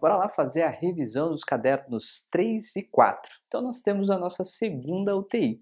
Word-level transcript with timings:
Bora 0.00 0.16
lá 0.16 0.28
fazer 0.28 0.62
a 0.62 0.70
revisão 0.70 1.30
dos 1.30 1.42
cadernos 1.42 2.24
3 2.30 2.76
e 2.76 2.82
4. 2.84 3.32
Então 3.48 3.60
nós 3.60 3.82
temos 3.82 4.10
a 4.10 4.16
nossa 4.16 4.44
segunda 4.44 5.16
UTI. 5.16 5.60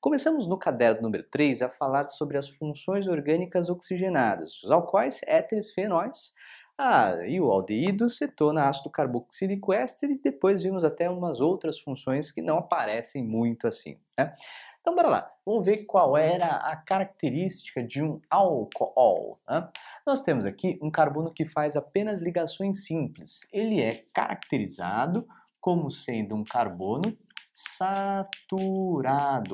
Começamos 0.00 0.48
no 0.48 0.56
caderno 0.56 1.02
número 1.02 1.24
3 1.24 1.60
a 1.60 1.68
falar 1.68 2.06
sobre 2.06 2.38
as 2.38 2.48
funções 2.48 3.06
orgânicas 3.06 3.68
oxigenadas, 3.68 4.62
os 4.62 4.70
alcoóis, 4.70 5.20
éteres, 5.26 5.72
fenóis, 5.74 6.32
ah, 6.78 7.16
e 7.26 7.38
o 7.40 7.50
aldeído, 7.50 8.08
cetona, 8.08 8.68
ácido 8.68 8.88
carboxílico 8.88 9.72
éster, 9.72 10.10
e 10.10 10.18
depois 10.18 10.62
vimos 10.62 10.84
até 10.84 11.08
umas 11.10 11.40
outras 11.40 11.78
funções 11.78 12.30
que 12.30 12.40
não 12.40 12.58
aparecem 12.58 13.22
muito 13.22 13.66
assim. 13.66 13.98
Né? 14.18 14.34
Então, 14.86 14.94
bora 14.94 15.08
lá. 15.08 15.32
Vamos 15.44 15.64
ver 15.64 15.84
qual 15.84 16.16
era 16.16 16.46
a 16.46 16.76
característica 16.76 17.82
de 17.82 18.00
um 18.00 18.20
álcool. 18.30 19.36
Né? 19.48 19.68
Nós 20.06 20.22
temos 20.22 20.46
aqui 20.46 20.78
um 20.80 20.92
carbono 20.92 21.32
que 21.32 21.44
faz 21.44 21.74
apenas 21.74 22.22
ligações 22.22 22.86
simples. 22.86 23.48
Ele 23.52 23.80
é 23.82 24.04
caracterizado 24.14 25.26
como 25.60 25.90
sendo 25.90 26.36
um 26.36 26.44
carbono 26.44 27.18
saturado. 27.52 27.98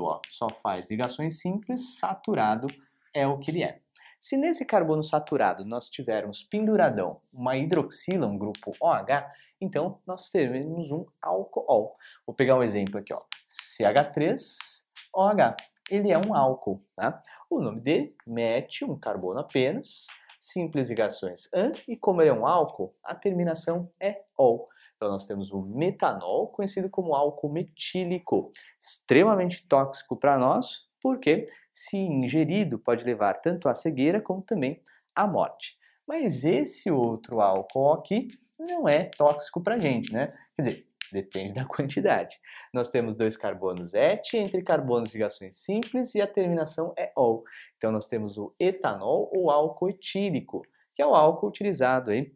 Ó. 0.04 0.20
Só 0.28 0.48
faz 0.62 0.90
ligações 0.90 1.40
simples, 1.40 1.98
saturado 1.98 2.66
é 3.14 3.26
o 3.26 3.38
que 3.38 3.52
ele 3.52 3.62
é. 3.62 3.80
Se 4.20 4.36
nesse 4.36 4.66
carbono 4.66 5.02
saturado 5.02 5.64
nós 5.64 5.88
tivermos 5.88 6.42
penduradão 6.42 7.22
uma 7.32 7.56
hidroxila, 7.56 8.26
um 8.26 8.36
grupo 8.36 8.74
OH, 8.78 9.32
então 9.58 9.98
nós 10.06 10.28
teremos 10.28 10.90
um 10.90 11.06
álcool. 11.22 11.96
Vou 12.26 12.36
pegar 12.36 12.58
um 12.58 12.62
exemplo 12.62 12.98
aqui, 12.98 13.14
ó. 13.14 13.22
CH3 13.48 14.82
OH. 15.14 15.56
Ele 15.90 16.10
é 16.10 16.18
um 16.18 16.34
álcool, 16.34 16.82
tá? 16.96 17.22
O 17.50 17.60
nome 17.60 17.80
dele, 17.80 18.16
mete 18.26 18.84
um 18.84 18.98
carbono 18.98 19.40
apenas, 19.40 20.06
simples 20.40 20.88
ligações 20.88 21.48
AN, 21.54 21.72
e 21.86 21.96
como 21.96 22.22
ele 22.22 22.30
é 22.30 22.32
um 22.32 22.46
álcool, 22.46 22.94
a 23.04 23.14
terminação 23.14 23.90
é 24.00 24.22
OL. 24.36 24.68
Então 24.96 25.10
nós 25.10 25.26
temos 25.26 25.50
o 25.50 25.60
metanol, 25.62 26.48
conhecido 26.48 26.88
como 26.88 27.14
álcool 27.14 27.52
metílico, 27.52 28.52
extremamente 28.80 29.66
tóxico 29.66 30.16
para 30.16 30.38
nós, 30.38 30.86
porque 31.00 31.48
se 31.74 31.98
ingerido 31.98 32.78
pode 32.78 33.04
levar 33.04 33.34
tanto 33.34 33.68
à 33.68 33.74
cegueira 33.74 34.20
como 34.20 34.42
também 34.42 34.80
à 35.14 35.26
morte. 35.26 35.76
Mas 36.06 36.44
esse 36.44 36.90
outro 36.90 37.40
álcool 37.40 37.92
aqui 37.92 38.28
não 38.58 38.88
é 38.88 39.04
tóxico 39.04 39.60
para 39.60 39.78
gente, 39.78 40.12
né? 40.12 40.28
Quer 40.54 40.62
dizer, 40.62 40.86
Depende 41.12 41.52
da 41.60 41.66
quantidade. 41.66 42.40
Nós 42.72 42.88
temos 42.88 43.14
dois 43.14 43.36
carbonos 43.36 43.92
et, 43.92 44.34
entre 44.34 44.62
carbonos 44.62 45.12
ligações 45.12 45.58
simples 45.58 46.14
e 46.14 46.22
a 46.22 46.26
terminação 46.26 46.94
é 46.98 47.12
ol. 47.14 47.44
Então 47.76 47.92
nós 47.92 48.06
temos 48.06 48.38
o 48.38 48.54
etanol 48.58 49.30
ou 49.32 49.50
álcool 49.50 49.90
etílico, 49.90 50.62
que 50.96 51.02
é 51.02 51.06
o 51.06 51.14
álcool 51.14 51.48
utilizado 51.48 52.10
aí 52.10 52.32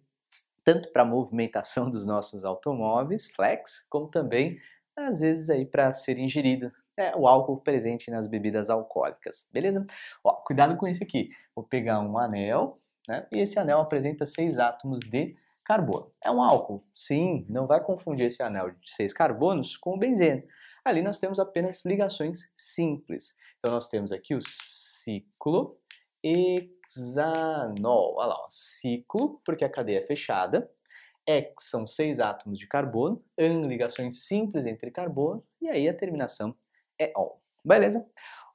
tanto 0.63 0.91
para 0.93 1.03
a 1.03 1.07
movimentação 1.07 1.89
dos 1.91 2.07
nossos 2.07 2.45
automóveis, 2.45 3.31
flex, 3.31 3.87
como 3.89 4.09
também 4.09 4.59
às 4.97 5.21
vezes 5.21 5.49
aí 5.49 5.65
para 5.65 5.93
ser 5.93 6.19
ingerido. 6.19 6.71
É 6.99 7.15
o 7.15 7.29
álcool 7.29 7.61
presente 7.61 8.11
nas 8.11 8.27
bebidas 8.27 8.71
alcoólicas, 8.71 9.47
beleza? 9.53 9.87
Ó, 10.25 10.33
cuidado 10.33 10.79
com 10.79 10.89
esse 10.89 11.05
aqui. 11.05 11.29
Vou 11.55 11.63
pegar 11.63 12.01
um 12.01 12.19
anel, 12.19 12.81
né? 13.07 13.27
E 13.31 13.39
esse 13.39 13.59
anel 13.59 13.81
apresenta 13.81 14.25
seis 14.25 14.59
átomos 14.59 15.01
de 15.01 15.35
carbono. 15.67 16.12
É 16.22 16.31
um 16.31 16.41
álcool? 16.41 16.86
Sim, 16.95 17.45
não 17.48 17.67
vai 17.67 17.83
confundir 17.83 18.27
esse 18.27 18.42
anel 18.42 18.70
de 18.70 18.91
seis 18.91 19.12
carbonos 19.12 19.77
com 19.77 19.95
o 19.95 19.98
benzeno. 19.98 20.42
Ali 20.84 21.03
nós 21.03 21.19
temos 21.19 21.41
apenas 21.41 21.84
ligações 21.84 22.48
simples. 22.56 23.34
Então 23.58 23.73
nós 23.73 23.89
temos 23.89 24.12
aqui 24.12 24.34
o 24.34 24.39
ciclo 24.41 25.77
hexanol. 26.23 28.14
Olha 28.17 28.28
lá, 28.28 28.36
ó, 28.39 28.47
ciclo, 28.48 29.41
porque 29.45 29.64
a 29.64 29.69
cadeia 29.69 29.98
é 29.98 30.06
fechada. 30.06 30.70
Hex 31.28 31.64
são 31.70 31.84
seis 31.84 32.20
átomos 32.20 32.56
de 32.56 32.69
carbono, 32.69 33.20
an 33.36 33.67
ligações 33.67 34.27
simples 34.27 34.64
entre 34.64 34.92
carbono, 34.92 35.45
e 35.61 35.69
aí 35.69 35.89
a 35.89 35.95
terminação 35.95 36.56
é 37.01 37.12
ol. 37.17 37.42
Beleza? 37.64 38.06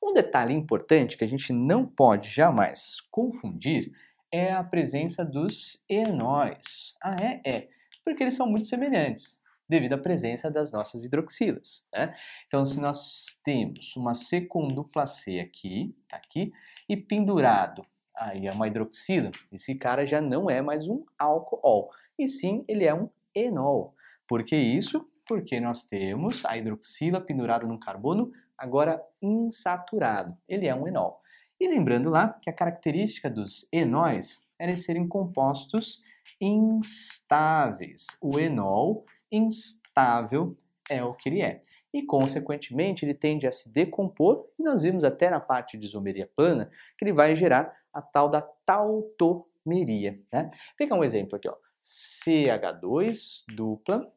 Um 0.02 0.14
detalhe 0.14 0.54
importante 0.54 1.18
que 1.18 1.26
a 1.26 1.28
gente 1.28 1.52
não 1.52 1.86
pode 1.86 2.30
jamais 2.30 3.02
confundir 3.12 3.92
é 4.32 4.52
a 4.52 4.64
presença 4.64 5.26
dos 5.26 5.84
enóis. 5.90 6.96
Ah, 7.04 7.16
é? 7.22 7.42
É. 7.46 7.68
Porque 8.04 8.24
eles 8.24 8.34
são 8.34 8.48
muito 8.48 8.68
semelhantes, 8.68 9.42
devido 9.68 9.94
à 9.94 9.98
presença 9.98 10.50
das 10.50 10.72
nossas 10.72 11.06
hidroxilas. 11.06 11.86
Né? 11.94 12.16
Então, 12.48 12.66
se 12.66 12.80
nós 12.80 13.40
temos 13.44 13.96
uma 13.96 14.14
C 14.14 14.42
com 14.42 14.68
dupla 14.68 15.06
C 15.06 15.40
aqui, 15.40 15.96
tá 16.08 16.18
aqui, 16.18 16.52
e 16.90 16.98
pendurado 16.98 17.86
aí 18.16 18.48
é 18.48 18.52
uma 18.52 18.68
hidroxila, 18.68 19.32
esse 19.52 19.76
cara 19.76 20.06
já 20.06 20.22
não 20.22 20.50
é 20.50 20.62
mais 20.62 20.88
um 20.88 21.04
álcool, 21.18 21.90
e 22.18 22.28
sim 22.28 22.64
ele 22.68 22.86
é 22.86 22.94
um 22.94 23.10
enol. 23.34 23.96
Por 24.28 24.44
que 24.44 24.56
isso? 24.56 25.08
Porque 25.28 25.60
nós 25.60 25.84
temos 25.84 26.46
a 26.46 26.58
hidroxila 26.58 27.22
pendurada 27.22 27.66
num 27.66 27.80
carbono 27.80 28.32
agora 28.58 29.02
insaturado. 29.22 30.38
Ele 30.48 30.68
é 30.68 30.76
um 30.76 30.88
enol. 30.88 31.21
E 31.62 31.68
lembrando 31.68 32.10
lá 32.10 32.30
que 32.42 32.50
a 32.50 32.54
característica 32.54 33.30
dos 33.30 33.68
enóis 33.72 34.44
era 34.58 34.76
serem 34.76 35.08
compostos 35.08 36.04
instáveis. 36.42 38.08
O 38.20 38.40
enol 38.40 39.06
instável 39.32 40.58
é 40.90 41.04
o 41.04 41.14
que 41.14 41.30
ele 41.30 41.44
é. 41.44 41.62
E, 41.94 42.02
consequentemente, 42.02 43.06
ele 43.06 43.14
tende 43.14 43.46
a 43.46 43.52
se 43.52 43.72
decompor, 43.72 44.50
e 44.58 44.64
nós 44.64 44.82
vimos 44.82 45.04
até 45.04 45.30
na 45.30 45.40
parte 45.40 45.78
de 45.78 45.86
isomeria 45.86 46.28
plana 46.36 46.72
que 46.98 47.06
ele 47.06 47.14
vai 47.14 47.36
gerar 47.36 47.72
a 47.94 48.02
tal 48.02 48.28
da 48.28 48.42
tautomeria. 48.42 50.20
Né? 50.34 50.46
Vou 50.46 50.76
pegar 50.80 50.96
um 50.96 51.04
exemplo 51.04 51.36
aqui, 51.36 51.48
ó. 51.48 51.56
CH2 51.84 53.46
dupla 53.54 54.12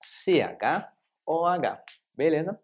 CHOH. 0.00 1.82
Beleza? 2.16 2.60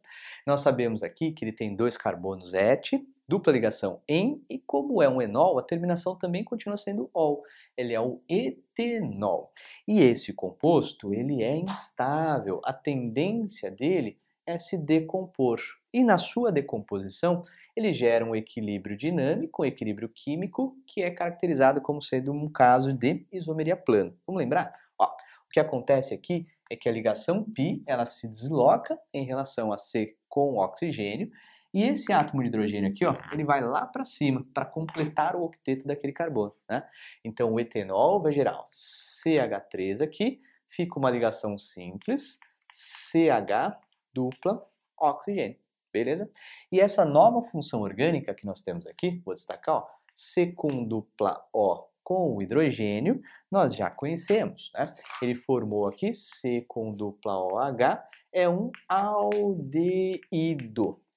Nós 0.46 0.60
sabemos 0.60 1.02
aqui 1.02 1.32
que 1.32 1.44
ele 1.44 1.52
tem 1.52 1.74
dois 1.74 1.96
carbonos 1.96 2.54
et, 2.54 3.04
dupla 3.32 3.50
ligação 3.50 4.02
em, 4.06 4.44
e 4.46 4.58
como 4.58 5.02
é 5.02 5.08
um 5.08 5.22
enol, 5.22 5.58
a 5.58 5.62
terminação 5.62 6.14
também 6.14 6.44
continua 6.44 6.76
sendo 6.76 7.08
ol. 7.14 7.42
Ele 7.74 7.94
é 7.94 8.00
o 8.00 8.20
etenol. 8.28 9.50
E 9.88 10.02
esse 10.02 10.34
composto, 10.34 11.14
ele 11.14 11.42
é 11.42 11.56
instável. 11.56 12.60
A 12.62 12.74
tendência 12.74 13.70
dele 13.70 14.18
é 14.46 14.58
se 14.58 14.76
decompor. 14.76 15.58
E 15.94 16.04
na 16.04 16.18
sua 16.18 16.52
decomposição, 16.52 17.42
ele 17.74 17.94
gera 17.94 18.22
um 18.22 18.36
equilíbrio 18.36 18.98
dinâmico, 18.98 19.62
um 19.62 19.64
equilíbrio 19.64 20.10
químico, 20.10 20.76
que 20.86 21.02
é 21.02 21.10
caracterizado 21.10 21.80
como 21.80 22.02
sendo 22.02 22.32
um 22.32 22.50
caso 22.50 22.92
de 22.92 23.26
isomeria 23.32 23.78
plana. 23.78 24.14
Vamos 24.26 24.40
lembrar? 24.40 24.78
Ó, 24.98 25.06
o 25.06 25.48
que 25.50 25.58
acontece 25.58 26.12
aqui 26.12 26.46
é 26.70 26.76
que 26.76 26.86
a 26.86 26.92
ligação 26.92 27.42
π 27.42 27.82
ela 27.86 28.04
se 28.04 28.28
desloca 28.28 28.98
em 29.10 29.24
relação 29.24 29.72
a 29.72 29.78
C 29.78 30.18
com 30.28 30.58
oxigênio 30.58 31.28
e 31.72 31.84
esse 31.84 32.12
átomo 32.12 32.42
de 32.42 32.48
hidrogênio 32.48 32.90
aqui, 32.90 33.04
ó, 33.04 33.16
ele 33.32 33.44
vai 33.44 33.60
lá 33.62 33.86
para 33.86 34.04
cima 34.04 34.46
para 34.52 34.64
completar 34.64 35.36
o 35.36 35.44
octeto 35.44 35.86
daquele 35.86 36.12
carbono. 36.12 36.54
Né? 36.68 36.86
Então 37.24 37.52
o 37.52 37.60
etenol 37.60 38.20
vai 38.20 38.32
gerar 38.32 38.66
CH3 38.70 40.02
aqui, 40.02 40.40
fica 40.68 40.98
uma 40.98 41.10
ligação 41.10 41.58
simples, 41.58 42.38
CH 42.72 43.78
dupla 44.12 44.66
oxigênio. 44.98 45.56
Beleza? 45.92 46.30
E 46.70 46.80
essa 46.80 47.04
nova 47.04 47.42
função 47.50 47.82
orgânica 47.82 48.34
que 48.34 48.46
nós 48.46 48.62
temos 48.62 48.86
aqui, 48.86 49.20
vou 49.24 49.34
destacar, 49.34 49.76
ó, 49.76 49.86
C 50.14 50.52
com 50.52 50.84
dupla 50.84 51.46
O 51.52 51.92
com 52.02 52.34
o 52.34 52.42
hidrogênio, 52.42 53.22
nós 53.50 53.74
já 53.74 53.90
conhecemos. 53.90 54.70
Né? 54.74 54.84
Ele 55.20 55.34
formou 55.34 55.86
aqui 55.86 56.12
C 56.12 56.64
com 56.68 56.92
dupla 56.92 57.38
OH, 57.38 58.02
é 58.32 58.48
um 58.48 58.70
aldeído. 58.88 59.80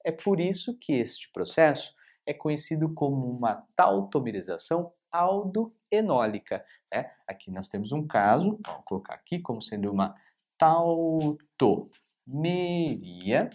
É 0.06 0.12
por 0.12 0.40
isso 0.40 0.78
que 0.78 0.94
este 0.94 1.32
processo 1.32 1.96
é 2.28 2.34
conhecido 2.34 2.94
como 2.94 3.28
uma 3.28 3.66
tautomerização 3.76 4.94
aldoenólica. 5.12 6.64
Né? 6.94 7.12
Aqui 7.28 7.50
nós 7.50 7.68
temos 7.68 7.92
um 7.92 8.06
caso, 8.06 8.60
vou 8.64 8.84
colocar 8.84 9.16
aqui 9.16 9.40
como 9.40 9.64
sendo 9.64 9.92
uma 9.92 10.14
tautomeria, 10.60 13.50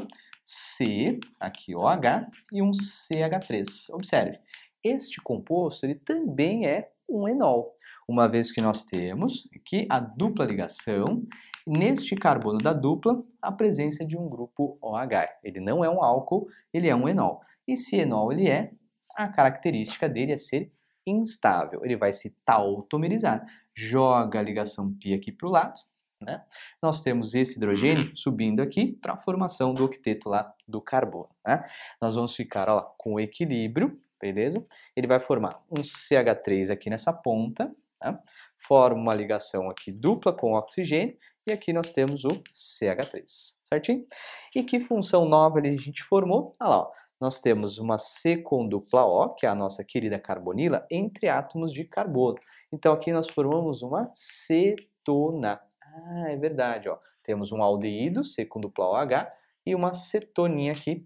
C, 0.51 1.19
aqui 1.39 1.75
OH, 1.75 2.27
e 2.51 2.59
um 2.59 2.71
CH3. 2.71 3.93
Observe, 3.93 4.39
este 4.83 5.21
composto 5.21 5.85
ele 5.85 5.93
também 5.93 6.65
é 6.65 6.89
um 7.07 7.27
enol, 7.27 7.75
uma 8.07 8.27
vez 8.27 8.51
que 8.51 8.59
nós 8.59 8.83
temos 8.83 9.47
aqui 9.55 9.85
a 9.87 9.99
dupla 9.99 10.45
ligação, 10.45 11.23
neste 11.67 12.15
carbono 12.15 12.57
da 12.57 12.73
dupla, 12.73 13.23
a 13.39 13.51
presença 13.51 14.03
de 14.03 14.17
um 14.17 14.27
grupo 14.27 14.79
OH. 14.81 15.29
Ele 15.43 15.59
não 15.59 15.85
é 15.85 15.89
um 15.89 16.03
álcool, 16.03 16.47
ele 16.73 16.87
é 16.87 16.95
um 16.95 17.07
enol. 17.07 17.41
E 17.67 17.77
se 17.77 17.97
enol 17.97 18.33
ele 18.33 18.49
é, 18.49 18.71
a 19.15 19.27
característica 19.27 20.09
dele 20.09 20.31
é 20.31 20.37
ser 20.37 20.71
instável. 21.05 21.85
Ele 21.85 21.95
vai 21.95 22.11
se 22.11 22.31
tautomerizar. 22.43 23.45
Joga 23.75 24.39
a 24.39 24.43
ligação 24.43 24.91
pi 24.95 25.13
aqui 25.13 25.31
para 25.31 25.47
o 25.47 25.51
lado. 25.51 25.79
Né? 26.21 26.43
Nós 26.81 27.01
temos 27.01 27.33
esse 27.33 27.57
hidrogênio 27.57 28.15
subindo 28.15 28.61
aqui 28.61 28.93
para 28.93 29.13
a 29.13 29.17
formação 29.17 29.73
do 29.73 29.85
octeto 29.85 30.29
lá 30.29 30.53
do 30.67 30.81
carbono. 30.81 31.29
Né? 31.45 31.65
Nós 32.01 32.15
vamos 32.15 32.35
ficar 32.35 32.67
ó, 32.69 32.81
com 32.97 33.13
o 33.13 33.19
equilíbrio, 33.19 33.99
beleza? 34.19 34.65
Ele 34.95 35.07
vai 35.07 35.19
formar 35.19 35.61
um 35.71 35.81
CH3 35.81 36.71
aqui 36.71 36.89
nessa 36.89 37.13
ponta, 37.13 37.73
né? 38.03 38.19
forma 38.57 39.01
uma 39.01 39.13
ligação 39.13 39.69
aqui 39.69 39.91
dupla 39.91 40.33
com 40.33 40.53
oxigênio 40.53 41.17
e 41.47 41.51
aqui 41.51 41.71
nós 41.71 41.89
temos 41.91 42.25
o 42.25 42.43
CH3, 42.53 43.23
certinho? 43.67 44.05
E 44.53 44.61
que 44.63 44.79
função 44.79 45.25
nova 45.25 45.59
a 45.59 45.63
gente 45.63 46.03
formou? 46.03 46.53
Olha 46.59 46.69
lá, 46.69 46.77
ó, 46.81 46.91
nós 47.19 47.39
temos 47.39 47.77
uma 47.77 47.97
C 47.97 48.37
com 48.37 48.67
dupla 48.67 49.03
O, 49.05 49.29
que 49.29 49.45
é 49.45 49.49
a 49.49 49.55
nossa 49.55 49.83
querida 49.83 50.19
carbonila, 50.19 50.85
entre 50.89 51.27
átomos 51.27 51.73
de 51.73 51.83
carbono. 51.83 52.37
Então 52.71 52.93
aqui 52.93 53.11
nós 53.11 53.29
formamos 53.29 53.81
uma 53.81 54.11
cetona. 54.13 55.59
Ah, 55.95 56.29
é 56.29 56.35
verdade, 56.35 56.89
ó. 56.89 56.97
Temos 57.23 57.51
um 57.51 57.61
aldeído, 57.61 58.21
com 58.49 58.59
dupla 58.59 58.85
OH, 58.85 59.31
e 59.65 59.75
uma 59.75 59.93
cetoninha 59.93 60.71
aqui, 60.71 61.03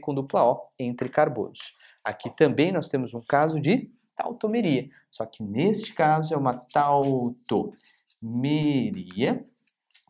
com 0.00 0.14
dupla 0.14 0.44
O, 0.44 0.68
entre 0.78 1.08
carbonos. 1.08 1.76
Aqui 2.02 2.30
também 2.36 2.72
nós 2.72 2.88
temos 2.88 3.12
um 3.14 3.20
caso 3.20 3.60
de 3.60 3.90
tautomeria, 4.16 4.88
só 5.10 5.26
que 5.26 5.42
neste 5.42 5.92
caso 5.92 6.32
é 6.32 6.36
uma 6.36 6.54
tautomeria, 6.54 7.72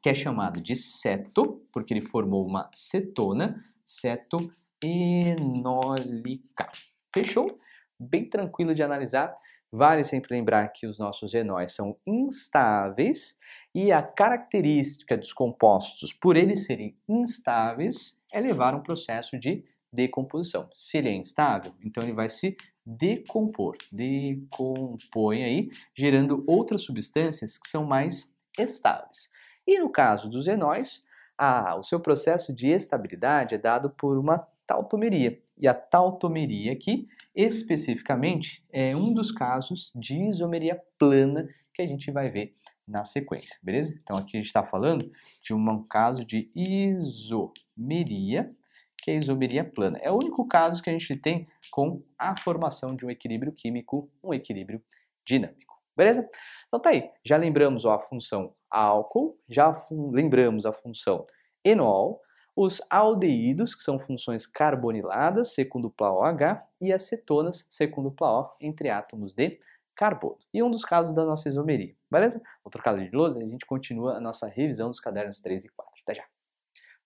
que 0.03 0.09
é 0.09 0.15
chamado 0.15 0.61
de 0.61 0.77
ceto, 0.77 1.67
porque 1.73 1.95
ele 1.95 2.07
formou 2.07 2.47
uma 2.47 2.71
cetona, 2.75 3.65
ceto 3.85 4.53
enólica. 4.83 6.71
Fechou? 7.15 7.59
Bem 7.99 8.29
tranquilo 8.29 8.75
de 8.75 8.83
analisar. 8.83 9.35
Vale 9.73 10.05
sempre 10.05 10.37
lembrar 10.37 10.69
que 10.69 10.87
os 10.87 10.99
nossos 10.99 11.33
enóis 11.33 11.75
são 11.75 11.97
instáveis 12.07 13.39
e 13.75 13.91
a 13.91 14.01
característica 14.01 15.17
dos 15.17 15.33
compostos, 15.33 16.13
por 16.13 16.37
eles 16.37 16.65
serem 16.65 16.97
instáveis, 17.09 18.23
é 18.33 18.39
levar 18.41 18.75
um 18.75 18.83
processo 18.83 19.37
de 19.37 19.65
decomposição. 19.93 20.69
Se 20.73 20.99
ele 20.99 21.09
é 21.09 21.15
instável, 21.15 21.73
então 21.83 22.03
ele 22.03 22.13
vai 22.13 22.29
se 22.29 22.57
decompor, 22.87 23.77
decompõe 23.91 25.43
aí, 25.43 25.71
gerando 25.97 26.45
outras 26.47 26.83
substâncias 26.83 27.59
que 27.59 27.69
são 27.69 27.85
mais 27.85 28.33
estáveis. 28.59 29.31
E 29.67 29.79
no 29.79 29.91
caso 29.91 30.29
dos 30.29 30.47
enóis, 30.47 31.05
ah, 31.37 31.77
o 31.77 31.83
seu 31.83 31.99
processo 31.99 32.53
de 32.53 32.69
estabilidade 32.69 33.55
é 33.55 33.59
dado 33.59 33.91
por 33.91 34.19
uma 34.19 34.47
tautomeria. 34.67 35.41
E 35.59 35.67
a 35.67 35.75
tautomeria 35.75 36.73
aqui, 36.73 37.09
especificamente, 37.35 38.65
é 38.73 38.95
um 38.95 39.13
dos 39.13 39.33
casos 39.33 39.93
de 39.97 40.17
isomeria 40.29 40.81
plana 40.99 41.49
que 41.73 41.83
a 41.83 41.87
gente 41.87 42.11
vai 42.13 42.31
ver 42.31 42.55
na 42.87 43.05
sequência, 43.05 43.59
beleza? 43.63 43.99
Então 44.03 44.17
aqui 44.17 44.37
a 44.37 44.41
gente 44.41 44.47
está 44.47 44.65
falando 44.65 45.11
de 45.43 45.55
um 45.55 45.83
caso 45.85 46.25
de 46.25 46.51
isomeria, 46.55 48.55
que 48.99 49.11
é 49.11 49.15
a 49.15 49.19
isomeria 49.19 49.65
plana. 49.65 49.99
É 49.99 50.11
o 50.11 50.17
único 50.17 50.47
caso 50.47 50.83
que 50.83 50.91
a 50.91 50.93
gente 50.93 51.17
tem 51.17 51.49
com 51.71 52.03
a 52.19 52.39
formação 52.39 52.95
de 52.95 53.05
um 53.05 53.11
equilíbrio 53.11 53.53
químico, 53.53 54.11
um 54.23 54.33
equilíbrio 54.33 54.83
dinâmico, 55.27 55.75
beleza? 55.97 56.29
Então 56.69 56.81
tá 56.81 56.91
aí, 56.91 57.11
já 57.25 57.37
lembramos 57.37 57.85
ó, 57.85 57.95
a 57.95 58.01
função 58.01 58.55
álcool, 58.71 59.39
já 59.49 59.87
lembramos 59.91 60.67
a 60.67 60.73
função 60.73 61.27
enol, 61.65 62.21
os 62.57 62.81
aldeídos, 62.89 63.75
que 63.75 63.83
são 63.83 63.99
funções 63.99 64.47
carboniladas, 64.47 65.57
com 65.69 65.81
dupla 65.81 66.13
OH, 66.13 66.63
e 66.81 66.93
as 66.93 67.03
cetonas, 67.03 67.67
C 67.69 67.89
com 67.89 68.03
dupla 68.03 68.43
O, 68.43 68.51
entre 68.61 68.91
átomos 68.91 69.35
de 69.35 69.59
carbono. 69.97 70.39
E 70.53 70.63
um 70.63 70.71
dos 70.71 70.85
casos 70.85 71.15
da 71.15 71.25
nossa 71.25 71.49
isomeria, 71.49 71.95
beleza? 72.11 72.43
Outro 72.63 72.83
caso 72.83 73.03
de 73.03 73.11
lousa, 73.15 73.41
a 73.41 73.47
gente 73.47 73.67
continua 73.67 74.17
a 74.17 74.21
nossa 74.21 74.47
revisão 74.47 74.91
dos 74.91 75.01
cadernos 75.01 75.41
3 75.41 75.65
e 75.65 75.69
4. 75.69 75.95
Até 76.03 76.15
já! 76.15 76.25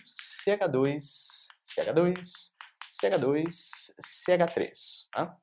CH2, 0.46 1.46
CH2, 1.64 2.52
CH2, 2.90 3.46
CH3. 4.02 4.70
Tá? 5.12 5.36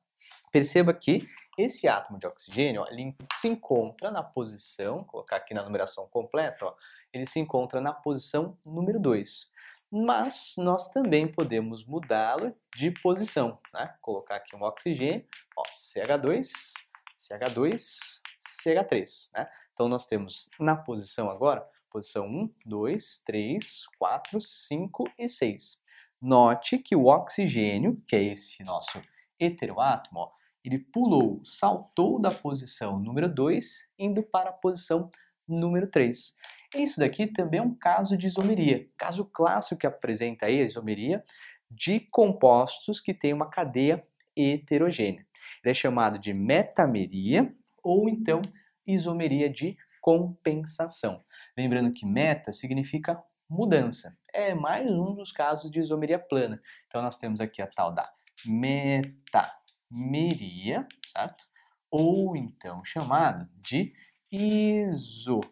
Perceba 0.52 0.92
que 0.92 1.26
esse 1.58 1.88
átomo 1.88 2.18
de 2.18 2.26
oxigênio 2.26 2.82
ó, 2.82 2.86
ele 2.90 3.16
se 3.36 3.48
encontra 3.48 4.10
na 4.10 4.22
posição, 4.22 4.96
vou 4.96 5.04
colocar 5.04 5.36
aqui 5.36 5.54
na 5.54 5.62
numeração 5.62 6.06
completa, 6.08 6.66
ó, 6.66 6.74
ele 7.12 7.26
se 7.26 7.40
encontra 7.40 7.80
na 7.80 7.92
posição 7.92 8.56
número 8.64 9.00
2. 9.00 9.50
Mas 9.90 10.54
nós 10.56 10.88
também 10.88 11.26
podemos 11.26 11.84
mudá-lo 11.84 12.56
de 12.74 12.90
posição. 12.90 13.58
Né? 13.74 13.94
Colocar 14.00 14.36
aqui 14.36 14.56
um 14.56 14.62
oxigênio, 14.62 15.26
ó, 15.56 15.62
CH2, 15.70 16.50
CH2, 17.18 18.22
CH3. 18.40 19.30
Né? 19.34 19.50
Então 19.72 19.88
nós 19.88 20.06
temos 20.06 20.48
na 20.58 20.76
posição 20.76 21.30
agora, 21.30 21.66
posição 21.90 22.26
1, 22.26 22.54
2, 22.64 23.22
3, 23.24 23.84
4, 23.98 24.40
5 24.40 25.04
e 25.18 25.28
6. 25.28 25.82
Note 26.20 26.78
que 26.78 26.96
o 26.96 27.06
oxigênio, 27.06 28.02
que 28.06 28.16
é 28.16 28.22
esse 28.22 28.64
nosso 28.64 29.00
heteroátomo, 29.38 30.20
ó, 30.20 30.41
ele 30.64 30.78
pulou, 30.78 31.40
saltou 31.44 32.20
da 32.20 32.30
posição 32.30 32.98
número 32.98 33.32
2, 33.32 33.90
indo 33.98 34.22
para 34.22 34.50
a 34.50 34.52
posição 34.52 35.10
número 35.46 35.86
3. 35.88 36.34
Isso 36.76 37.00
daqui 37.00 37.26
também 37.26 37.60
é 37.60 37.62
um 37.62 37.74
caso 37.74 38.16
de 38.16 38.26
isomeria, 38.26 38.88
caso 38.96 39.24
clássico 39.24 39.80
que 39.80 39.86
apresenta 39.86 40.46
aí 40.46 40.60
a 40.60 40.64
isomeria 40.64 41.22
de 41.70 42.00
compostos 42.00 43.00
que 43.00 43.12
têm 43.12 43.32
uma 43.32 43.50
cadeia 43.50 44.06
heterogênea. 44.36 45.26
Ele 45.62 45.70
é 45.70 45.74
chamado 45.74 46.18
de 46.18 46.32
metameria 46.32 47.54
ou 47.82 48.08
então 48.08 48.40
isomeria 48.86 49.50
de 49.50 49.76
compensação. 50.00 51.22
Lembrando 51.56 51.92
que 51.92 52.06
meta 52.06 52.52
significa 52.52 53.22
mudança. 53.48 54.16
É 54.32 54.54
mais 54.54 54.90
um 54.90 55.14
dos 55.14 55.30
casos 55.30 55.70
de 55.70 55.78
isomeria 55.78 56.18
plana. 56.18 56.60
Então 56.86 57.02
nós 57.02 57.16
temos 57.16 57.40
aqui 57.40 57.60
a 57.60 57.66
tal 57.66 57.92
da 57.92 58.10
metameria, 59.92 60.88
certo? 61.06 61.44
Ou 61.90 62.34
então 62.36 62.82
chamada 62.84 63.48
de 63.56 63.92
isomeria 64.30 65.44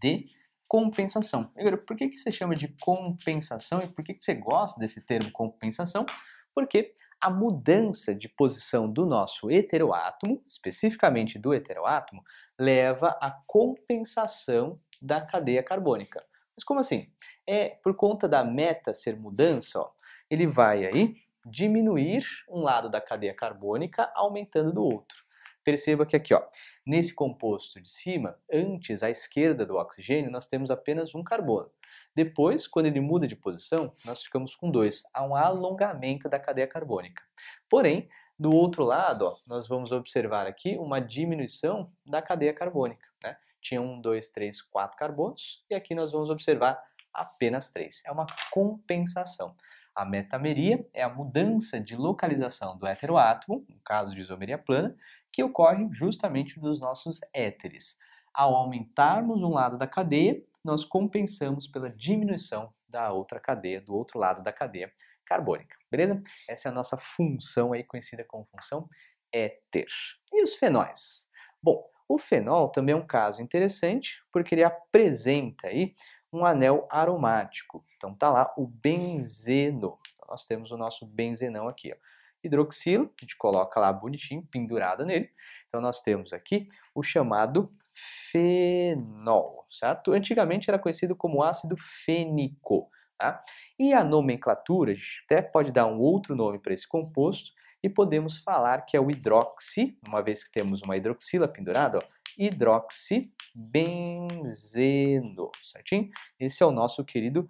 de 0.00 0.26
compensação. 0.68 1.50
Igor, 1.58 1.78
por 1.78 1.96
que, 1.96 2.08
que 2.08 2.16
você 2.16 2.30
chama 2.30 2.54
de 2.54 2.68
compensação 2.80 3.82
e 3.82 3.88
por 3.88 4.04
que, 4.04 4.14
que 4.14 4.24
você 4.24 4.34
gosta 4.34 4.78
desse 4.78 5.04
termo 5.04 5.32
compensação? 5.32 6.06
Porque 6.54 6.94
a 7.20 7.28
mudança 7.28 8.14
de 8.14 8.28
posição 8.28 8.90
do 8.90 9.04
nosso 9.04 9.50
heteroátomo, 9.50 10.42
especificamente 10.46 11.38
do 11.38 11.52
heteroátomo, 11.52 12.22
leva 12.58 13.18
à 13.20 13.30
compensação 13.46 14.76
da 15.02 15.20
cadeia 15.20 15.62
carbônica. 15.62 16.24
Mas 16.56 16.64
como 16.64 16.80
assim? 16.80 17.12
É 17.46 17.70
por 17.82 17.94
conta 17.96 18.28
da 18.28 18.44
meta 18.44 18.94
ser 18.94 19.16
mudança, 19.16 19.80
ó, 19.80 19.90
ele 20.30 20.46
vai 20.46 20.86
aí 20.86 21.16
diminuir 21.44 22.24
um 22.48 22.60
lado 22.60 22.90
da 22.90 23.00
cadeia 23.00 23.34
carbônica, 23.34 24.10
aumentando 24.14 24.72
do 24.72 24.82
outro. 24.82 25.16
Perceba 25.64 26.06
que 26.06 26.16
aqui, 26.16 26.32
ó, 26.32 26.42
nesse 26.86 27.14
composto 27.14 27.80
de 27.80 27.90
cima, 27.90 28.38
antes 28.50 29.02
à 29.02 29.10
esquerda 29.10 29.66
do 29.66 29.76
oxigênio, 29.76 30.30
nós 30.30 30.48
temos 30.48 30.70
apenas 30.70 31.14
um 31.14 31.22
carbono. 31.22 31.70
Depois, 32.14 32.66
quando 32.66 32.86
ele 32.86 33.00
muda 33.00 33.26
de 33.26 33.36
posição, 33.36 33.92
nós 34.04 34.22
ficamos 34.22 34.54
com 34.56 34.70
dois. 34.70 35.02
Há 35.12 35.24
um 35.24 35.36
alongamento 35.36 36.28
da 36.28 36.40
cadeia 36.40 36.66
carbônica. 36.66 37.22
Porém, 37.68 38.08
do 38.38 38.50
outro 38.52 38.84
lado, 38.84 39.26
ó, 39.26 39.36
nós 39.46 39.68
vamos 39.68 39.92
observar 39.92 40.46
aqui 40.46 40.76
uma 40.78 40.98
diminuição 40.98 41.92
da 42.06 42.22
cadeia 42.22 42.54
carbônica. 42.54 43.06
Né? 43.22 43.36
Tinha 43.60 43.82
um, 43.82 44.00
dois, 44.00 44.30
três, 44.30 44.62
quatro 44.62 44.96
carbonos 44.96 45.62
e 45.68 45.74
aqui 45.74 45.94
nós 45.94 46.10
vamos 46.10 46.30
observar 46.30 46.82
apenas 47.12 47.70
três. 47.70 48.02
É 48.06 48.10
uma 48.10 48.26
compensação. 48.50 49.54
A 50.00 50.04
metameria 50.06 50.88
é 50.94 51.02
a 51.02 51.10
mudança 51.10 51.78
de 51.78 51.94
localização 51.94 52.74
do 52.78 52.86
heteroátomo, 52.86 53.66
no 53.68 53.78
caso 53.84 54.14
de 54.14 54.22
isomeria 54.22 54.56
plana, 54.56 54.96
que 55.30 55.42
ocorre 55.42 55.86
justamente 55.92 56.58
nos 56.58 56.80
nossos 56.80 57.20
éteres. 57.34 57.98
Ao 58.32 58.56
aumentarmos 58.56 59.42
um 59.42 59.50
lado 59.50 59.76
da 59.76 59.86
cadeia, 59.86 60.42
nós 60.64 60.86
compensamos 60.86 61.66
pela 61.66 61.90
diminuição 61.90 62.72
da 62.88 63.12
outra 63.12 63.38
cadeia, 63.38 63.78
do 63.78 63.94
outro 63.94 64.18
lado 64.18 64.42
da 64.42 64.50
cadeia 64.50 64.90
carbônica, 65.26 65.76
beleza? 65.90 66.22
Essa 66.48 66.70
é 66.70 66.72
a 66.72 66.74
nossa 66.74 66.96
função 66.96 67.74
aí, 67.74 67.84
conhecida 67.84 68.24
como 68.24 68.46
função 68.46 68.88
éter. 69.30 69.84
E 70.32 70.42
os 70.42 70.54
fenóis? 70.54 71.28
Bom, 71.62 71.84
o 72.08 72.18
fenol 72.18 72.70
também 72.70 72.94
é 72.94 72.96
um 72.96 73.06
caso 73.06 73.42
interessante, 73.42 74.24
porque 74.32 74.54
ele 74.54 74.64
apresenta 74.64 75.68
aí 75.68 75.94
um 76.32 76.44
anel 76.44 76.86
aromático. 76.90 77.84
Então 77.96 78.14
tá 78.14 78.30
lá 78.30 78.52
o 78.56 78.66
benzeno. 78.66 79.98
Então, 80.14 80.28
nós 80.28 80.44
temos 80.44 80.70
o 80.72 80.76
nosso 80.76 81.06
benzenão 81.06 81.68
aqui, 81.68 81.92
ó. 81.92 81.96
Hidroxilo, 82.42 83.12
a 83.18 83.24
gente 83.24 83.36
coloca 83.36 83.78
lá 83.78 83.92
bonitinho, 83.92 84.42
pendurado 84.50 85.04
nele. 85.04 85.30
Então 85.68 85.80
nós 85.80 86.00
temos 86.00 86.32
aqui 86.32 86.68
o 86.94 87.02
chamado 87.02 87.70
fenol, 88.30 89.66
certo? 89.70 90.12
Antigamente 90.12 90.70
era 90.70 90.78
conhecido 90.78 91.14
como 91.14 91.42
ácido 91.42 91.76
fênico, 91.76 92.90
tá? 93.18 93.44
E 93.78 93.92
a 93.92 94.02
nomenclatura, 94.02 94.92
a 94.92 94.94
gente 94.94 95.22
até 95.26 95.42
pode 95.42 95.70
dar 95.70 95.86
um 95.86 95.98
outro 95.98 96.34
nome 96.34 96.58
para 96.58 96.72
esse 96.72 96.88
composto 96.88 97.52
e 97.82 97.88
podemos 97.88 98.38
falar 98.38 98.82
que 98.82 98.96
é 98.96 99.00
o 99.00 99.10
hidroxi, 99.10 99.98
uma 100.06 100.22
vez 100.22 100.44
que 100.44 100.52
temos 100.52 100.82
uma 100.82 100.96
hidroxila 100.96 101.48
pendurada, 101.48 101.98
ó, 101.98 102.02
hidroxibenzeno, 103.54 105.50
certinho? 105.64 106.10
Esse 106.38 106.62
é 106.62 106.66
o 106.66 106.70
nosso 106.70 107.04
querido 107.04 107.48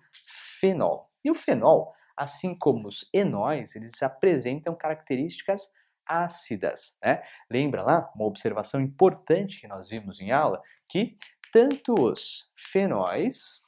fenol. 0.58 1.08
E 1.24 1.30
o 1.30 1.34
fenol, 1.34 1.92
assim 2.16 2.54
como 2.54 2.88
os 2.88 3.08
enóis, 3.12 3.76
eles 3.76 4.02
apresentam 4.02 4.74
características 4.74 5.70
ácidas. 6.06 6.96
Né? 7.02 7.22
Lembra 7.50 7.82
lá 7.82 8.10
uma 8.14 8.24
observação 8.24 8.80
importante 8.80 9.60
que 9.60 9.68
nós 9.68 9.88
vimos 9.88 10.20
em 10.20 10.32
aula 10.32 10.62
que 10.88 11.16
tanto 11.52 11.94
os 11.94 12.52
fenóis 12.56 13.62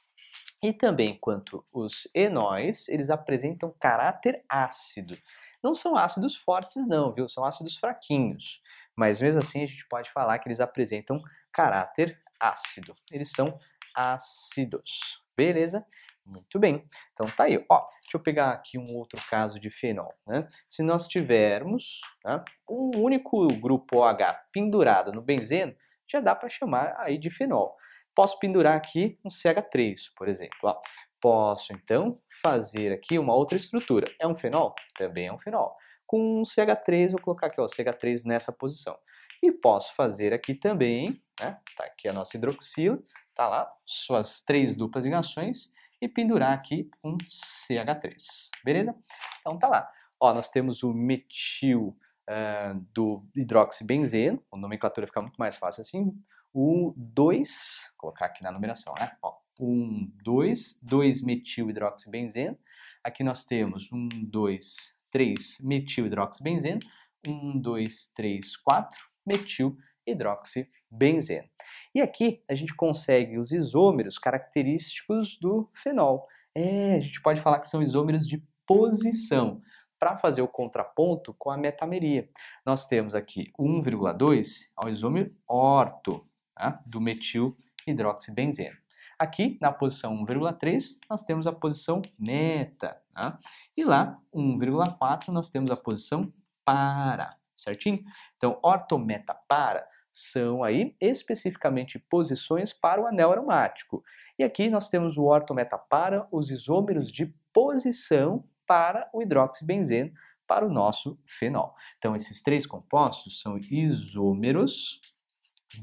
e 0.61 0.71
também 0.71 1.17
quanto 1.19 1.65
os 1.73 2.07
enóis, 2.15 2.87
eles 2.87 3.09
apresentam 3.09 3.75
caráter 3.79 4.43
ácido. 4.47 5.17
Não 5.61 5.75
são 5.75 5.97
ácidos 5.97 6.37
fortes 6.37 6.87
não, 6.87 7.13
viu? 7.13 7.27
São 7.27 7.43
ácidos 7.43 7.77
fraquinhos. 7.77 8.61
Mas 8.95 9.21
mesmo 9.21 9.41
assim 9.41 9.63
a 9.63 9.67
gente 9.67 9.85
pode 9.87 10.11
falar 10.11 10.39
que 10.39 10.47
eles 10.47 10.61
apresentam 10.61 11.21
caráter 11.51 12.21
ácido. 12.43 12.95
Eles 13.11 13.31
são 13.31 13.57
ácidos. 13.95 15.21
Beleza? 15.35 15.85
Muito 16.25 16.59
bem. 16.59 16.87
Então 17.13 17.27
tá 17.27 17.45
aí. 17.45 17.63
Ó, 17.69 17.79
deixa 18.03 18.15
eu 18.15 18.19
pegar 18.19 18.51
aqui 18.51 18.77
um 18.77 18.95
outro 18.95 19.21
caso 19.29 19.59
de 19.59 19.69
fenol. 19.69 20.13
Né? 20.27 20.47
Se 20.69 20.83
nós 20.83 21.07
tivermos 21.07 22.01
né, 22.23 22.43
um 22.69 22.91
único 22.97 23.47
grupo 23.59 23.99
OH 23.99 24.35
pendurado 24.51 25.11
no 25.11 25.21
benzeno, 25.21 25.75
já 26.09 26.19
dá 26.19 26.35
para 26.35 26.49
chamar 26.49 26.95
aí 26.97 27.17
de 27.17 27.29
fenol. 27.29 27.75
Posso 28.15 28.37
pendurar 28.39 28.77
aqui 28.77 29.17
um 29.25 29.29
CH3, 29.29 29.95
por 30.15 30.27
exemplo. 30.27 30.59
Ó. 30.63 30.79
Posso 31.19 31.73
então 31.73 32.19
fazer 32.41 32.91
aqui 32.91 33.17
uma 33.17 33.33
outra 33.33 33.57
estrutura. 33.57 34.05
É 34.19 34.27
um 34.27 34.35
fenol? 34.35 34.75
Também 34.95 35.27
é 35.27 35.33
um 35.33 35.39
fenol. 35.39 35.75
Com 36.05 36.41
um 36.41 36.43
CH3, 36.43 37.11
vou 37.11 37.21
colocar 37.21 37.47
aqui 37.47 37.59
o 37.59 37.65
CH3 37.65 38.23
nessa 38.25 38.51
posição. 38.51 38.97
E 39.43 39.51
posso 39.51 39.93
fazer 39.93 40.31
aqui 40.31 40.55
também, 40.55 41.21
né? 41.37 41.59
Tá 41.75 41.83
aqui 41.83 42.07
a 42.07 42.13
nossa 42.13 42.37
hidroxila, 42.37 42.97
tá 43.35 43.49
lá, 43.49 43.69
suas 43.85 44.39
três 44.39 44.73
duplas 44.73 45.03
ligações 45.03 45.69
e 46.01 46.07
pendurar 46.07 46.53
aqui 46.53 46.89
um 47.03 47.17
CH3, 47.17 48.15
beleza? 48.63 48.95
Então 49.41 49.59
tá 49.59 49.67
lá. 49.67 49.91
Ó, 50.17 50.33
nós 50.33 50.49
temos 50.49 50.81
o 50.81 50.93
metil 50.93 51.93
uh, 52.29 52.79
do 52.93 53.27
hidroxibenzeno, 53.35 54.41
a 54.49 54.55
nomenclatura 54.55 55.07
fica 55.07 55.21
muito 55.21 55.35
mais 55.35 55.57
fácil 55.57 55.81
assim. 55.81 56.17
O 56.53 56.93
2, 56.95 57.95
colocar 57.97 58.27
aqui 58.27 58.41
na 58.43 58.51
numeração, 58.51 58.93
né? 58.97 59.11
Ó, 59.21 59.35
1, 59.59 60.09
2, 60.23 60.79
2 60.81 61.21
metil 61.21 61.69
hidroxibenzeno. 61.69 62.57
Aqui 63.03 63.25
nós 63.25 63.43
temos 63.43 63.91
1, 63.91 64.07
2, 64.23 64.97
3 65.11 65.57
metil 65.65 66.05
hidroxibenzeno. 66.05 66.79
1, 67.27 67.59
2, 67.59 68.11
3, 68.15 68.55
4 68.55 69.12
metil 69.25 69.77
hidroxibenzeno. 70.05 71.47
E 71.95 72.01
aqui 72.01 72.41
a 72.49 72.55
gente 72.55 72.75
consegue 72.75 73.37
os 73.37 73.51
isômeros 73.51 74.17
característicos 74.17 75.37
do 75.39 75.69
fenol. 75.73 76.27
É, 76.55 76.95
a 76.95 76.99
gente 76.99 77.21
pode 77.21 77.41
falar 77.41 77.59
que 77.59 77.69
são 77.69 77.81
isômeros 77.81 78.27
de 78.27 78.43
posição 78.65 79.61
para 79.99 80.17
fazer 80.17 80.41
o 80.41 80.47
contraponto 80.47 81.33
com 81.39 81.49
a 81.49 81.57
metameria. 81.57 82.29
Nós 82.65 82.85
temos 82.85 83.15
aqui 83.15 83.51
1,2 83.57 84.67
ao 84.75 84.89
isômero 84.89 85.33
orto 85.47 86.27
tá? 86.53 86.81
do 86.85 86.99
metil 86.99 87.55
hidroxibenzeno. 87.87 88.75
Aqui, 89.17 89.57
na 89.61 89.71
posição 89.71 90.13
1,3, 90.25 90.97
nós 91.09 91.23
temos 91.23 91.47
a 91.47 91.53
posição 91.53 92.01
meta. 92.19 93.01
Tá? 93.13 93.39
E 93.77 93.85
lá, 93.85 94.19
1,4, 94.33 95.29
nós 95.29 95.49
temos 95.49 95.71
a 95.71 95.77
posição 95.77 96.33
para, 96.65 97.37
certinho? 97.55 98.03
Então, 98.37 98.59
ortometa 98.61 99.35
para 99.47 99.87
são 100.11 100.63
aí 100.63 100.95
especificamente 101.01 101.97
posições 101.97 102.71
para 102.71 103.01
o 103.01 103.07
anel 103.07 103.31
aromático. 103.31 104.03
E 104.37 104.43
aqui 104.43 104.69
nós 104.69 104.87
temos 104.87 105.17
o 105.17 105.23
ortometapara, 105.23 106.27
os 106.31 106.51
isômeros 106.51 107.11
de 107.11 107.33
posição 107.51 108.47
para 108.67 109.09
o 109.13 109.21
hidroxibenzeno, 109.21 110.11
para 110.47 110.65
o 110.65 110.71
nosso 110.71 111.19
fenol. 111.25 111.73
Então, 111.97 112.15
esses 112.15 112.43
três 112.43 112.65
compostos 112.65 113.41
são 113.41 113.57
isômeros 113.57 115.01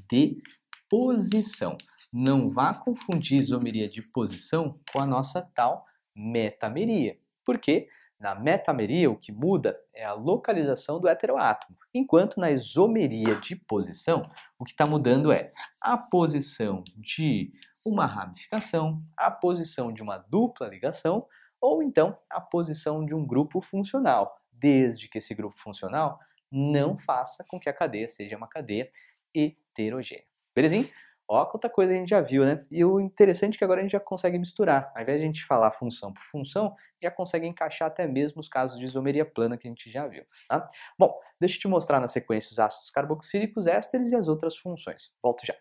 de 0.09 0.41
posição. 0.89 1.77
Não 2.12 2.50
vá 2.50 2.75
confundir 2.75 3.39
isomeria 3.39 3.89
de 3.89 4.03
posição 4.03 4.79
com 4.93 5.00
a 5.00 5.07
nossa 5.07 5.43
tal 5.55 5.85
metameria. 6.15 7.19
Por 7.45 7.59
quê? 7.59 7.89
Na 8.21 8.35
metameria, 8.35 9.11
o 9.11 9.17
que 9.17 9.33
muda 9.33 9.81
é 9.95 10.05
a 10.05 10.12
localização 10.12 11.00
do 11.00 11.09
heteroátomo, 11.09 11.75
enquanto 11.95 12.39
na 12.39 12.50
isomeria 12.50 13.35
de 13.37 13.57
posição, 13.57 14.29
o 14.59 14.65
que 14.65 14.73
está 14.73 14.85
mudando 14.85 15.33
é 15.33 15.50
a 15.81 15.97
posição 15.97 16.85
de 16.99 17.50
uma 17.83 18.05
ramificação, 18.05 19.03
a 19.17 19.31
posição 19.31 19.91
de 19.91 20.03
uma 20.03 20.19
dupla 20.19 20.69
ligação 20.69 21.27
ou 21.59 21.83
então 21.83 22.15
a 22.29 22.43
posição 22.43 23.07
de 23.07 23.15
um 23.15 23.27
grupo 23.27 23.59
funcional, 23.62 24.39
desde 24.53 25.09
que 25.09 25.17
esse 25.17 25.35
grupo 25.35 25.59
funcional 25.59 26.21
não 26.53 26.99
faça 26.99 27.43
com 27.49 27.59
que 27.59 27.71
a 27.71 27.73
cadeia 27.73 28.07
seja 28.07 28.37
uma 28.37 28.49
cadeia 28.49 28.91
heterogênea. 29.35 30.27
Belezinha? 30.55 30.87
Ó, 31.33 31.47
quanta 31.47 31.71
coisa 31.71 31.93
a 31.93 31.95
gente 31.95 32.09
já 32.09 32.21
viu, 32.21 32.45
né? 32.45 32.67
E 32.73 32.85
o 32.85 32.99
interessante 32.99 33.55
é 33.55 33.59
que 33.59 33.63
agora 33.63 33.79
a 33.79 33.83
gente 33.85 33.93
já 33.93 34.01
consegue 34.01 34.37
misturar. 34.37 34.91
Ao 34.97 35.01
invés 35.01 35.19
de 35.19 35.23
a 35.23 35.27
gente 35.29 35.45
falar 35.45 35.71
função 35.71 36.13
por 36.13 36.25
função, 36.25 36.75
já 37.01 37.09
consegue 37.09 37.47
encaixar 37.47 37.87
até 37.87 38.05
mesmo 38.05 38.41
os 38.41 38.49
casos 38.49 38.77
de 38.77 38.85
isomeria 38.85 39.25
plana 39.25 39.57
que 39.57 39.69
a 39.69 39.71
gente 39.71 39.89
já 39.89 40.09
viu, 40.09 40.25
tá? 40.49 40.69
Bom, 40.99 41.17
deixa 41.39 41.55
eu 41.55 41.61
te 41.61 41.69
mostrar 41.69 42.01
na 42.01 42.09
sequência 42.09 42.51
os 42.51 42.59
ácidos 42.59 42.91
carboxílicos, 42.91 43.69
ésteres 43.69 44.11
e 44.11 44.17
as 44.17 44.27
outras 44.27 44.57
funções. 44.57 45.13
Volto 45.23 45.47
já. 45.47 45.55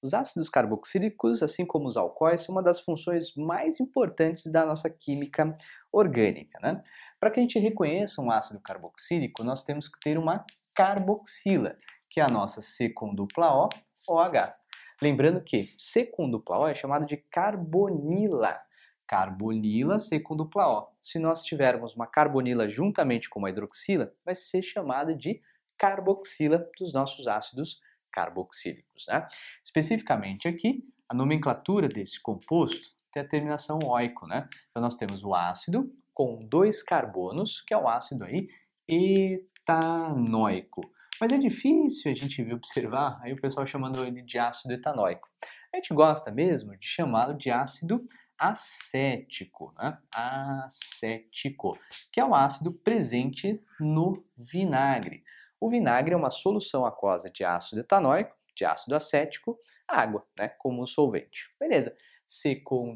Os 0.00 0.14
ácidos 0.14 0.48
carboxílicos, 0.48 1.42
assim 1.42 1.66
como 1.66 1.88
os 1.88 1.96
alcoóis, 1.96 2.42
são 2.42 2.54
uma 2.54 2.62
das 2.62 2.78
funções 2.78 3.34
mais 3.34 3.80
importantes 3.80 4.46
da 4.46 4.64
nossa 4.64 4.88
química 4.88 5.56
orgânica, 5.90 6.56
né? 6.62 6.84
Para 7.18 7.32
que 7.32 7.40
a 7.40 7.42
gente 7.42 7.58
reconheça 7.58 8.22
um 8.22 8.30
ácido 8.30 8.60
carboxílico, 8.60 9.42
nós 9.42 9.64
temos 9.64 9.88
que 9.88 9.98
ter 9.98 10.16
uma 10.16 10.46
carboxila, 10.72 11.76
que 12.08 12.20
é 12.20 12.22
a 12.22 12.28
nossa 12.28 12.62
C 12.62 12.90
com 12.90 13.12
dupla 13.12 13.52
O, 13.52 13.68
OH. 14.08 14.57
Lembrando 15.00 15.40
que 15.40 15.72
C 15.76 16.04
com 16.04 16.30
dupla 16.30 16.58
O 16.58 16.68
é 16.68 16.74
chamado 16.74 17.06
de 17.06 17.16
carbonila. 17.16 18.60
Carbonila 19.06 19.98
C 19.98 20.20
com 20.20 20.36
dupla 20.36 20.68
O. 20.68 20.88
Se 21.00 21.18
nós 21.18 21.44
tivermos 21.44 21.94
uma 21.94 22.06
carbonila 22.06 22.68
juntamente 22.68 23.28
com 23.30 23.38
uma 23.38 23.50
hidroxila, 23.50 24.12
vai 24.24 24.34
ser 24.34 24.62
chamada 24.62 25.14
de 25.14 25.40
carboxila 25.78 26.68
dos 26.78 26.92
nossos 26.92 27.28
ácidos 27.28 27.80
carboxílicos. 28.12 29.06
Né? 29.08 29.26
Especificamente 29.62 30.48
aqui, 30.48 30.84
a 31.08 31.14
nomenclatura 31.14 31.88
desse 31.88 32.20
composto 32.20 32.96
tem 33.12 33.22
a 33.22 33.28
terminação 33.28 33.78
oico. 33.84 34.26
Né? 34.26 34.48
Então 34.70 34.82
nós 34.82 34.96
temos 34.96 35.24
o 35.24 35.34
ácido 35.34 35.90
com 36.12 36.44
dois 36.44 36.82
carbonos, 36.82 37.62
que 37.62 37.72
é 37.72 37.78
o 37.78 37.88
ácido 37.88 38.24
aí 38.24 38.48
etanóico. 38.88 40.82
Mas 41.20 41.32
é 41.32 41.38
difícil 41.38 42.10
a 42.10 42.14
gente 42.14 42.42
observar 42.52 43.20
aí 43.22 43.32
o 43.32 43.40
pessoal 43.40 43.66
chamando 43.66 44.04
ele 44.04 44.22
de 44.22 44.38
ácido 44.38 44.72
etanóico. 44.74 45.28
A 45.72 45.76
gente 45.76 45.92
gosta 45.92 46.30
mesmo 46.30 46.76
de 46.76 46.86
chamá-lo 46.86 47.34
de 47.34 47.50
ácido 47.50 48.06
acético, 48.38 49.74
né? 49.76 49.98
acético, 50.12 51.76
que 52.12 52.20
é 52.20 52.24
o 52.24 52.34
ácido 52.34 52.72
presente 52.72 53.60
no 53.80 54.24
vinagre. 54.36 55.24
O 55.60 55.68
vinagre 55.68 56.14
é 56.14 56.16
uma 56.16 56.30
solução 56.30 56.86
aquosa 56.86 57.28
de 57.28 57.44
ácido 57.44 57.80
etanóico, 57.80 58.34
de 58.54 58.64
ácido 58.64 58.94
acético, 58.94 59.58
água, 59.88 60.24
né, 60.36 60.48
como 60.48 60.86
solvente. 60.86 61.50
Beleza. 61.58 61.96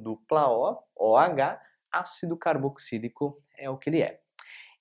Dupla 0.02 0.48
O, 0.48 0.82
OH, 0.94 1.58
ácido 1.90 2.36
carboxílico 2.36 3.42
é 3.56 3.68
o 3.68 3.78
que 3.78 3.90
ele 3.90 4.02
é. 4.02 4.21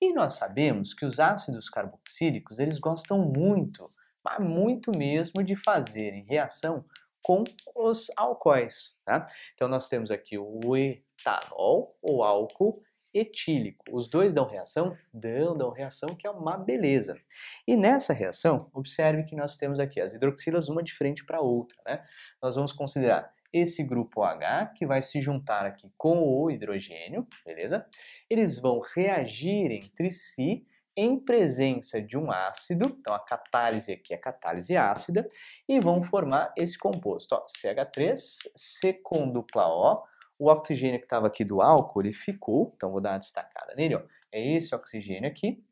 E 0.02 0.12
nós 0.12 0.34
sabemos 0.34 0.96
que 0.96 1.06
os 1.06 1.20
ácidos 1.20 1.70
carboxílicos, 1.70 2.58
eles 2.58 2.80
gostam 2.80 3.20
muito, 3.20 3.94
mas 4.24 4.40
muito 4.40 4.92
mesmo 4.98 5.44
de 5.44 5.56
fazerem 5.56 6.26
reação 6.26 6.84
com 7.22 7.44
os 7.76 8.10
alcoóis. 8.18 8.96
Tá? 9.06 9.30
Então 9.54 9.68
nós 9.68 9.88
temos 9.88 10.10
aqui 10.10 10.40
o 10.40 10.76
etanol, 10.76 11.96
o 12.02 12.24
álcool 12.24 12.82
etílico. 13.14 13.86
Os 13.92 14.10
dois 14.10 14.34
dão 14.34 14.48
reação? 14.48 14.98
Dão, 15.14 15.56
dão 15.56 15.70
reação, 15.70 16.16
que 16.16 16.26
é 16.26 16.32
uma 16.32 16.58
beleza. 16.58 17.20
E 17.68 17.76
nessa 17.76 18.14
reação, 18.14 18.70
observe 18.74 19.24
que 19.24 19.36
nós 19.36 19.58
temos 19.58 19.80
aqui 19.80 20.00
as 20.00 20.14
hidroxilas 20.14 20.70
uma 20.70 20.82
de 20.82 20.94
frente 20.94 21.24
para 21.26 21.38
a 21.38 21.42
outra. 21.42 21.78
Né? 21.86 22.04
Nós 22.42 22.56
vamos 22.56 22.74
considerar 22.74 23.32
esse 23.54 23.84
grupo 23.84 24.24
H, 24.24 24.74
que 24.76 24.86
vai 24.86 25.02
se 25.02 25.22
juntar 25.22 25.66
aqui 25.66 25.92
com 25.98 26.22
o 26.24 26.50
hidrogênio, 26.50 27.28
beleza? 27.46 27.86
Eles 28.30 28.60
vão 28.60 28.80
reagir 28.96 29.72
entre 29.72 30.10
si 30.10 30.66
em 30.96 31.18
presença 31.18 32.02
de 32.02 32.18
um 32.18 32.32
ácido, 32.32 32.96
então 33.00 33.14
a 33.14 33.20
catálise 33.20 33.94
aqui 33.94 34.14
é 34.14 34.18
catálise 34.18 34.76
ácida, 34.76 35.28
e 35.68 35.80
vão 35.80 36.04
formar 36.04 36.54
esse 36.58 36.78
composto, 36.78 37.34
ó, 37.34 37.46
CH3, 37.46 38.16
C 38.56 38.94
com 38.94 39.32
dupla 39.32 39.68
O, 39.68 40.04
o 40.38 40.50
oxigênio 40.50 41.00
que 41.00 41.06
estava 41.06 41.28
aqui 41.28 41.46
do 41.46 41.62
álcool, 41.62 42.02
ele 42.02 42.14
ficou, 42.14 42.74
então 42.76 42.92
vou 42.92 43.00
dar 43.00 43.12
uma 43.12 43.20
destacada 43.20 43.74
nele, 43.76 43.96
ó, 43.96 44.02
é 44.32 44.56
esse 44.56 44.76
oxigênio 44.76 45.30
aqui, 45.30 45.64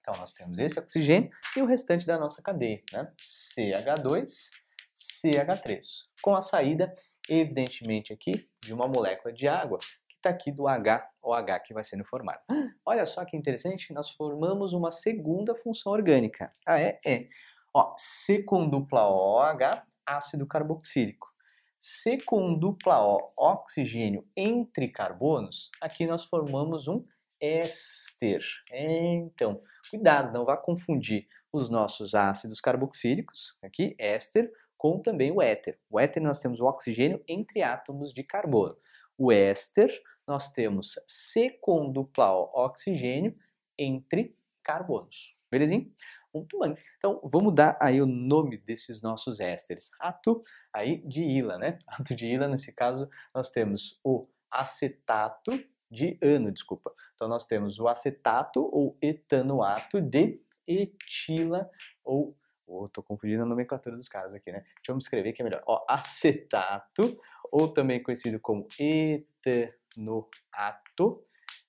então 0.00 0.16
nós 0.16 0.32
temos 0.32 0.58
esse 0.58 0.78
oxigênio 0.78 1.30
e 1.56 1.62
o 1.62 1.66
restante 1.66 2.06
da 2.06 2.18
nossa 2.18 2.40
cadeia, 2.42 2.82
né? 2.92 3.12
CH2, 3.20 4.50
CH3, 4.96 5.80
com 6.22 6.34
a 6.34 6.40
saída 6.40 6.94
evidentemente 7.30 8.12
aqui, 8.12 8.48
de 8.60 8.74
uma 8.74 8.88
molécula 8.88 9.32
de 9.32 9.46
água 9.46 9.78
que 9.78 10.16
está 10.16 10.30
aqui 10.30 10.50
do 10.50 10.64
HOH 10.64 11.60
que 11.64 11.72
vai 11.72 11.84
sendo 11.84 12.04
formado. 12.04 12.40
Olha 12.84 13.06
só 13.06 13.24
que 13.24 13.36
interessante, 13.36 13.94
nós 13.94 14.10
formamos 14.10 14.72
uma 14.72 14.90
segunda 14.90 15.54
função 15.54 15.92
orgânica. 15.92 16.50
Ah, 16.66 16.80
é? 16.80 17.00
É. 17.06 17.28
Ó, 17.72 17.94
C 17.96 18.42
com 18.42 18.68
dupla 18.68 19.08
OH, 19.08 19.84
ácido 20.04 20.44
carboxílico. 20.44 21.30
C 21.78 22.18
com 22.18 22.52
dupla 22.58 23.00
O, 23.02 23.32
oxigênio 23.36 24.26
entre 24.36 24.88
carbonos, 24.88 25.70
aqui 25.80 26.06
nós 26.06 26.24
formamos 26.24 26.88
um 26.88 27.06
éster. 27.40 28.42
Então, 28.70 29.62
cuidado, 29.88 30.32
não 30.32 30.44
vá 30.44 30.58
confundir 30.58 31.26
os 31.52 31.70
nossos 31.70 32.14
ácidos 32.14 32.60
carboxílicos, 32.60 33.56
aqui 33.62 33.94
éster, 33.98 34.52
com 34.80 34.98
também 34.98 35.30
o 35.30 35.42
éter. 35.42 35.78
O 35.90 36.00
éter 36.00 36.22
nós 36.22 36.40
temos 36.40 36.58
o 36.58 36.64
oxigênio 36.64 37.22
entre 37.28 37.62
átomos 37.62 38.14
de 38.14 38.24
carbono. 38.24 38.74
O 39.18 39.30
éster 39.30 39.90
nós 40.26 40.50
temos 40.50 40.98
C 41.06 41.50
com 41.60 41.92
dupla 41.92 42.32
O, 42.32 42.64
oxigênio 42.64 43.36
entre 43.78 44.34
carbonos. 44.64 45.36
Belezinha? 45.50 45.86
Muito 46.32 46.58
bem. 46.60 46.74
Então, 46.96 47.20
vamos 47.22 47.54
dar 47.54 47.76
aí 47.78 48.00
o 48.00 48.06
nome 48.06 48.56
desses 48.56 49.02
nossos 49.02 49.38
ésteres. 49.38 49.90
Ato 50.00 50.42
aí 50.72 51.06
de 51.06 51.24
Ila, 51.24 51.58
né? 51.58 51.78
Ato 51.86 52.16
de 52.16 52.28
Ila, 52.28 52.48
nesse 52.48 52.72
caso, 52.72 53.06
nós 53.34 53.50
temos 53.50 54.00
o 54.02 54.26
acetato 54.50 55.62
de 55.90 56.16
ano, 56.22 56.50
desculpa. 56.50 56.90
Então, 57.14 57.28
nós 57.28 57.44
temos 57.44 57.78
o 57.78 57.86
acetato 57.86 58.62
ou 58.72 58.96
etanoato 59.02 60.00
de 60.00 60.40
etila 60.66 61.68
ou 62.02 62.34
ou 62.70 62.88
tô 62.88 63.02
confundindo 63.02 63.42
a 63.42 63.46
nomenclatura 63.46 63.96
dos 63.96 64.08
caras 64.08 64.34
aqui, 64.34 64.52
né? 64.52 64.60
Deixa 64.60 64.90
eu 64.90 64.94
me 64.94 65.00
escrever 65.00 65.32
que 65.32 65.42
é 65.42 65.44
melhor. 65.44 65.62
Ó, 65.66 65.84
acetato, 65.88 67.18
ou 67.50 67.72
também 67.72 68.02
conhecido 68.02 68.38
como 68.40 68.66
etanoato 68.78 69.74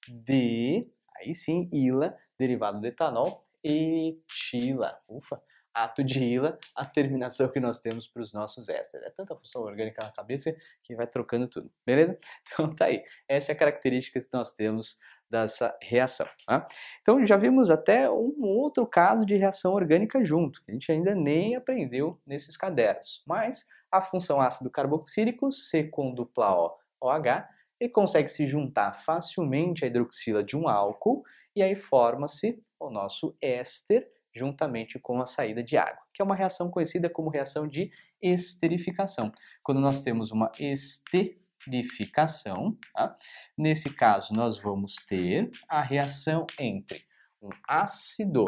de, 0.07 0.87
aí 1.17 1.33
sim, 1.33 1.69
ila, 1.71 2.17
derivado 2.37 2.79
do 2.79 2.87
etanol, 2.87 3.39
etila. 3.63 4.99
Ufa! 5.07 5.41
Ato 5.73 6.03
de 6.03 6.21
ila, 6.21 6.59
a 6.75 6.85
terminação 6.85 7.47
que 7.47 7.57
nós 7.59 7.79
temos 7.79 8.05
para 8.05 8.21
os 8.21 8.33
nossos 8.33 8.67
ésteres. 8.67 9.07
É 9.07 9.09
tanta 9.09 9.33
função 9.37 9.61
orgânica 9.61 10.05
na 10.05 10.11
cabeça 10.11 10.53
que 10.83 10.93
vai 10.95 11.07
trocando 11.07 11.47
tudo, 11.47 11.71
beleza? 11.85 12.19
Então 12.51 12.75
tá 12.75 12.85
aí. 12.85 13.03
Essa 13.25 13.53
é 13.53 13.55
a 13.55 13.57
característica 13.57 14.19
que 14.19 14.27
nós 14.33 14.53
temos 14.53 14.99
dessa 15.31 15.75
reação. 15.81 16.27
Tá? 16.45 16.67
Então 17.01 17.25
já 17.25 17.37
vimos 17.37 17.71
até 17.71 18.11
um 18.11 18.43
outro 18.43 18.85
caso 18.85 19.25
de 19.25 19.37
reação 19.37 19.73
orgânica 19.73 20.23
junto, 20.23 20.61
que 20.63 20.71
a 20.71 20.73
gente 20.73 20.91
ainda 20.91 21.15
nem 21.15 21.55
aprendeu 21.55 22.19
nesses 22.27 22.57
cadernos. 22.57 23.23
Mas 23.25 23.65
a 23.89 24.01
função 24.01 24.41
ácido 24.41 24.69
carboxílico, 24.69 25.51
C 25.51 25.85
com 25.85 26.13
dupla 26.13 26.53
O, 26.53 26.77
OH, 27.01 27.47
ele 27.79 27.89
consegue 27.89 28.29
se 28.29 28.45
juntar 28.45 29.01
facilmente 29.03 29.85
à 29.85 29.87
hidroxila 29.87 30.43
de 30.43 30.57
um 30.57 30.67
álcool 30.67 31.23
e 31.55 31.63
aí 31.63 31.75
forma-se 31.75 32.61
o 32.79 32.89
nosso 32.89 33.35
éster 33.41 34.07
juntamente 34.33 34.99
com 34.99 35.21
a 35.21 35.25
saída 35.25 35.63
de 35.63 35.77
água, 35.77 36.01
que 36.13 36.21
é 36.21 36.25
uma 36.25 36.35
reação 36.35 36.69
conhecida 36.69 37.09
como 37.09 37.29
reação 37.29 37.67
de 37.67 37.91
esterificação. 38.21 39.31
Quando 39.63 39.81
nós 39.81 40.03
temos 40.03 40.31
uma 40.31 40.51
esterificação, 40.59 41.41
lixificação. 41.67 42.77
Tá? 42.93 43.17
Nesse 43.57 43.89
caso, 43.89 44.33
nós 44.33 44.59
vamos 44.59 44.95
ter 45.07 45.49
a 45.67 45.81
reação 45.81 46.45
entre 46.59 47.05
um 47.41 47.49
ácido, 47.67 48.45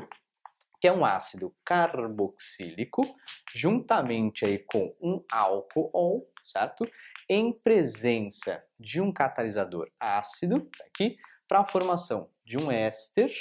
que 0.80 0.88
é 0.88 0.94
um 0.94 1.06
ácido 1.06 1.56
carboxílico, 1.66 3.02
juntamente 3.54 4.46
aí 4.46 4.60
com 4.60 4.96
um 5.02 5.24
álcool, 5.32 6.28
certo? 6.46 6.90
Em 7.30 7.54
presença 7.54 8.64
de 8.80 9.00
um 9.00 9.12
catalisador 9.12 9.90
ácido, 10.00 10.70
tá 10.78 10.84
aqui, 10.86 11.16
para 11.48 11.62
a 11.62 11.66
formação 11.66 12.30
de 12.46 12.58
um 12.58 12.72
éster 12.72 13.32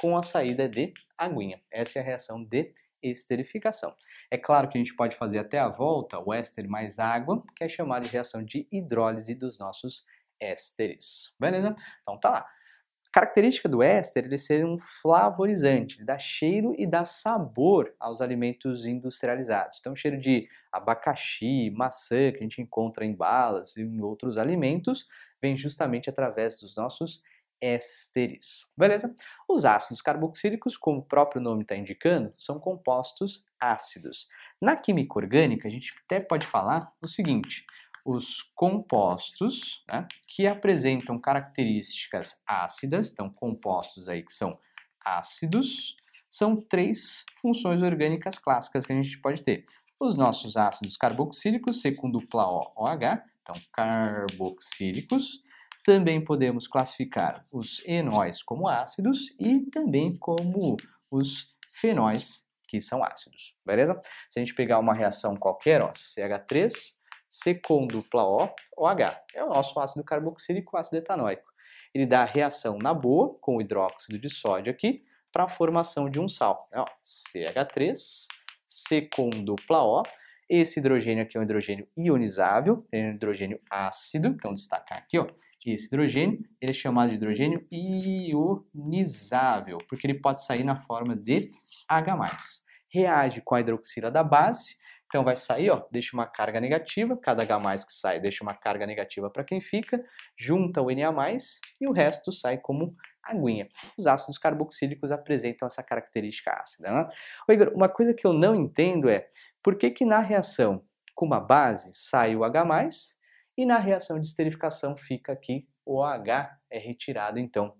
com 0.00 0.16
a 0.16 0.22
saída 0.22 0.68
de 0.68 0.92
aguinha. 1.16 1.60
Essa 1.70 1.98
é 1.98 2.02
a 2.02 2.04
reação 2.04 2.44
de 2.44 2.74
esterificação. 3.02 3.94
É 4.30 4.38
claro 4.38 4.68
que 4.68 4.78
a 4.78 4.80
gente 4.80 4.94
pode 4.94 5.16
fazer 5.16 5.38
até 5.38 5.58
a 5.58 5.68
volta 5.68 6.18
o 6.18 6.32
éster 6.32 6.68
mais 6.68 6.98
água, 6.98 7.42
que 7.56 7.64
é 7.64 7.68
chamada 7.68 8.04
de 8.04 8.10
reação 8.10 8.42
de 8.42 8.66
hidrólise 8.70 9.34
dos 9.34 9.58
nossos 9.58 10.04
ésteres. 10.40 11.34
Beleza? 11.38 11.74
Então 12.02 12.18
tá 12.18 12.30
lá. 12.30 12.46
Característica 13.14 13.68
do 13.68 13.80
éster 13.80 14.28
é 14.32 14.36
ser 14.36 14.66
um 14.66 14.76
flavorizante, 15.00 15.98
ele 15.98 16.04
dá 16.04 16.18
cheiro 16.18 16.74
e 16.76 16.84
dá 16.84 17.04
sabor 17.04 17.94
aos 18.00 18.20
alimentos 18.20 18.86
industrializados. 18.86 19.78
Então, 19.78 19.94
cheiro 19.94 20.18
de 20.18 20.48
abacaxi, 20.72 21.70
maçã 21.70 22.32
que 22.32 22.38
a 22.38 22.42
gente 22.42 22.60
encontra 22.60 23.04
em 23.04 23.14
balas 23.14 23.76
e 23.76 23.82
em 23.82 24.00
outros 24.00 24.36
alimentos 24.36 25.06
vem 25.40 25.56
justamente 25.56 26.10
através 26.10 26.58
dos 26.58 26.76
nossos 26.76 27.12
ésteres. 27.12 27.33
Beleza? 28.76 29.14
Os 29.48 29.64
ácidos 29.64 30.02
carboxílicos, 30.02 30.76
como 30.76 30.98
o 30.98 31.04
próprio 31.04 31.40
nome 31.40 31.62
está 31.62 31.74
indicando, 31.76 32.32
são 32.36 32.58
compostos 32.58 33.46
ácidos. 33.58 34.28
Na 34.60 34.76
química 34.76 35.18
orgânica, 35.18 35.66
a 35.66 35.70
gente 35.70 35.94
até 36.04 36.20
pode 36.20 36.46
falar 36.46 36.92
o 37.00 37.08
seguinte: 37.08 37.64
os 38.04 38.42
compostos 38.54 39.82
né, 39.88 40.06
que 40.28 40.46
apresentam 40.46 41.18
características 41.18 42.42
ácidas, 42.46 43.12
então 43.12 43.30
compostos 43.30 44.08
aí 44.08 44.22
que 44.22 44.34
são 44.34 44.58
ácidos, 45.04 45.96
são 46.28 46.60
três 46.60 47.24
funções 47.40 47.82
orgânicas 47.82 48.38
clássicas 48.38 48.84
que 48.84 48.92
a 48.92 48.96
gente 48.96 49.18
pode 49.20 49.42
ter. 49.42 49.64
Os 49.98 50.16
nossos 50.16 50.56
ácidos 50.56 50.96
carboxílicos, 50.96 51.80
dupla 52.10 52.46
O, 52.46 52.72
OH, 52.76 53.22
então 53.40 53.54
carboxílicos, 53.72 55.43
também 55.84 56.24
podemos 56.24 56.66
classificar 56.66 57.46
os 57.52 57.82
enóis 57.84 58.42
como 58.42 58.66
ácidos 58.66 59.34
e 59.38 59.60
também 59.70 60.16
como 60.16 60.76
os 61.10 61.46
fenóis, 61.78 62.48
que 62.66 62.80
são 62.80 63.04
ácidos, 63.04 63.56
beleza? 63.64 64.00
Se 64.30 64.40
a 64.40 64.42
gente 64.42 64.54
pegar 64.54 64.78
uma 64.78 64.94
reação 64.94 65.36
qualquer, 65.36 65.82
ó, 65.82 65.92
CH3, 65.92 66.72
C 67.28 67.54
com 67.54 67.86
dupla 67.86 68.24
O, 68.24 68.48
OH, 68.78 69.20
é 69.34 69.44
o 69.44 69.50
nosso 69.50 69.78
ácido 69.78 70.02
carboxílico, 70.02 70.76
ácido 70.76 70.96
etanóico. 70.96 71.52
Ele 71.92 72.06
dá 72.06 72.22
a 72.22 72.26
reação 72.26 72.78
na 72.78 72.94
boa 72.94 73.36
com 73.40 73.56
o 73.56 73.60
hidróxido 73.60 74.18
de 74.18 74.30
sódio 74.30 74.72
aqui 74.72 75.04
para 75.30 75.44
a 75.44 75.48
formação 75.48 76.08
de 76.08 76.18
um 76.18 76.28
sal. 76.28 76.68
Ó, 76.74 76.86
CH3, 77.04 77.94
C 78.66 79.02
com 79.14 79.28
dupla 79.28 79.84
O, 79.84 80.02
esse 80.48 80.80
hidrogênio 80.80 81.24
aqui 81.24 81.36
é 81.36 81.40
um 81.40 81.42
hidrogênio 81.42 81.86
ionizável, 81.96 82.86
é 82.90 83.02
um 83.02 83.10
hidrogênio 83.14 83.60
ácido, 83.70 84.28
então 84.28 84.54
destacar 84.54 84.98
aqui, 84.98 85.18
ó, 85.18 85.26
esse 85.72 85.86
hidrogênio, 85.86 86.38
ele 86.60 86.70
é 86.70 86.74
chamado 86.74 87.10
de 87.10 87.16
hidrogênio 87.16 87.66
ionizável, 88.32 89.78
porque 89.88 90.06
ele 90.06 90.14
pode 90.14 90.44
sair 90.44 90.64
na 90.64 90.76
forma 90.76 91.16
de 91.16 91.50
H+. 91.88 92.38
Reage 92.88 93.40
com 93.40 93.54
a 93.54 93.60
hidroxila 93.60 94.10
da 94.10 94.22
base, 94.22 94.76
então 95.06 95.22
vai 95.22 95.36
sair, 95.36 95.70
ó, 95.70 95.86
deixa 95.90 96.16
uma 96.16 96.26
carga 96.26 96.60
negativa, 96.60 97.16
cada 97.16 97.42
H+, 97.42 97.86
que 97.86 97.92
sai 97.92 98.20
deixa 98.20 98.42
uma 98.42 98.54
carga 98.54 98.86
negativa 98.86 99.30
para 99.30 99.44
quem 99.44 99.60
fica, 99.60 100.02
junta 100.36 100.82
o 100.82 100.90
Na+, 100.90 101.36
e 101.80 101.86
o 101.86 101.92
resto 101.92 102.32
sai 102.32 102.58
como 102.58 102.96
aguinha. 103.22 103.68
Os 103.96 104.06
ácidos 104.06 104.38
carboxílicos 104.38 105.10
apresentam 105.10 105.66
essa 105.66 105.82
característica 105.82 106.52
ácida. 106.52 106.90
Né? 106.90 107.08
Ô, 107.48 107.52
Igor, 107.52 107.72
uma 107.74 107.88
coisa 107.88 108.12
que 108.12 108.26
eu 108.26 108.32
não 108.32 108.54
entendo 108.54 109.08
é 109.08 109.28
por 109.62 109.76
que, 109.76 109.90
que 109.90 110.04
na 110.04 110.20
reação 110.20 110.84
com 111.14 111.24
uma 111.24 111.40
base 111.40 111.90
sai 111.94 112.36
o 112.36 112.44
H+, 112.44 112.66
e 113.56 113.64
na 113.64 113.78
reação 113.78 114.20
de 114.20 114.26
esterificação 114.26 114.96
fica 114.96 115.32
aqui 115.32 115.68
o 115.84 115.98
OH 115.98 116.58
é 116.70 116.78
retirado 116.78 117.38
então 117.38 117.76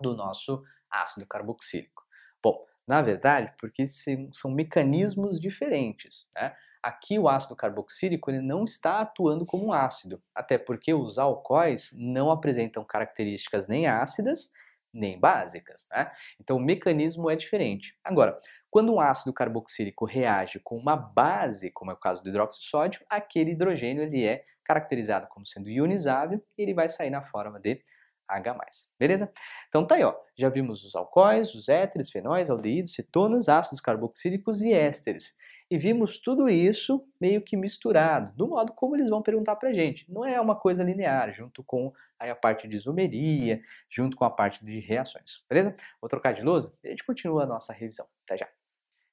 do 0.00 0.14
nosso 0.14 0.62
ácido 0.90 1.26
carboxílico. 1.26 2.04
Bom, 2.42 2.64
na 2.86 3.02
verdade, 3.02 3.52
porque 3.58 3.86
são 4.32 4.50
mecanismos 4.50 5.40
diferentes. 5.40 6.26
Né? 6.34 6.54
Aqui 6.82 7.18
o 7.18 7.28
ácido 7.28 7.56
carboxílico 7.56 8.30
ele 8.30 8.40
não 8.40 8.64
está 8.64 9.00
atuando 9.00 9.44
como 9.44 9.66
um 9.66 9.72
ácido, 9.72 10.22
até 10.34 10.56
porque 10.56 10.94
os 10.94 11.18
alcoóis 11.18 11.90
não 11.92 12.30
apresentam 12.30 12.84
características 12.84 13.68
nem 13.68 13.86
ácidas 13.86 14.50
nem 14.92 15.18
básicas. 15.18 15.86
Né? 15.90 16.10
Então 16.40 16.56
o 16.56 16.60
mecanismo 16.60 17.30
é 17.30 17.36
diferente. 17.36 17.96
Agora, 18.02 18.40
quando 18.70 18.92
um 18.92 19.00
ácido 19.00 19.32
carboxílico 19.32 20.04
reage 20.04 20.60
com 20.60 20.76
uma 20.76 20.96
base, 20.96 21.70
como 21.70 21.90
é 21.90 21.94
o 21.94 21.98
caso 21.98 22.22
do 22.22 22.28
hidróxido 22.28 22.64
sódio, 22.64 23.00
aquele 23.08 23.52
hidrogênio 23.52 24.02
ele 24.02 24.24
é 24.26 24.44
caracterizado 24.64 25.26
como 25.28 25.46
sendo 25.46 25.70
ionizável 25.70 26.42
e 26.56 26.62
ele 26.62 26.74
vai 26.74 26.88
sair 26.88 27.10
na 27.10 27.22
forma 27.22 27.58
de 27.58 27.82
H+. 28.28 28.54
Beleza? 28.98 29.32
Então 29.68 29.86
tá 29.86 29.94
aí, 29.94 30.04
ó. 30.04 30.14
Já 30.36 30.50
vimos 30.50 30.84
os 30.84 30.94
alcoóis, 30.94 31.54
os 31.54 31.68
éteres, 31.68 32.10
fenóis, 32.10 32.50
aldeídos, 32.50 32.94
cetonas, 32.94 33.48
ácidos 33.48 33.80
carboxílicos 33.80 34.60
e 34.60 34.72
ésteres. 34.72 35.34
E 35.70 35.76
vimos 35.76 36.18
tudo 36.18 36.48
isso 36.48 37.06
meio 37.20 37.42
que 37.42 37.56
misturado, 37.56 38.32
do 38.34 38.48
modo 38.48 38.72
como 38.72 38.96
eles 38.96 39.10
vão 39.10 39.20
perguntar 39.20 39.56
pra 39.56 39.72
gente. 39.72 40.10
Não 40.10 40.24
é 40.24 40.40
uma 40.40 40.56
coisa 40.56 40.82
linear, 40.82 41.34
junto 41.34 41.62
com 41.62 41.92
a 42.18 42.34
parte 42.34 42.66
de 42.66 42.74
isomeria, 42.74 43.60
junto 43.90 44.16
com 44.16 44.24
a 44.24 44.30
parte 44.30 44.64
de 44.64 44.80
reações. 44.80 45.44
Beleza? 45.48 45.76
Vou 46.00 46.08
trocar 46.08 46.32
de 46.32 46.42
lousa 46.42 46.72
e 46.82 46.88
a 46.88 46.90
gente 46.90 47.04
continua 47.04 47.42
a 47.42 47.46
nossa 47.46 47.72
revisão. 47.72 48.06
Até 48.24 48.38
já! 48.38 48.48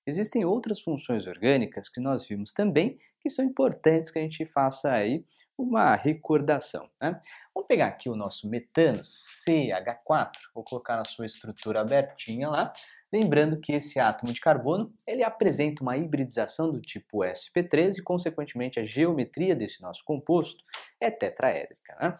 Existem 0.08 0.46
outras 0.46 0.80
funções 0.80 1.28
orgânicas 1.28 1.90
que 1.90 2.00
nós 2.00 2.26
vimos 2.28 2.54
também 2.54 3.00
que 3.20 3.30
são 3.30 3.44
importantes 3.44 4.12
que 4.12 4.20
a 4.20 4.22
gente 4.22 4.46
faça 4.46 4.92
aí 4.92 5.26
uma 5.58 5.96
recordação. 5.96 6.90
Né? 7.02 7.20
Vamos 7.54 7.68
pegar 7.68 7.88
aqui 7.88 8.10
o 8.10 8.16
nosso 8.16 8.48
metano 8.48 9.02
CH4, 9.02 10.32
vou 10.54 10.64
colocar 10.64 10.96
na 10.96 11.06
sua 11.06 11.26
estrutura 11.26 11.82
abertinha 11.82 12.50
lá, 12.50 12.74
lembrando 13.16 13.60
que 13.60 13.72
esse 13.72 13.98
átomo 13.98 14.34
de 14.34 14.42
carbono 14.42 14.94
ele 15.08 15.24
apresenta 15.24 15.82
uma 15.82 15.96
hibridização 15.96 16.70
do 16.70 16.82
tipo 16.82 17.20
sp3 17.20 17.98
e, 17.98 18.02
consequentemente, 18.02 18.80
a 18.80 18.86
geometria 18.86 19.56
desse 19.56 19.82
nosso 19.82 20.04
composto 20.04 20.62
é 21.00 21.10
tetraédrica. 21.10 21.96
Né? 22.00 22.18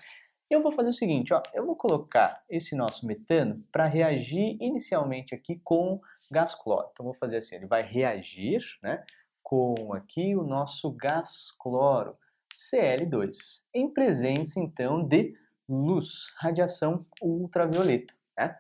Eu 0.50 0.62
vou 0.62 0.72
fazer 0.72 0.90
o 0.90 0.94
seguinte, 0.94 1.34
ó, 1.34 1.42
eu 1.54 1.66
vou 1.66 1.76
colocar 1.76 2.42
esse 2.50 2.76
nosso 2.76 3.06
metano 3.06 3.62
para 3.72 3.88
reagir 3.88 4.58
inicialmente 4.62 5.36
aqui 5.36 5.60
com 5.64 6.00
gás 6.32 6.56
cloro. 6.56 6.88
Então 6.94 7.06
vou 7.06 7.16
fazer 7.16 7.38
assim, 7.38 7.56
ele 7.56 7.66
vai 7.66 7.84
reagir, 7.84 8.62
né, 8.82 9.04
com 9.44 9.94
aqui 9.94 10.36
o 10.36 10.44
nosso 10.44 10.92
gás 10.92 11.52
cloro, 11.60 12.16
Cl2, 12.54 13.64
em 13.74 13.92
presença 13.92 14.60
então 14.60 15.04
de 15.06 15.34
luz, 15.68 16.32
radiação 16.38 17.06
ultravioleta. 17.22 18.14
Né? 18.38 18.56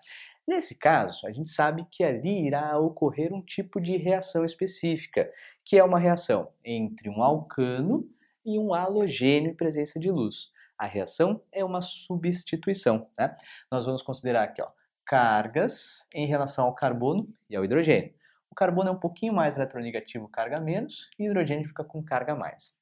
Nesse 0.47 0.75
caso, 0.75 1.25
a 1.25 1.31
gente 1.31 1.49
sabe 1.49 1.87
que 1.89 2.03
ali 2.03 2.45
irá 2.45 2.77
ocorrer 2.77 3.33
um 3.33 3.41
tipo 3.41 3.81
de 3.81 3.97
reação 3.97 4.45
específica, 4.45 5.31
que 5.63 5.77
é 5.77 5.83
uma 5.83 5.99
reação 5.99 6.51
entre 6.63 7.09
um 7.09 7.23
alcano 7.23 8.07
e 8.45 8.59
um 8.59 8.73
halogênio 8.73 9.51
em 9.51 9.55
presença 9.55 9.99
de 9.99 10.11
luz. 10.11 10.51
A 10.77 10.85
reação 10.85 11.41
é 11.51 11.65
uma 11.65 11.81
substituição. 11.81 13.09
Né? 13.17 13.35
Nós 13.71 13.85
vamos 13.85 14.03
considerar 14.03 14.43
aqui 14.43 14.61
ó, 14.61 14.67
cargas 15.05 16.07
em 16.13 16.27
relação 16.27 16.65
ao 16.65 16.75
carbono 16.75 17.27
e 17.49 17.55
ao 17.55 17.65
hidrogênio. 17.65 18.13
O 18.51 18.55
carbono 18.55 18.89
é 18.89 18.91
um 18.91 18.99
pouquinho 18.99 19.33
mais 19.33 19.57
eletronegativo, 19.57 20.29
carga 20.29 20.59
menos, 20.59 21.09
e 21.17 21.27
o 21.27 21.31
hidrogênio 21.31 21.67
fica 21.67 21.83
com 21.83 22.03
carga 22.03 22.35
mais. 22.35 22.75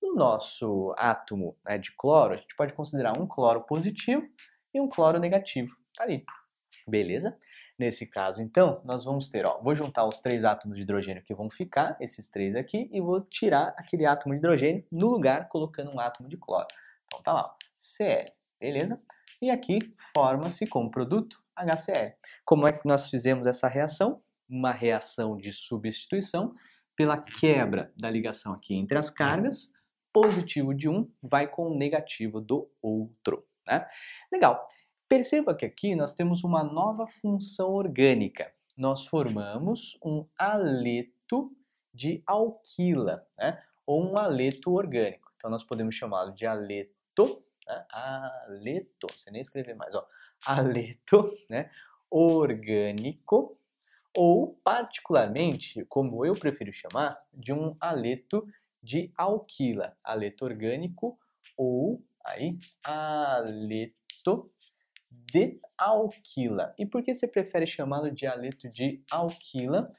No 0.00 0.14
nosso 0.14 0.94
átomo 0.96 1.56
né, 1.66 1.78
de 1.78 1.92
cloro, 1.96 2.34
a 2.34 2.36
gente 2.36 2.54
pode 2.54 2.72
considerar 2.72 3.18
um 3.18 3.26
cloro 3.26 3.62
positivo 3.62 4.22
e 4.72 4.80
um 4.80 4.88
cloro 4.88 5.18
negativo. 5.18 5.74
Tá 5.96 6.04
ali. 6.04 6.24
Beleza? 6.86 7.36
Nesse 7.78 8.06
caso, 8.06 8.42
então, 8.42 8.82
nós 8.84 9.04
vamos 9.04 9.28
ter, 9.28 9.46
ó, 9.46 9.60
vou 9.62 9.74
juntar 9.74 10.04
os 10.04 10.20
três 10.20 10.44
átomos 10.44 10.76
de 10.76 10.82
hidrogênio 10.82 11.22
que 11.22 11.32
vão 11.32 11.48
ficar, 11.48 11.96
esses 12.00 12.28
três 12.28 12.56
aqui, 12.56 12.90
e 12.92 13.00
vou 13.00 13.20
tirar 13.20 13.72
aquele 13.76 14.04
átomo 14.04 14.34
de 14.34 14.38
hidrogênio 14.38 14.84
no 14.90 15.08
lugar, 15.08 15.48
colocando 15.48 15.90
um 15.92 16.00
átomo 16.00 16.28
de 16.28 16.36
cloro. 16.36 16.66
Então 17.06 17.22
tá 17.22 17.32
lá, 17.32 17.54
Cl, 17.78 18.32
beleza? 18.60 19.00
E 19.40 19.48
aqui 19.48 19.78
forma-se 20.12 20.66
como 20.66 20.90
produto 20.90 21.40
HCl. 21.56 22.14
Como 22.44 22.66
é 22.66 22.72
que 22.72 22.86
nós 22.86 23.08
fizemos 23.08 23.46
essa 23.46 23.68
reação? 23.68 24.20
Uma 24.48 24.72
reação 24.72 25.36
de 25.36 25.52
substituição 25.52 26.54
pela 26.96 27.16
quebra 27.16 27.92
da 27.96 28.10
ligação 28.10 28.52
aqui 28.52 28.74
entre 28.74 28.98
as 28.98 29.08
cargas, 29.08 29.70
positivo 30.12 30.74
de 30.74 30.88
um 30.88 31.08
vai 31.22 31.46
com 31.46 31.70
o 31.70 31.78
negativo 31.78 32.40
do 32.40 32.68
outro. 32.82 33.46
Né? 33.64 33.86
Legal. 34.32 34.66
Perceba 35.08 35.54
que 35.54 35.64
aqui 35.64 35.94
nós 35.94 36.14
temos 36.14 36.44
uma 36.44 36.62
nova 36.62 37.06
função 37.06 37.70
orgânica. 37.70 38.52
Nós 38.76 39.06
formamos 39.06 39.98
um 40.04 40.26
aleto 40.38 41.50
de 41.92 42.22
alquila, 42.26 43.26
né? 43.36 43.62
ou 43.86 44.12
um 44.12 44.16
aleto 44.18 44.72
orgânico. 44.72 45.32
Então 45.36 45.50
nós 45.50 45.64
podemos 45.64 45.94
chamá-lo 45.94 46.32
de 46.32 46.46
aleto 46.46 46.98
aleto, 47.18 47.42
né? 47.66 47.84
aleto, 47.90 49.06
você 49.16 49.30
nem 49.30 49.40
escrever 49.40 49.74
mais, 49.74 49.94
ó, 49.94 50.06
aleto, 50.46 51.36
né? 51.48 51.70
orgânico, 52.10 53.58
ou 54.16 54.58
particularmente, 54.64 55.84
como 55.86 56.24
eu 56.24 56.34
prefiro 56.34 56.72
chamar, 56.72 57.20
de 57.32 57.52
um 57.52 57.76
aleto 57.80 58.46
de 58.82 59.12
alquila, 59.16 59.96
aleto 60.02 60.44
orgânico 60.44 61.18
ou 61.56 62.02
aí 62.24 62.58
aleto 62.82 64.50
de 65.26 65.60
alquila. 65.76 66.74
E 66.78 66.86
por 66.86 67.02
que 67.02 67.14
você 67.14 67.26
prefere 67.26 67.66
chamá-lo 67.66 68.10
de 68.10 68.26
aleto 68.26 68.68
de 68.68 69.02
alquila? 69.10 69.90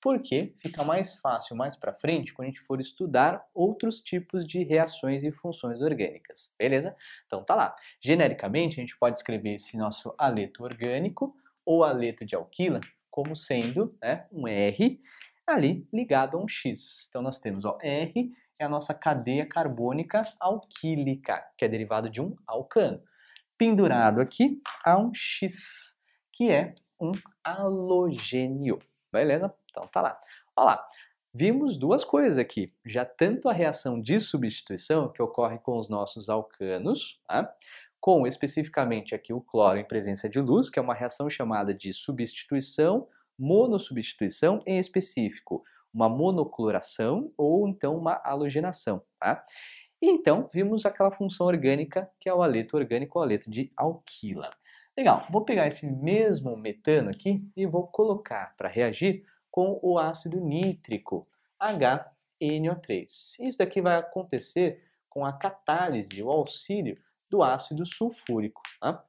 porque 0.00 0.54
fica 0.58 0.84
mais 0.84 1.16
fácil 1.16 1.56
mais 1.56 1.74
para 1.76 1.92
frente 1.92 2.32
quando 2.32 2.48
a 2.48 2.50
gente 2.50 2.60
for 2.62 2.80
estudar 2.80 3.44
outros 3.52 4.00
tipos 4.00 4.46
de 4.46 4.62
reações 4.62 5.24
e 5.24 5.32
funções 5.32 5.80
orgânicas, 5.80 6.52
beleza? 6.58 6.96
Então 7.26 7.42
tá 7.44 7.54
lá. 7.54 7.74
Genericamente 8.00 8.78
a 8.78 8.80
gente 8.80 8.96
pode 8.96 9.18
escrever 9.18 9.54
esse 9.54 9.76
nosso 9.76 10.14
aleto 10.16 10.62
orgânico 10.62 11.34
ou 11.64 11.82
aleto 11.82 12.24
de 12.24 12.34
alquila 12.34 12.80
como 13.10 13.34
sendo 13.34 13.96
né, 14.00 14.26
um 14.30 14.46
R 14.46 15.00
ali 15.46 15.86
ligado 15.92 16.36
a 16.36 16.40
um 16.40 16.48
X. 16.48 17.06
Então 17.08 17.22
nós 17.22 17.38
temos 17.38 17.64
ó, 17.64 17.76
R 17.82 18.32
é 18.58 18.64
a 18.64 18.68
nossa 18.68 18.92
cadeia 18.92 19.46
carbônica 19.46 20.22
alquílica, 20.38 21.44
que 21.56 21.64
é 21.64 21.68
derivado 21.68 22.08
de 22.10 22.20
um 22.20 22.36
alcano. 22.46 23.02
Pendurado 23.58 24.20
aqui 24.20 24.62
a 24.84 24.96
um 24.96 25.12
X, 25.12 25.98
que 26.32 26.50
é 26.50 26.74
um 27.00 27.12
halogênio. 27.44 28.78
Beleza? 29.12 29.52
Então 29.70 29.86
tá 29.88 30.00
lá. 30.00 30.20
Olha 30.56 30.66
lá. 30.66 30.88
Vimos 31.34 31.76
duas 31.76 32.04
coisas 32.04 32.38
aqui. 32.38 32.72
Já 32.86 33.04
tanto 33.04 33.48
a 33.48 33.52
reação 33.52 34.00
de 34.00 34.18
substituição, 34.18 35.12
que 35.12 35.22
ocorre 35.22 35.58
com 35.58 35.78
os 35.78 35.88
nossos 35.88 36.28
alcanos, 36.28 37.20
tá? 37.28 37.54
com 38.00 38.26
especificamente 38.26 39.14
aqui 39.14 39.32
o 39.32 39.40
cloro 39.40 39.78
em 39.78 39.84
presença 39.84 40.28
de 40.28 40.40
luz, 40.40 40.70
que 40.70 40.78
é 40.78 40.82
uma 40.82 40.94
reação 40.94 41.28
chamada 41.28 41.74
de 41.74 41.92
substituição, 41.92 43.06
monossubstituição, 43.38 44.62
em 44.66 44.78
específico, 44.78 45.62
uma 45.92 46.08
monocloração 46.08 47.32
ou 47.36 47.68
então 47.68 47.96
uma 47.96 48.20
halogenação. 48.24 49.02
Tá? 49.18 49.44
E 50.00 50.08
então, 50.08 50.48
vimos 50.52 50.86
aquela 50.86 51.10
função 51.10 51.46
orgânica 51.46 52.10
que 52.20 52.28
é 52.28 52.34
o 52.34 52.42
aleto 52.42 52.76
orgânico, 52.76 53.18
o 53.18 53.22
aleto 53.22 53.50
de 53.50 53.72
alquila. 53.76 54.50
Legal, 54.96 55.26
vou 55.30 55.44
pegar 55.44 55.66
esse 55.66 55.86
mesmo 55.86 56.56
metano 56.56 57.10
aqui 57.10 57.48
e 57.56 57.66
vou 57.66 57.86
colocar 57.86 58.54
para 58.56 58.68
reagir 58.68 59.24
com 59.50 59.78
o 59.82 59.98
ácido 59.98 60.40
nítrico, 60.40 61.26
HNO3. 61.60 63.04
Isso 63.40 63.58
daqui 63.58 63.80
vai 63.80 63.96
acontecer 63.96 64.84
com 65.08 65.24
a 65.24 65.32
catálise, 65.32 66.22
o 66.22 66.30
auxílio 66.30 66.96
do 67.30 67.42
ácido 67.42 67.86
sulfúrico. 67.86 68.60
Tá? 68.80 69.04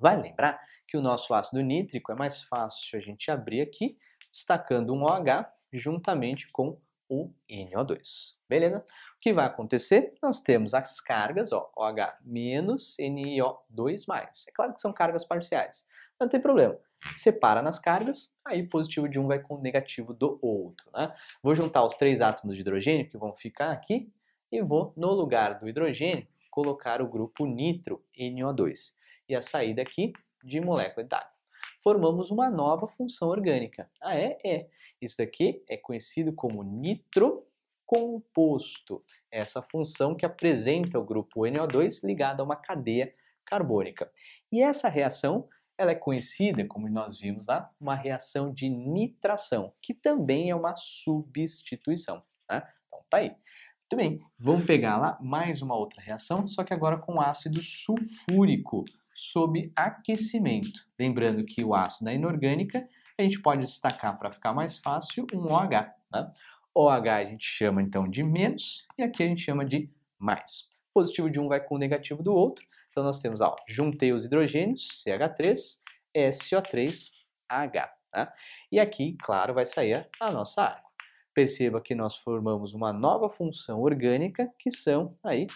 Vai 0.00 0.20
lembrar 0.20 0.60
que 0.86 0.96
o 0.96 1.02
nosso 1.02 1.32
ácido 1.34 1.62
nítrico 1.62 2.12
é 2.12 2.14
mais 2.14 2.42
fácil 2.42 2.98
a 2.98 3.02
gente 3.02 3.30
abrir 3.30 3.60
aqui, 3.60 3.96
destacando 4.30 4.92
um 4.92 5.02
OH 5.02 5.46
juntamente 5.72 6.48
com 6.52 6.78
o 7.08 7.30
NO2. 7.50 8.34
Beleza? 8.48 8.84
O 9.16 9.20
que 9.20 9.32
vai 9.32 9.46
acontecer? 9.46 10.14
Nós 10.22 10.40
temos 10.40 10.74
as 10.74 11.00
cargas, 11.00 11.52
ó, 11.52 11.70
OH 11.76 12.18
menos 12.22 12.96
NiO2 13.00 14.04
mais. 14.06 14.46
É 14.48 14.52
claro 14.52 14.74
que 14.74 14.80
são 14.80 14.92
cargas 14.92 15.24
parciais, 15.24 15.86
não 16.20 16.28
tem 16.28 16.40
problema. 16.40 16.78
Separa 17.16 17.60
nas 17.60 17.78
cargas, 17.78 18.32
aí 18.46 18.66
positivo 18.66 19.08
de 19.08 19.18
um 19.18 19.26
vai 19.26 19.38
com 19.38 19.56
o 19.56 19.60
negativo 19.60 20.14
do 20.14 20.38
outro. 20.40 20.90
Né? 20.94 21.14
Vou 21.42 21.54
juntar 21.54 21.84
os 21.84 21.96
três 21.96 22.20
átomos 22.22 22.54
de 22.56 22.62
hidrogênio 22.62 23.08
que 23.08 23.18
vão 23.18 23.34
ficar 23.34 23.70
aqui 23.70 24.10
e 24.50 24.62
vou, 24.62 24.92
no 24.96 25.12
lugar 25.12 25.58
do 25.58 25.68
hidrogênio, 25.68 26.26
colocar 26.50 27.02
o 27.02 27.08
grupo 27.08 27.44
nitro, 27.44 28.02
NO2. 28.18 28.94
E 29.28 29.34
a 29.34 29.42
saída 29.42 29.82
aqui 29.82 30.12
de 30.42 30.60
molécula 30.60 31.04
d'água. 31.04 31.34
Formamos 31.82 32.30
uma 32.30 32.48
nova 32.48 32.86
função 32.86 33.28
orgânica. 33.28 33.90
Ah, 34.00 34.16
é? 34.16 34.38
É. 34.44 34.68
Isso 35.00 35.16
daqui 35.18 35.64
é 35.68 35.76
conhecido 35.76 36.32
como 36.32 36.62
nitrocomposto. 36.62 39.04
É 39.30 39.40
essa 39.40 39.62
função 39.62 40.14
que 40.14 40.26
apresenta 40.26 40.98
o 40.98 41.04
grupo 41.04 41.40
NO2 41.40 42.04
ligado 42.04 42.40
a 42.40 42.44
uma 42.44 42.56
cadeia 42.56 43.14
carbônica. 43.44 44.10
E 44.50 44.62
essa 44.62 44.88
reação 44.88 45.46
ela 45.76 45.90
é 45.90 45.96
conhecida, 45.96 46.64
como 46.66 46.88
nós 46.88 47.18
vimos 47.18 47.46
lá, 47.46 47.70
uma 47.80 47.94
reação 47.94 48.52
de 48.52 48.68
nitração, 48.68 49.72
que 49.82 49.92
também 49.92 50.50
é 50.50 50.54
uma 50.54 50.76
substituição. 50.76 52.22
Né? 52.48 52.62
Então 52.86 53.04
tá 53.10 53.16
aí. 53.18 53.30
Muito 53.30 53.96
bem, 53.96 54.20
vamos 54.38 54.66
pegar 54.66 54.96
lá 54.96 55.18
mais 55.20 55.62
uma 55.62 55.76
outra 55.76 56.00
reação, 56.00 56.48
só 56.48 56.64
que 56.64 56.72
agora 56.72 56.96
com 56.96 57.20
ácido 57.20 57.62
sulfúrico 57.62 58.84
sob 59.14 59.70
aquecimento. 59.76 60.86
Lembrando 60.98 61.44
que 61.44 61.62
o 61.62 61.74
ácido 61.74 62.08
é 62.08 62.14
inorgânica, 62.14 62.88
a 63.18 63.22
gente 63.22 63.40
pode 63.40 63.60
destacar 63.60 64.18
para 64.18 64.32
ficar 64.32 64.52
mais 64.52 64.78
fácil 64.78 65.26
um 65.32 65.46
OH. 65.52 65.94
Né? 66.12 66.32
OH 66.74 67.08
a 67.08 67.24
gente 67.24 67.46
chama 67.46 67.80
então 67.80 68.08
de 68.08 68.22
menos 68.22 68.86
e 68.98 69.02
aqui 69.02 69.22
a 69.22 69.26
gente 69.26 69.42
chama 69.42 69.64
de 69.64 69.88
mais. 70.18 70.68
Positivo 70.92 71.30
de 71.30 71.38
um 71.40 71.48
vai 71.48 71.60
com 71.60 71.76
o 71.76 71.78
negativo 71.78 72.22
do 72.22 72.34
outro. 72.34 72.66
Então 72.90 73.04
nós 73.04 73.20
temos, 73.20 73.40
ó, 73.40 73.56
juntei 73.68 74.12
os 74.12 74.24
hidrogênios, 74.24 75.04
CH3, 75.04 75.78
SO3H. 76.14 77.90
Tá? 78.10 78.32
E 78.70 78.78
aqui, 78.78 79.16
claro, 79.22 79.54
vai 79.54 79.66
sair 79.66 80.08
a 80.20 80.30
nossa 80.30 80.62
água. 80.62 80.90
Perceba 81.32 81.80
que 81.80 81.94
nós 81.94 82.16
formamos 82.16 82.74
uma 82.74 82.92
nova 82.92 83.28
função 83.28 83.80
orgânica 83.80 84.52
que 84.58 84.70
são 84.70 85.16
aí 85.22 85.48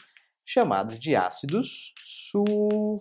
chamados 0.44 0.98
de 0.98 1.14
ácidos 1.14 1.94
sulfônicos. 2.04 2.98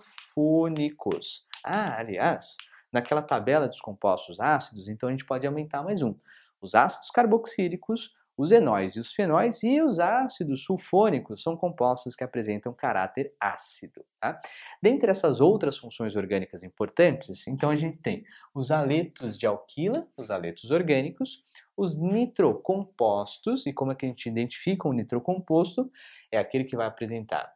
Ah, 1.63 1.97
aliás, 1.97 2.57
naquela 2.97 3.21
tabela 3.21 3.67
dos 3.67 3.79
compostos 3.79 4.39
ácidos, 4.39 4.87
então 4.89 5.07
a 5.07 5.11
gente 5.11 5.25
pode 5.25 5.45
aumentar 5.45 5.83
mais 5.83 6.01
um. 6.01 6.15
Os 6.59 6.73
ácidos 6.73 7.11
carboxílicos, 7.11 8.15
os 8.35 8.51
enóis 8.51 8.95
e 8.95 8.99
os 8.99 9.13
fenóis 9.13 9.61
e 9.63 9.81
os 9.81 9.99
ácidos 9.99 10.63
sulfônicos 10.63 11.43
são 11.43 11.55
compostos 11.55 12.15
que 12.15 12.23
apresentam 12.23 12.73
caráter 12.73 13.33
ácido. 13.39 14.03
Tá? 14.19 14.39
Dentre 14.81 15.11
essas 15.11 15.39
outras 15.39 15.77
funções 15.77 16.15
orgânicas 16.15 16.63
importantes, 16.63 17.47
então 17.47 17.69
a 17.69 17.75
gente 17.75 17.97
tem 17.97 18.25
os 18.53 18.71
aletos 18.71 19.37
de 19.37 19.45
alquila, 19.45 20.07
os 20.17 20.31
aletos 20.31 20.71
orgânicos, 20.71 21.45
os 21.75 21.99
nitrocompostos, 21.99 23.67
e 23.67 23.73
como 23.73 23.91
é 23.91 23.95
que 23.95 24.05
a 24.05 24.09
gente 24.09 24.27
identifica 24.27 24.87
um 24.87 24.93
nitrocomposto? 24.93 25.91
É 26.31 26.39
aquele 26.39 26.63
que 26.63 26.75
vai 26.75 26.87
apresentar 26.87 27.51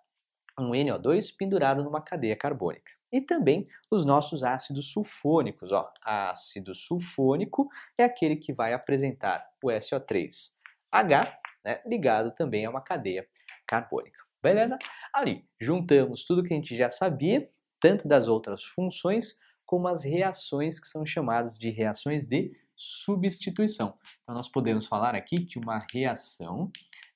um 0.59 0.71
NO2 0.71 1.35
pendurado 1.35 1.83
numa 1.83 2.01
cadeia 2.01 2.35
carbônica. 2.35 3.00
E 3.11 3.19
também 3.19 3.65
os 3.91 4.05
nossos 4.05 4.43
ácidos 4.43 4.91
sulfônicos. 4.91 5.71
Ó. 5.71 5.91
Ácido 6.03 6.73
sulfônico 6.73 7.69
é 7.99 8.03
aquele 8.03 8.37
que 8.37 8.53
vai 8.53 8.73
apresentar 8.73 9.45
o 9.61 9.67
SO3H 9.67 11.35
né, 11.63 11.81
ligado 11.85 12.31
também 12.31 12.65
a 12.65 12.69
uma 12.69 12.81
cadeia 12.81 13.27
carbônica. 13.67 14.19
Beleza? 14.41 14.77
Ali, 15.13 15.45
juntamos 15.59 16.25
tudo 16.25 16.43
que 16.43 16.53
a 16.53 16.57
gente 16.57 16.75
já 16.75 16.89
sabia, 16.89 17.49
tanto 17.79 18.07
das 18.07 18.27
outras 18.27 18.63
funções, 18.63 19.37
como 19.65 19.87
as 19.87 20.03
reações 20.03 20.79
que 20.79 20.87
são 20.87 21.05
chamadas 21.05 21.57
de 21.57 21.69
reações 21.69 22.27
de 22.27 22.51
substituição. 22.75 23.97
Então, 24.23 24.35
nós 24.35 24.49
podemos 24.49 24.87
falar 24.87 25.15
aqui 25.15 25.45
que 25.45 25.59
uma 25.59 25.85
reação 25.93 26.71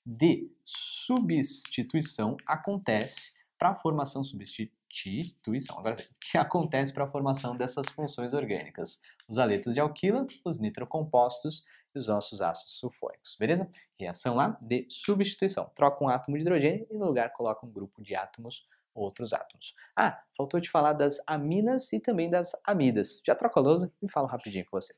de 0.05 0.51
substituição 0.63 2.37
acontece 2.45 3.33
para 3.57 3.69
a 3.69 3.75
formação 3.75 4.23
substituição, 4.95 5.77
agora 5.77 5.95
que 6.19 6.37
acontece 6.37 6.93
para 6.93 7.03
a 7.03 7.11
formação 7.11 7.55
dessas 7.55 7.87
funções 7.87 8.33
orgânicas, 8.33 8.99
os 9.27 9.37
aletos 9.37 9.73
de 9.73 9.79
alquila, 9.79 10.25
os 10.43 10.59
nitrocompostos 10.59 11.63
e 11.93 11.99
os 11.99 12.07
nossos 12.07 12.41
ácidos 12.41 12.79
sulfônicos, 12.79 13.35
beleza? 13.39 13.69
Reação 13.99 14.35
lá 14.35 14.57
de 14.61 14.87
substituição, 14.89 15.69
troca 15.75 16.03
um 16.03 16.09
átomo 16.09 16.37
de 16.37 16.41
hidrogênio 16.41 16.87
e 16.89 16.97
no 16.97 17.05
lugar 17.05 17.31
coloca 17.33 17.65
um 17.65 17.71
grupo 17.71 18.01
de 18.01 18.15
átomos 18.15 18.65
outros 18.95 19.33
átomos. 19.33 19.75
Ah, 19.95 20.23
faltou 20.37 20.61
te 20.61 20.69
falar 20.69 20.93
das 20.93 21.21
aminas 21.27 21.91
e 21.91 21.99
também 21.99 22.29
das 22.29 22.51
amidas. 22.63 23.21
Já 23.27 23.35
troca 23.35 23.59
a 23.59 23.63
lousa 23.63 23.91
e 24.01 24.09
falo 24.09 24.25
rapidinho 24.25 24.65
com 24.65 24.79
você. 24.79 24.95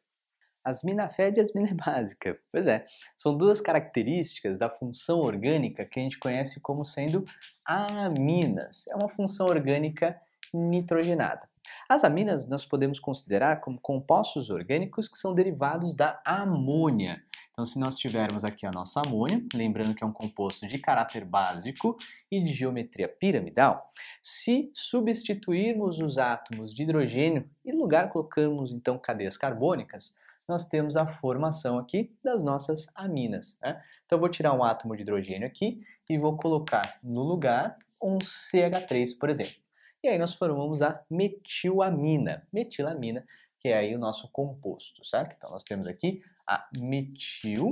As 0.67 0.83
minafed 0.83 1.37
e 1.37 1.39
as 1.39 1.53
minebásica. 1.53 2.37
Pois 2.51 2.67
é, 2.67 2.85
são 3.17 3.37
duas 3.37 3.61
características 3.61 4.57
da 4.57 4.69
função 4.69 5.19
orgânica 5.19 5.85
que 5.85 5.97
a 5.97 6.03
gente 6.03 6.19
conhece 6.19 6.59
como 6.59 6.83
sendo 6.83 7.23
aminas. 7.63 8.85
É 8.89 8.95
uma 8.95 9.07
função 9.07 9.45
orgânica 9.45 10.19
nitrogenada. 10.53 11.47
As 11.87 12.03
aminas 12.03 12.45
nós 12.49 12.65
podemos 12.65 12.99
considerar 12.99 13.61
como 13.61 13.79
compostos 13.79 14.49
orgânicos 14.49 15.07
que 15.07 15.17
são 15.17 15.33
derivados 15.33 15.95
da 15.95 16.21
amônia. 16.25 17.23
Então, 17.53 17.63
se 17.63 17.79
nós 17.79 17.97
tivermos 17.97 18.43
aqui 18.43 18.65
a 18.65 18.71
nossa 18.71 18.99
amônia, 18.99 19.41
lembrando 19.53 19.95
que 19.95 20.03
é 20.03 20.07
um 20.07 20.11
composto 20.11 20.67
de 20.67 20.77
caráter 20.79 21.23
básico 21.23 21.97
e 22.29 22.43
de 22.43 22.51
geometria 22.51 23.07
piramidal, 23.07 23.89
se 24.21 24.69
substituirmos 24.73 25.99
os 25.99 26.17
átomos 26.17 26.73
de 26.73 26.83
hidrogênio 26.83 27.49
e 27.63 27.71
no 27.71 27.79
lugar 27.79 28.09
colocamos 28.09 28.73
então 28.73 28.99
cadeias 28.99 29.37
carbônicas, 29.37 30.13
nós 30.47 30.65
temos 30.65 30.95
a 30.95 31.05
formação 31.05 31.77
aqui 31.77 32.15
das 32.23 32.41
nossas 32.41 32.87
aminas. 32.95 33.57
Né? 33.61 33.83
Então, 34.05 34.17
eu 34.17 34.19
vou 34.19 34.29
tirar 34.29 34.53
um 34.53 34.63
átomo 34.63 34.95
de 34.95 35.01
hidrogênio 35.01 35.45
aqui 35.45 35.83
e 36.09 36.17
vou 36.17 36.37
colocar 36.37 36.97
no 37.03 37.21
lugar 37.21 37.77
um 38.01 38.17
CH3, 38.19 39.17
por 39.19 39.29
exemplo. 39.29 39.55
E 40.03 40.07
aí 40.07 40.17
nós 40.17 40.33
formamos 40.33 40.81
a 40.81 41.03
metilamina, 41.09 42.47
metilamina, 42.53 43.25
que 43.59 43.67
é 43.67 43.77
aí 43.77 43.93
o 43.95 43.99
nosso 43.99 44.29
composto, 44.31 45.03
certo? 45.05 45.35
Então, 45.37 45.49
nós 45.49 45.63
temos 45.63 45.87
aqui 45.87 46.21
a 46.45 46.69
metilamina. 46.79 47.67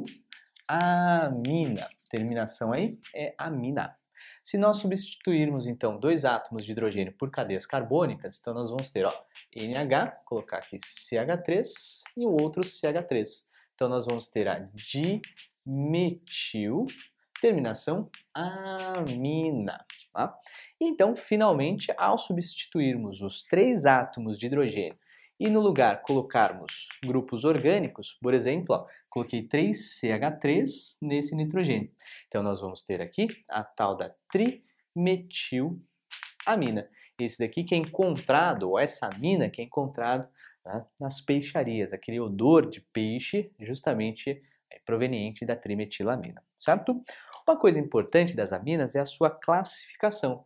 Terminação 2.09 2.73
aí 2.73 2.99
é 3.13 3.33
amina. 3.37 3.95
Se 4.45 4.57
nós 4.59 4.77
substituirmos 4.77 5.65
então 5.65 5.99
dois 5.99 6.23
átomos 6.23 6.63
de 6.63 6.71
hidrogênio 6.71 7.11
por 7.13 7.31
cadeias 7.31 7.65
carbônicas, 7.65 8.37
então 8.39 8.53
nós 8.53 8.69
vamos 8.69 8.91
ter 8.91 9.03
ó, 9.03 9.11
NH, 9.51 10.21
colocar 10.23 10.57
aqui 10.57 10.77
CH3 10.77 11.63
e 12.15 12.27
o 12.27 12.29
outro 12.39 12.61
CH3. 12.61 13.25
Então 13.73 13.89
nós 13.89 14.05
vamos 14.05 14.27
ter 14.27 14.47
a 14.47 14.69
dimetil, 15.65 16.85
terminação 17.41 18.07
amina. 18.35 19.83
Tá? 20.13 20.37
Então, 20.79 21.15
finalmente, 21.15 21.91
ao 21.97 22.19
substituirmos 22.19 23.23
os 23.23 23.43
três 23.45 23.87
átomos 23.87 24.37
de 24.37 24.45
hidrogênio 24.45 24.99
e 25.39 25.49
no 25.49 25.59
lugar 25.59 26.03
colocarmos 26.03 26.87
grupos 27.03 27.43
orgânicos, 27.43 28.15
por 28.21 28.35
exemplo, 28.35 28.75
ó, 28.75 28.85
coloquei 29.15 29.47
3CH3 29.47 30.97
nesse 31.01 31.33
nitrogênio. 31.33 31.89
Então 32.27 32.43
nós 32.43 32.59
vamos 32.59 32.83
ter 32.83 33.01
aqui 33.01 33.27
a 33.47 33.63
tal 33.63 33.95
da 33.95 34.13
trimetilamina. 34.29 36.89
Esse 37.17 37.39
daqui 37.39 37.63
que 37.63 37.73
é 37.73 37.77
encontrado, 37.77 38.69
ou 38.69 38.77
essa 38.77 39.07
amina 39.07 39.49
que 39.49 39.61
é 39.61 39.63
encontrado 39.63 40.27
né, 40.65 40.85
nas 40.99 41.21
peixarias, 41.21 41.93
aquele 41.93 42.19
odor 42.19 42.69
de 42.69 42.81
peixe 42.81 43.49
justamente 43.61 44.43
é 44.69 44.79
proveniente 44.85 45.45
da 45.45 45.55
trimetilamina, 45.55 46.43
certo? 46.59 47.01
Uma 47.47 47.57
coisa 47.57 47.79
importante 47.79 48.35
das 48.35 48.51
aminas 48.51 48.95
é 48.95 48.99
a 48.99 49.05
sua 49.05 49.29
classificação. 49.29 50.43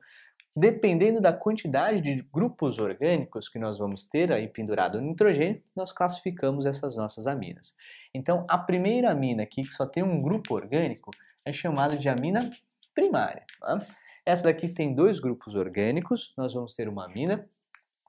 Dependendo 0.56 1.20
da 1.20 1.34
quantidade 1.34 2.02
de 2.02 2.22
grupos 2.32 2.78
orgânicos 2.78 3.50
que 3.50 3.58
nós 3.58 3.80
vamos 3.80 4.06
ter 4.06 4.32
aí 4.32 4.48
pendurado 4.48 5.02
no 5.02 5.08
nitrogênio, 5.08 5.64
nós 5.76 5.92
classificamos 5.92 6.68
essas 6.68 6.96
nossas 6.96 7.26
aminas. 7.26 7.76
Então, 8.14 8.46
a 8.50 8.58
primeira 8.58 9.12
amina 9.12 9.44
aqui, 9.44 9.64
que 9.64 9.74
só 9.74 9.86
tem 9.86 10.04
um 10.04 10.22
grupo 10.22 10.56
orgânico, 10.56 11.12
é 11.46 11.52
chamada 11.52 11.98
de 11.98 12.10
amina 12.10 12.50
primária. 12.94 13.46
Tá? 13.60 13.86
Essa 14.26 14.44
daqui 14.46 14.68
tem 14.68 14.96
dois 14.96 15.20
grupos 15.20 15.56
orgânicos, 15.56 16.34
nós 16.38 16.54
vamos 16.54 16.74
ter 16.76 16.88
uma 16.88 17.06
amina 17.06 17.48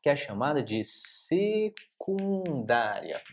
que 0.02 0.08
é 0.08 0.16
chamada 0.16 0.62
de 0.62 0.82
secundária. 0.82 2.00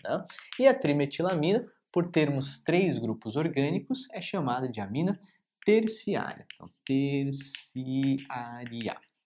Tá? 0.04 0.28
E 0.60 0.68
a 0.68 0.74
trimetilamina 0.78 1.66
por 1.92 2.12
termos 2.12 2.60
três 2.60 3.00
grupos 3.00 3.36
orgânicos, 3.36 4.08
é 4.12 4.22
chamada 4.22 4.70
de 4.70 4.80
amina 4.80 5.20
terciária. 5.66 6.46
Então, 6.54 6.70
terciária. 6.86 8.28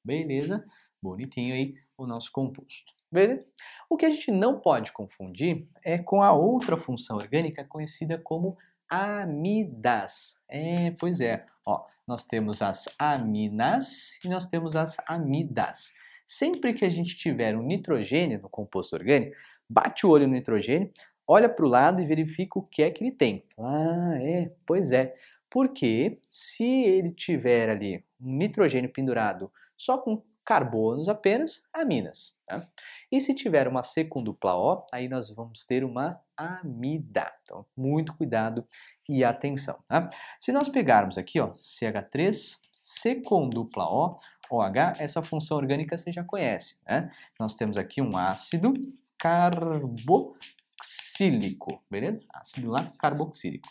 Beleza? 0.06 0.66
Bonitinho 1.04 1.54
aí 1.54 1.74
o 1.98 2.08
nosso 2.08 2.32
composto. 2.32 2.94
Beleza? 3.12 3.46
O 3.90 3.98
que 3.98 4.06
a 4.06 4.10
gente 4.10 4.32
não 4.32 4.60
pode 4.60 4.94
confundir 4.94 5.68
é 5.84 5.98
com 5.98 6.22
a 6.22 6.32
outra 6.32 6.78
função 6.78 7.18
orgânica 7.18 7.66
conhecida 7.66 8.18
como 8.18 8.58
amidas. 8.90 10.40
É, 10.48 10.92
pois 10.92 11.20
é. 11.20 11.46
Ó, 11.66 11.86
nós 12.08 12.26
temos 12.26 12.62
as 12.62 12.88
aminas 12.98 14.18
e 14.24 14.30
nós 14.30 14.48
temos 14.48 14.76
as 14.76 14.98
amidas. 15.08 15.94
Sempre 16.26 16.74
que 16.74 16.86
a 16.86 16.90
gente 16.90 17.18
tiver 17.18 17.56
um 17.58 17.64
nitrogênio 17.64 18.42
no 18.42 18.50
composto 18.50 18.96
orgânico, 18.96 19.36
bate 19.70 20.06
o 20.06 20.10
olho 20.10 20.28
no 20.28 20.34
nitrogênio, 20.34 20.90
olha 21.28 21.50
para 21.50 21.66
o 21.66 21.70
lado 21.70 22.02
e 22.02 22.06
verifica 22.06 22.60
o 22.60 22.64
que 22.64 22.84
é 22.84 22.92
que 22.92 23.04
ele 23.04 23.12
tem. 23.12 23.44
Ah, 23.60 24.14
é, 24.22 24.52
pois 24.66 24.92
é. 24.92 25.16
Porque 25.50 26.20
se 26.30 26.66
ele 26.66 27.12
tiver 27.12 27.70
ali 27.70 28.06
um 28.22 28.38
nitrogênio 28.38 28.90
pendurado 28.90 29.52
só 29.78 29.98
com 29.98 30.24
carbonos 30.46 31.08
apenas, 31.08 31.64
aminas. 31.74 32.38
Tá? 32.48 32.68
E 33.12 33.20
se 33.20 33.36
tiver 33.36 33.68
uma 33.68 33.84
C 33.84 34.06
com 34.06 34.24
dupla 34.24 34.56
O, 34.56 34.86
aí 34.92 35.10
nós 35.10 35.30
vamos 35.30 35.66
ter 35.66 35.84
uma 35.84 36.20
amida. 36.38 37.32
Então, 37.44 37.66
muito 37.76 38.16
cuidado 38.16 38.66
e 39.10 39.24
atenção. 39.24 39.80
Tá? 39.88 40.12
Se 40.40 40.52
nós 40.52 40.70
pegarmos 40.70 41.18
aqui, 41.18 41.40
ó, 41.40 41.52
CH3, 41.52 42.60
C 42.72 43.16
com 43.16 43.50
dupla 43.50 43.86
O, 43.86 44.20
OH, 44.50 44.96
essa 45.00 45.22
função 45.22 45.58
orgânica 45.58 45.98
você 45.98 46.12
já 46.12 46.24
conhece. 46.24 46.78
Né? 46.88 47.12
Nós 47.40 47.56
temos 47.56 47.78
aqui 47.78 48.02
um 48.02 48.18
ácido 48.18 48.74
carboxílico, 49.18 51.82
beleza? 51.90 52.20
Ácido 52.34 52.70
lá 52.70 52.92
carboxílico. 52.98 53.70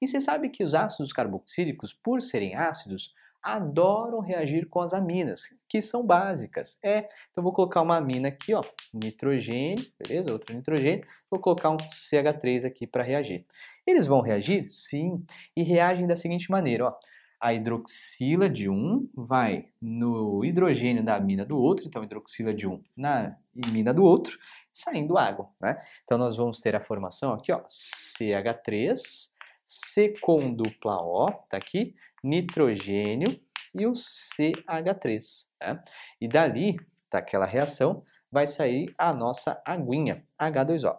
E 0.00 0.08
você 0.08 0.20
sabe 0.20 0.48
que 0.48 0.64
os 0.64 0.74
ácidos 0.74 1.12
carboxílicos, 1.12 1.92
por 1.92 2.22
serem 2.22 2.54
ácidos, 2.54 3.12
adoram 3.42 4.20
reagir 4.20 4.68
com 4.68 4.80
as 4.80 4.94
aminas, 4.94 5.42
que 5.68 5.82
são 5.82 6.06
básicas. 6.06 6.78
É, 6.82 7.08
então 7.30 7.42
vou 7.42 7.52
colocar 7.52 7.82
uma 7.82 7.96
amina 7.96 8.28
aqui, 8.28 8.54
ó, 8.54 8.62
nitrogênio, 8.94 9.84
beleza? 9.98 10.32
Outro 10.32 10.54
nitrogênio. 10.54 11.04
Vou 11.30 11.40
colocar 11.40 11.70
um 11.70 11.76
CH3 11.76 12.64
aqui 12.64 12.86
para 12.86 13.02
reagir. 13.02 13.44
Eles 13.86 14.06
vão 14.06 14.20
reagir? 14.20 14.70
Sim, 14.70 15.24
e 15.56 15.62
reagem 15.62 16.06
da 16.06 16.14
seguinte 16.14 16.50
maneira, 16.50 16.86
ó. 16.86 16.94
A 17.40 17.52
hidroxila 17.52 18.48
de 18.48 18.68
um 18.68 19.08
vai 19.12 19.66
no 19.80 20.44
hidrogênio 20.44 21.02
da 21.02 21.16
amina 21.16 21.44
do 21.44 21.58
outro, 21.58 21.88
então 21.88 22.04
hidroxila 22.04 22.54
de 22.54 22.68
um 22.68 22.80
na 22.96 23.36
amina 23.66 23.92
do 23.92 24.04
outro, 24.04 24.38
saindo 24.72 25.18
água, 25.18 25.48
né? 25.60 25.82
Então 26.04 26.16
nós 26.16 26.36
vamos 26.36 26.60
ter 26.60 26.76
a 26.76 26.80
formação 26.80 27.32
aqui, 27.32 27.50
ó, 27.50 27.60
CH3, 27.68 29.32
C 29.66 30.14
com 30.20 30.54
dupla 30.54 31.02
O, 31.02 31.32
tá 31.50 31.56
aqui, 31.56 31.96
nitrogênio 32.22 33.40
e 33.74 33.86
o 33.86 33.92
CH3. 33.92 35.46
Né? 35.60 35.82
E 36.20 36.28
dali, 36.28 36.76
daquela 37.10 37.46
reação, 37.46 38.04
vai 38.30 38.46
sair 38.46 38.86
a 38.96 39.12
nossa 39.12 39.60
aguinha, 39.64 40.24
H2O. 40.40 40.96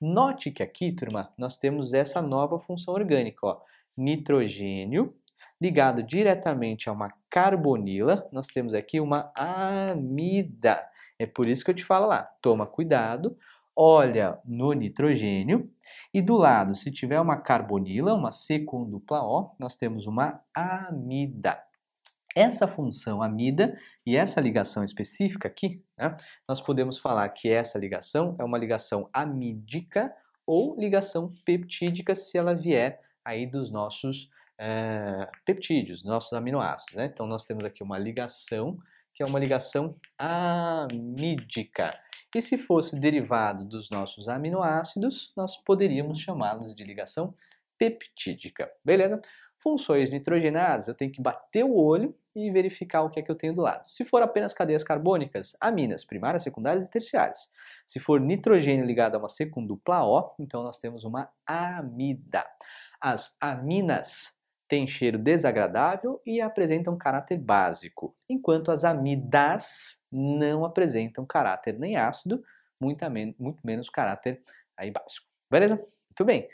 Note 0.00 0.50
que 0.50 0.62
aqui, 0.62 0.92
turma, 0.92 1.32
nós 1.38 1.56
temos 1.56 1.94
essa 1.94 2.20
nova 2.20 2.58
função 2.58 2.94
orgânica, 2.94 3.46
ó, 3.46 3.60
nitrogênio 3.96 5.14
ligado 5.60 6.02
diretamente 6.02 6.88
a 6.88 6.92
uma 6.92 7.12
carbonila, 7.30 8.28
nós 8.30 8.46
temos 8.46 8.74
aqui 8.74 9.00
uma 9.00 9.32
amida. 9.34 10.86
É 11.18 11.26
por 11.26 11.46
isso 11.46 11.64
que 11.64 11.70
eu 11.70 11.74
te 11.74 11.84
falo 11.84 12.06
lá, 12.06 12.30
toma 12.42 12.66
cuidado, 12.66 13.36
olha 13.74 14.38
no 14.44 14.72
nitrogênio 14.72 15.70
e 16.16 16.22
do 16.22 16.34
lado, 16.34 16.74
se 16.74 16.90
tiver 16.90 17.20
uma 17.20 17.36
carbonila, 17.36 18.14
uma 18.14 18.30
C 18.30 18.60
com 18.60 18.88
dupla 18.88 19.22
O, 19.22 19.54
nós 19.58 19.76
temos 19.76 20.06
uma 20.06 20.40
amida. 20.54 21.62
Essa 22.34 22.66
função 22.66 23.22
amida 23.22 23.78
e 24.06 24.16
essa 24.16 24.40
ligação 24.40 24.82
específica 24.82 25.46
aqui, 25.46 25.84
né, 25.94 26.16
nós 26.48 26.58
podemos 26.58 26.98
falar 26.98 27.28
que 27.28 27.50
essa 27.50 27.78
ligação 27.78 28.34
é 28.38 28.44
uma 28.44 28.56
ligação 28.56 29.10
amídica 29.12 30.10
ou 30.46 30.74
ligação 30.80 31.34
peptídica 31.44 32.14
se 32.14 32.38
ela 32.38 32.54
vier 32.54 32.98
aí 33.22 33.46
dos 33.46 33.70
nossos 33.70 34.30
é, 34.58 35.28
peptídeos, 35.44 36.02
nossos 36.02 36.32
aminoácidos. 36.32 36.94
Né? 36.94 37.10
Então 37.12 37.26
nós 37.26 37.44
temos 37.44 37.62
aqui 37.62 37.82
uma 37.82 37.98
ligação 37.98 38.78
que 39.12 39.22
é 39.22 39.26
uma 39.26 39.38
ligação 39.38 39.94
amídica. 40.18 41.90
E 42.34 42.42
se 42.42 42.58
fosse 42.58 42.98
derivado 42.98 43.64
dos 43.64 43.88
nossos 43.90 44.28
aminoácidos, 44.28 45.32
nós 45.36 45.56
poderíamos 45.56 46.20
chamá-los 46.20 46.74
de 46.74 46.84
ligação 46.84 47.34
peptídica. 47.78 48.70
Beleza? 48.84 49.20
Funções 49.62 50.10
nitrogenadas, 50.10 50.86
eu 50.86 50.94
tenho 50.94 51.10
que 51.10 51.20
bater 51.20 51.64
o 51.64 51.74
olho 51.74 52.16
e 52.34 52.50
verificar 52.50 53.02
o 53.02 53.10
que 53.10 53.18
é 53.18 53.22
que 53.22 53.30
eu 53.30 53.34
tenho 53.34 53.54
do 53.54 53.62
lado. 53.62 53.86
Se 53.88 54.04
for 54.04 54.22
apenas 54.22 54.52
cadeias 54.52 54.84
carbônicas, 54.84 55.56
aminas, 55.60 56.04
primárias, 56.04 56.42
secundárias 56.42 56.84
e 56.84 56.90
terciárias. 56.90 57.50
Se 57.88 57.98
for 57.98 58.20
nitrogênio 58.20 58.84
ligado 58.84 59.14
a 59.14 59.18
uma 59.18 59.28
C 59.28 59.46
com 59.46 59.66
dupla 59.66 60.04
O, 60.04 60.34
então 60.38 60.62
nós 60.62 60.78
temos 60.78 61.04
uma 61.04 61.30
amida. 61.46 62.46
As 63.00 63.36
aminas 63.40 64.36
têm 64.68 64.86
cheiro 64.86 65.18
desagradável 65.18 66.20
e 66.26 66.40
apresentam 66.40 66.96
caráter 66.96 67.38
básico, 67.38 68.14
enquanto 68.28 68.70
as 68.70 68.84
amidas 68.84 69.98
não 70.10 70.64
apresentam 70.64 71.26
caráter 71.26 71.78
nem 71.78 71.96
ácido, 71.96 72.42
muito, 72.80 73.04
muito 73.38 73.58
menos 73.64 73.88
caráter 73.88 74.42
aí 74.76 74.90
básico. 74.90 75.26
Beleza? 75.50 75.76
Muito 75.76 76.24
bem. 76.24 76.48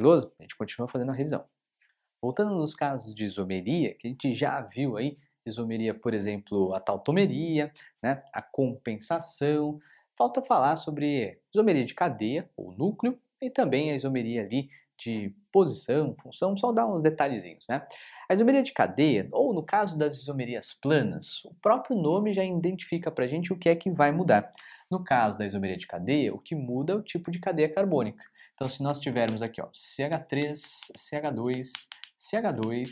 Lousa, 0.00 0.32
a 0.38 0.42
gente 0.42 0.56
continua 0.56 0.88
fazendo 0.88 1.10
a 1.10 1.14
revisão. 1.14 1.44
Voltando 2.20 2.54
nos 2.54 2.74
casos 2.74 3.14
de 3.14 3.24
isomeria, 3.24 3.94
que 3.94 4.08
a 4.08 4.10
gente 4.10 4.34
já 4.34 4.60
viu 4.60 4.96
aí, 4.96 5.18
isomeria, 5.46 5.94
por 5.94 6.14
exemplo, 6.14 6.74
a 6.74 6.80
tautomeria, 6.80 7.72
né, 8.02 8.22
a 8.32 8.42
compensação, 8.42 9.80
falta 10.16 10.42
falar 10.42 10.76
sobre 10.76 11.38
isomeria 11.52 11.84
de 11.84 11.94
cadeia 11.94 12.50
ou 12.56 12.72
núcleo 12.72 13.18
e 13.40 13.48
também 13.48 13.92
a 13.92 13.94
isomeria 13.94 14.42
ali 14.42 14.68
de 14.98 15.32
posição, 15.52 16.16
função, 16.20 16.56
só 16.56 16.72
dar 16.72 16.86
uns 16.86 17.02
detalhezinhos, 17.02 17.66
né? 17.68 17.86
A 18.28 18.34
isomeria 18.34 18.62
de 18.62 18.74
cadeia, 18.74 19.26
ou 19.32 19.54
no 19.54 19.62
caso 19.62 19.96
das 19.96 20.14
isomerias 20.16 20.74
planas, 20.74 21.42
o 21.46 21.54
próprio 21.62 21.96
nome 21.96 22.34
já 22.34 22.44
identifica 22.44 23.10
para 23.10 23.24
a 23.24 23.26
gente 23.26 23.54
o 23.54 23.56
que 23.56 23.70
é 23.70 23.74
que 23.74 23.90
vai 23.90 24.12
mudar. 24.12 24.52
No 24.90 25.02
caso 25.02 25.38
da 25.38 25.46
isomeria 25.46 25.78
de 25.78 25.86
cadeia, 25.86 26.34
o 26.34 26.38
que 26.38 26.54
muda 26.54 26.92
é 26.92 26.96
o 26.96 27.02
tipo 27.02 27.30
de 27.30 27.38
cadeia 27.38 27.72
carbônica. 27.72 28.22
Então, 28.52 28.68
se 28.68 28.82
nós 28.82 29.00
tivermos 29.00 29.40
aqui 29.40 29.62
ó, 29.62 29.68
CH3, 29.68 30.52
CH2, 30.94 31.70
CH2, 32.18 32.84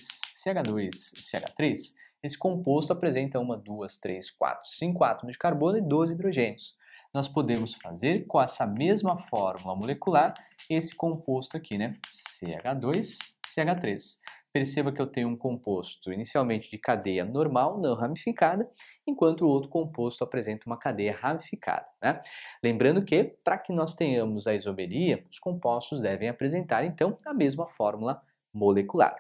CH2, 0.43 0.89
CH3, 1.21 1.95
esse 2.23 2.39
composto 2.39 2.95
apresenta 2.95 3.39
uma, 3.39 3.59
duas, 3.59 3.99
três, 3.99 4.31
quatro, 4.31 4.67
cinco 4.67 5.05
átomos 5.05 5.33
de 5.33 5.39
carbono 5.39 5.77
e 5.77 5.83
12 5.83 6.15
hidrogênios. 6.15 6.75
Nós 7.13 7.29
podemos 7.29 7.75
fazer 7.75 8.27
com 8.27 8.41
essa 8.41 8.67
mesma 8.67 9.19
fórmula 9.19 9.77
molecular 9.77 10.33
esse 10.71 10.95
composto 10.95 11.59
aqui, 11.59 11.77
né? 11.77 11.93
CH2, 12.09 13.19
CH3. 13.47 14.17
Perceba 14.57 14.91
que 14.91 15.03
eu 15.03 15.07
tenho 15.07 15.29
um 15.29 15.37
composto 15.37 16.11
inicialmente 16.11 16.71
de 16.71 16.79
cadeia 16.79 17.27
normal, 17.27 17.79
não 17.79 17.95
ramificada, 17.95 18.67
enquanto 19.07 19.43
o 19.43 19.49
outro 19.49 19.69
composto 19.69 20.25
apresenta 20.25 20.65
uma 20.65 20.79
cadeia 20.79 21.15
ramificada. 21.15 21.85
Né? 22.03 22.23
Lembrando 22.63 23.05
que, 23.05 23.23
para 23.45 23.59
que 23.59 23.71
nós 23.71 23.95
tenhamos 23.95 24.47
a 24.47 24.55
isomeria, 24.55 25.23
os 25.31 25.39
compostos 25.39 26.01
devem 26.01 26.31
apresentar, 26.31 26.87
então, 26.87 27.19
a 27.27 27.35
mesma 27.35 27.69
fórmula 27.69 28.23
molecular. 28.51 29.15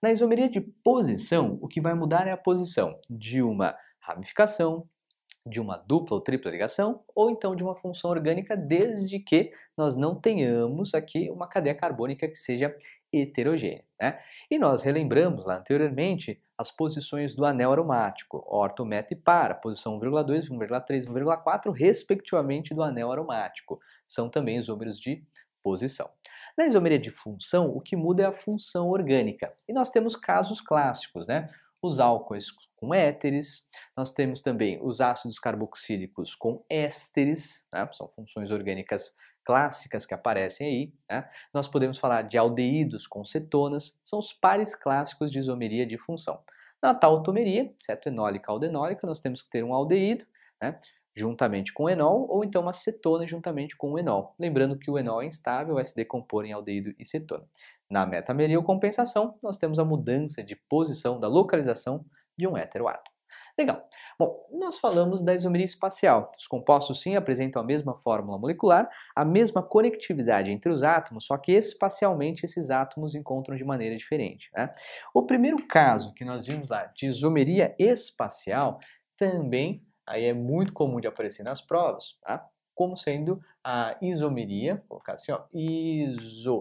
Na 0.00 0.10
isomeria 0.10 0.48
de 0.48 0.62
posição, 0.62 1.58
o 1.60 1.68
que 1.68 1.82
vai 1.82 1.92
mudar 1.92 2.26
é 2.26 2.32
a 2.32 2.36
posição 2.38 2.98
de 3.10 3.42
uma 3.42 3.76
ramificação, 4.00 4.88
de 5.44 5.60
uma 5.60 5.76
dupla 5.76 6.16
ou 6.16 6.22
tripla 6.22 6.50
ligação, 6.50 7.02
ou 7.14 7.30
então 7.30 7.54
de 7.54 7.62
uma 7.62 7.74
função 7.76 8.10
orgânica, 8.10 8.56
desde 8.56 9.18
que 9.18 9.52
nós 9.76 9.96
não 9.96 10.14
tenhamos 10.14 10.94
aqui 10.94 11.30
uma 11.30 11.46
cadeia 11.46 11.74
carbônica 11.74 12.26
que 12.26 12.36
seja 12.36 12.74
heterogênea. 13.12 13.84
Né? 14.00 14.18
E 14.50 14.58
nós 14.58 14.82
relembramos 14.82 15.44
lá 15.44 15.56
anteriormente 15.56 16.40
as 16.56 16.70
posições 16.70 17.34
do 17.34 17.44
anel 17.44 17.72
aromático, 17.72 18.44
orto, 18.46 18.84
meta 18.84 19.14
e 19.14 19.16
para, 19.16 19.54
posição 19.54 19.98
1,2, 19.98 20.48
1,3, 20.50 21.06
1,4, 21.06 21.72
respectivamente 21.72 22.74
do 22.74 22.82
anel 22.82 23.12
aromático. 23.12 23.78
São 24.06 24.28
também 24.28 24.56
isômeros 24.56 24.98
de 25.00 25.22
posição. 25.62 26.10
Na 26.56 26.66
isomeria 26.66 26.98
de 26.98 27.10
função, 27.10 27.70
o 27.70 27.80
que 27.80 27.94
muda 27.94 28.24
é 28.24 28.26
a 28.26 28.32
função 28.32 28.88
orgânica. 28.88 29.52
E 29.68 29.72
nós 29.72 29.90
temos 29.90 30.16
casos 30.16 30.60
clássicos, 30.60 31.26
né? 31.28 31.48
Os 31.80 32.00
álcoois 32.00 32.50
com 32.74 32.94
éteres, 32.94 33.68
nós 33.96 34.12
temos 34.12 34.40
também 34.40 34.80
os 34.82 35.00
ácidos 35.00 35.38
carboxílicos 35.38 36.34
com 36.34 36.64
ésteres, 36.70 37.66
né? 37.72 37.88
são 37.92 38.08
funções 38.08 38.50
orgânicas 38.50 39.14
clássicas 39.48 40.04
que 40.04 40.12
aparecem 40.12 40.66
aí. 40.66 40.92
Né? 41.08 41.26
Nós 41.54 41.66
podemos 41.66 41.96
falar 41.96 42.20
de 42.20 42.36
aldeídos 42.36 43.06
com 43.06 43.24
cetonas, 43.24 43.98
são 44.04 44.18
os 44.18 44.30
pares 44.30 44.74
clássicos 44.74 45.32
de 45.32 45.38
isomeria 45.38 45.86
de 45.86 45.96
função. 45.96 46.38
Na 46.82 46.92
tautomeria, 46.92 47.72
cetoenólica 47.80 48.52
aldenólica, 48.52 49.06
nós 49.06 49.20
temos 49.20 49.40
que 49.40 49.48
ter 49.48 49.64
um 49.64 49.72
aldeído, 49.72 50.26
né? 50.60 50.78
juntamente 51.16 51.72
com 51.72 51.84
o 51.84 51.88
enol, 51.88 52.28
ou 52.28 52.44
então 52.44 52.60
uma 52.60 52.74
cetona 52.74 53.26
juntamente 53.26 53.74
com 53.74 53.92
o 53.92 53.98
enol. 53.98 54.34
Lembrando 54.38 54.78
que 54.78 54.90
o 54.90 54.98
enol 54.98 55.22
é 55.22 55.26
instável, 55.26 55.76
vai 55.76 55.84
se 55.86 55.96
decompor 55.96 56.44
em 56.44 56.52
aldeído 56.52 56.94
e 56.98 57.04
cetona. 57.06 57.48
Na 57.88 58.04
metameria 58.04 58.58
ou 58.58 58.62
compensação, 58.62 59.38
nós 59.42 59.56
temos 59.56 59.78
a 59.78 59.84
mudança 59.84 60.44
de 60.44 60.54
posição 60.54 61.18
da 61.18 61.26
localização 61.26 62.04
de 62.36 62.46
um 62.46 62.54
heteroátomo. 62.54 63.17
Legal. 63.58 63.88
Bom, 64.18 64.46
nós 64.52 64.78
falamos 64.78 65.22
da 65.22 65.34
isomeria 65.34 65.64
espacial. 65.64 66.32
Os 66.38 66.46
compostos 66.46 67.02
sim 67.02 67.16
apresentam 67.16 67.60
a 67.60 67.64
mesma 67.64 67.94
fórmula 67.94 68.38
molecular, 68.38 68.88
a 69.16 69.24
mesma 69.24 69.62
conectividade 69.62 70.50
entre 70.50 70.70
os 70.70 70.82
átomos, 70.82 71.26
só 71.26 71.36
que 71.36 71.52
espacialmente 71.52 72.46
esses 72.46 72.70
átomos 72.70 73.14
encontram 73.14 73.56
de 73.56 73.64
maneira 73.64 73.96
diferente. 73.96 74.48
Né? 74.54 74.72
O 75.12 75.22
primeiro 75.22 75.56
caso 75.66 76.14
que 76.14 76.24
nós 76.24 76.46
vimos 76.46 76.68
lá 76.68 76.84
de 76.94 77.06
isomeria 77.06 77.74
espacial 77.78 78.78
também 79.16 79.84
aí 80.08 80.24
é 80.24 80.32
muito 80.32 80.72
comum 80.72 81.00
de 81.00 81.06
aparecer 81.06 81.42
nas 81.42 81.60
provas, 81.60 82.16
tá? 82.22 82.44
como 82.74 82.96
sendo 82.96 83.40
a 83.62 83.96
isomeria, 84.00 84.76
vou 84.76 84.84
colocar 84.88 85.12
assim, 85.14 85.32
ó, 85.32 85.42
isomeria 85.52 86.58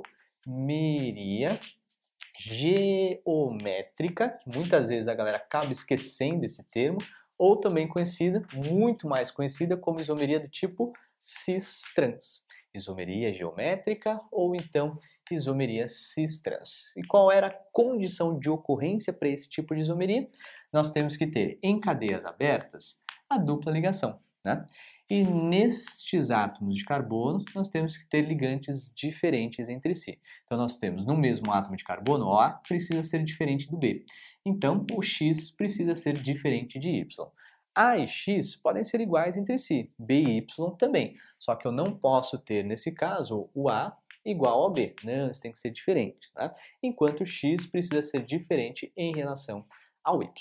geométrica, 2.40 4.30
que 4.30 4.50
muitas 4.50 4.90
vezes 4.90 5.08
a 5.08 5.16
galera 5.16 5.38
acaba 5.38 5.72
esquecendo 5.72 6.46
esse 6.46 6.64
termo, 6.70 7.00
ou 7.38 7.58
também 7.58 7.88
conhecida, 7.88 8.42
muito 8.54 9.08
mais 9.08 9.30
conhecida 9.30 9.78
como 9.78 10.00
isomeria 10.00 10.40
do 10.40 10.48
tipo 10.48 10.94
cis-trans. 11.22 12.46
Isomeria 12.74 13.34
geométrica 13.34 14.22
ou 14.32 14.56
então 14.56 14.98
isomeria 15.32 15.88
cis-trans. 15.88 16.96
E 16.96 17.06
qual 17.06 17.32
era 17.32 17.48
a 17.48 17.56
condição 17.72 18.40
de 18.40 18.50
ocorrência 18.50 19.12
para 19.12 19.28
esse 19.28 19.50
tipo 19.50 19.76
de 19.76 19.82
isomeria? 19.82 20.28
Nós 20.72 20.92
temos 20.92 21.16
que 21.18 21.28
ter 21.28 21.60
em 21.62 21.80
cadeias 21.80 22.26
abertas 22.26 23.00
a 23.30 23.38
dupla 23.38 23.72
ligação. 23.72 24.20
Né? 24.44 24.66
E 25.10 25.24
nestes 25.24 26.32
átomos 26.32 26.76
de 26.76 26.84
carbono, 26.84 27.46
nós 27.56 27.70
temos 27.70 27.98
que 27.98 28.10
ter 28.10 28.24
ligantes 28.24 28.94
diferentes 28.94 29.70
entre 29.70 29.94
si. 29.96 30.20
Então, 30.46 30.58
nós 30.58 30.78
temos 30.78 31.06
no 31.06 31.16
mesmo 31.16 31.50
átomo 31.52 31.78
de 31.78 31.84
carbono, 31.86 32.26
o 32.26 32.38
A 32.38 32.52
precisa 32.52 33.02
ser 33.02 33.24
diferente 33.24 33.70
do 33.70 33.78
B. 33.78 34.04
Então, 34.46 34.86
o 34.94 35.02
X 35.02 35.50
precisa 35.50 35.96
ser 35.96 36.22
diferente 36.22 36.78
de 36.78 36.90
Y. 36.90 37.32
A 37.74 37.98
e 37.98 38.08
X 38.08 38.56
podem 38.56 38.84
ser 38.84 39.00
iguais 39.00 39.38
entre 39.38 39.58
si, 39.58 39.94
B 39.98 40.24
e 40.24 40.38
Y 40.40 40.76
também. 40.78 41.16
Só 41.40 41.56
que 41.56 41.68
eu 41.68 41.72
não 41.72 41.96
posso 41.96 42.38
ter, 42.38 42.64
nesse 42.64 42.92
caso, 42.92 43.50
o 43.54 43.70
A 43.70 43.96
igual 44.26 44.64
ao 44.64 44.74
B. 44.74 44.94
Não, 45.04 45.30
isso 45.30 45.42
tem 45.42 45.52
que 45.52 45.60
ser 45.60 45.70
diferente. 45.70 46.30
Tá? 46.34 46.54
Enquanto 46.84 47.22
o 47.22 47.26
X 47.26 47.66
precisa 47.66 48.02
ser 48.02 48.26
diferente 48.26 48.92
em 48.98 49.16
relação 49.16 49.66
ao 50.04 50.22
Y. 50.22 50.34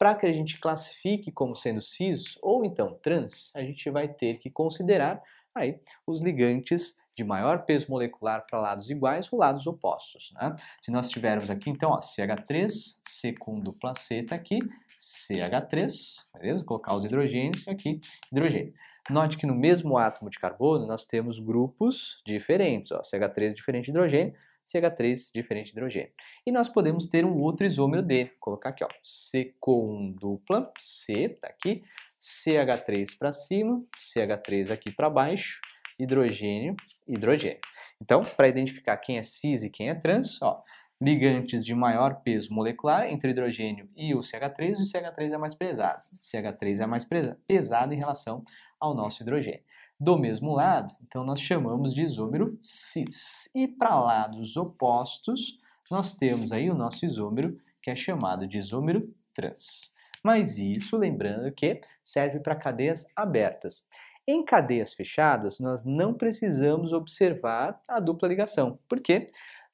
Para 0.00 0.14
que 0.14 0.24
a 0.24 0.32
gente 0.32 0.58
classifique 0.58 1.30
como 1.30 1.54
sendo 1.54 1.82
cis 1.82 2.38
ou 2.40 2.64
então 2.64 2.98
trans, 3.02 3.54
a 3.54 3.60
gente 3.60 3.90
vai 3.90 4.08
ter 4.08 4.38
que 4.38 4.48
considerar 4.48 5.22
aí 5.54 5.78
os 6.06 6.22
ligantes 6.22 6.96
de 7.14 7.22
maior 7.22 7.66
peso 7.66 7.90
molecular 7.90 8.46
para 8.48 8.58
lados 8.58 8.88
iguais 8.88 9.30
ou 9.30 9.38
lados 9.38 9.66
opostos. 9.66 10.32
Né? 10.32 10.56
Se 10.80 10.90
nós 10.90 11.10
tivermos 11.10 11.50
aqui, 11.50 11.68
então, 11.68 11.90
ó, 11.90 12.00
CH3, 12.00 12.70
C 13.06 13.34
com 13.34 13.60
dupla 13.60 13.94
C 13.94 14.20
está 14.20 14.36
aqui, 14.36 14.60
CH3, 14.98 16.24
beleza? 16.32 16.64
Colocar 16.64 16.94
os 16.94 17.04
hidrogênios 17.04 17.68
aqui, 17.68 18.00
hidrogênio. 18.32 18.72
Note 19.10 19.36
que 19.36 19.46
no 19.46 19.54
mesmo 19.54 19.98
átomo 19.98 20.30
de 20.30 20.38
carbono 20.38 20.86
nós 20.86 21.04
temos 21.04 21.38
grupos 21.38 22.22
diferentes, 22.24 22.90
ó, 22.90 23.02
CH3 23.02 23.52
diferente 23.52 23.84
de 23.84 23.90
hidrogênio, 23.90 24.34
CH3 24.72 25.30
diferente 25.34 25.66
de 25.66 25.72
hidrogênio. 25.72 26.12
E 26.46 26.52
nós 26.52 26.68
podemos 26.68 27.06
ter 27.06 27.24
um 27.24 27.38
outro 27.38 27.66
isômero 27.66 28.02
D, 28.02 28.24
vou 28.24 28.34
colocar 28.40 28.70
aqui, 28.70 28.84
ó, 28.84 28.88
C 29.02 29.54
com 29.58 30.12
dupla, 30.12 30.72
C, 30.78 31.28
tá 31.40 31.48
aqui, 31.48 31.82
CH3 32.20 33.18
para 33.18 33.32
cima, 33.32 33.82
CH3 33.98 34.70
aqui 34.70 34.92
para 34.92 35.10
baixo, 35.10 35.60
hidrogênio, 35.98 36.76
hidrogênio. 37.06 37.60
Então, 38.00 38.22
para 38.24 38.48
identificar 38.48 38.96
quem 38.96 39.18
é 39.18 39.22
cis 39.22 39.64
e 39.64 39.70
quem 39.70 39.88
é 39.88 39.94
trans, 39.94 40.40
ó, 40.40 40.62
ligantes 41.00 41.64
de 41.64 41.74
maior 41.74 42.22
peso 42.22 42.52
molecular 42.52 43.06
entre 43.06 43.28
o 43.28 43.32
hidrogênio 43.32 43.88
e 43.96 44.14
o 44.14 44.20
CH3, 44.20 44.76
o 44.76 44.84
CH3 44.84 45.32
é 45.32 45.38
mais 45.38 45.54
pesado. 45.54 46.06
O 46.12 46.18
CH3 46.18 46.80
é 46.80 46.86
mais 46.86 47.06
pesado 47.46 47.94
em 47.94 47.96
relação 47.98 48.44
ao 48.78 48.94
nosso 48.94 49.22
hidrogênio 49.22 49.62
do 50.00 50.18
mesmo 50.18 50.54
lado, 50.54 50.96
então 51.02 51.22
nós 51.22 51.38
chamamos 51.38 51.92
de 51.92 52.00
isômero 52.02 52.56
cis. 52.62 53.50
E 53.54 53.68
para 53.68 54.00
lados 54.00 54.56
opostos, 54.56 55.58
nós 55.90 56.14
temos 56.14 56.52
aí 56.52 56.70
o 56.70 56.74
nosso 56.74 57.04
isômero, 57.04 57.60
que 57.82 57.90
é 57.90 57.94
chamado 57.94 58.46
de 58.46 58.56
isômero 58.56 59.12
trans. 59.34 59.92
Mas 60.24 60.56
isso, 60.56 60.96
lembrando 60.96 61.52
que 61.52 61.82
serve 62.02 62.40
para 62.40 62.56
cadeias 62.56 63.06
abertas. 63.14 63.86
Em 64.26 64.42
cadeias 64.44 64.94
fechadas, 64.94 65.60
nós 65.60 65.84
não 65.84 66.14
precisamos 66.14 66.92
observar 66.92 67.80
a 67.86 68.00
dupla 68.00 68.28
ligação. 68.28 68.78
Por 68.88 69.00
quê? 69.00 69.26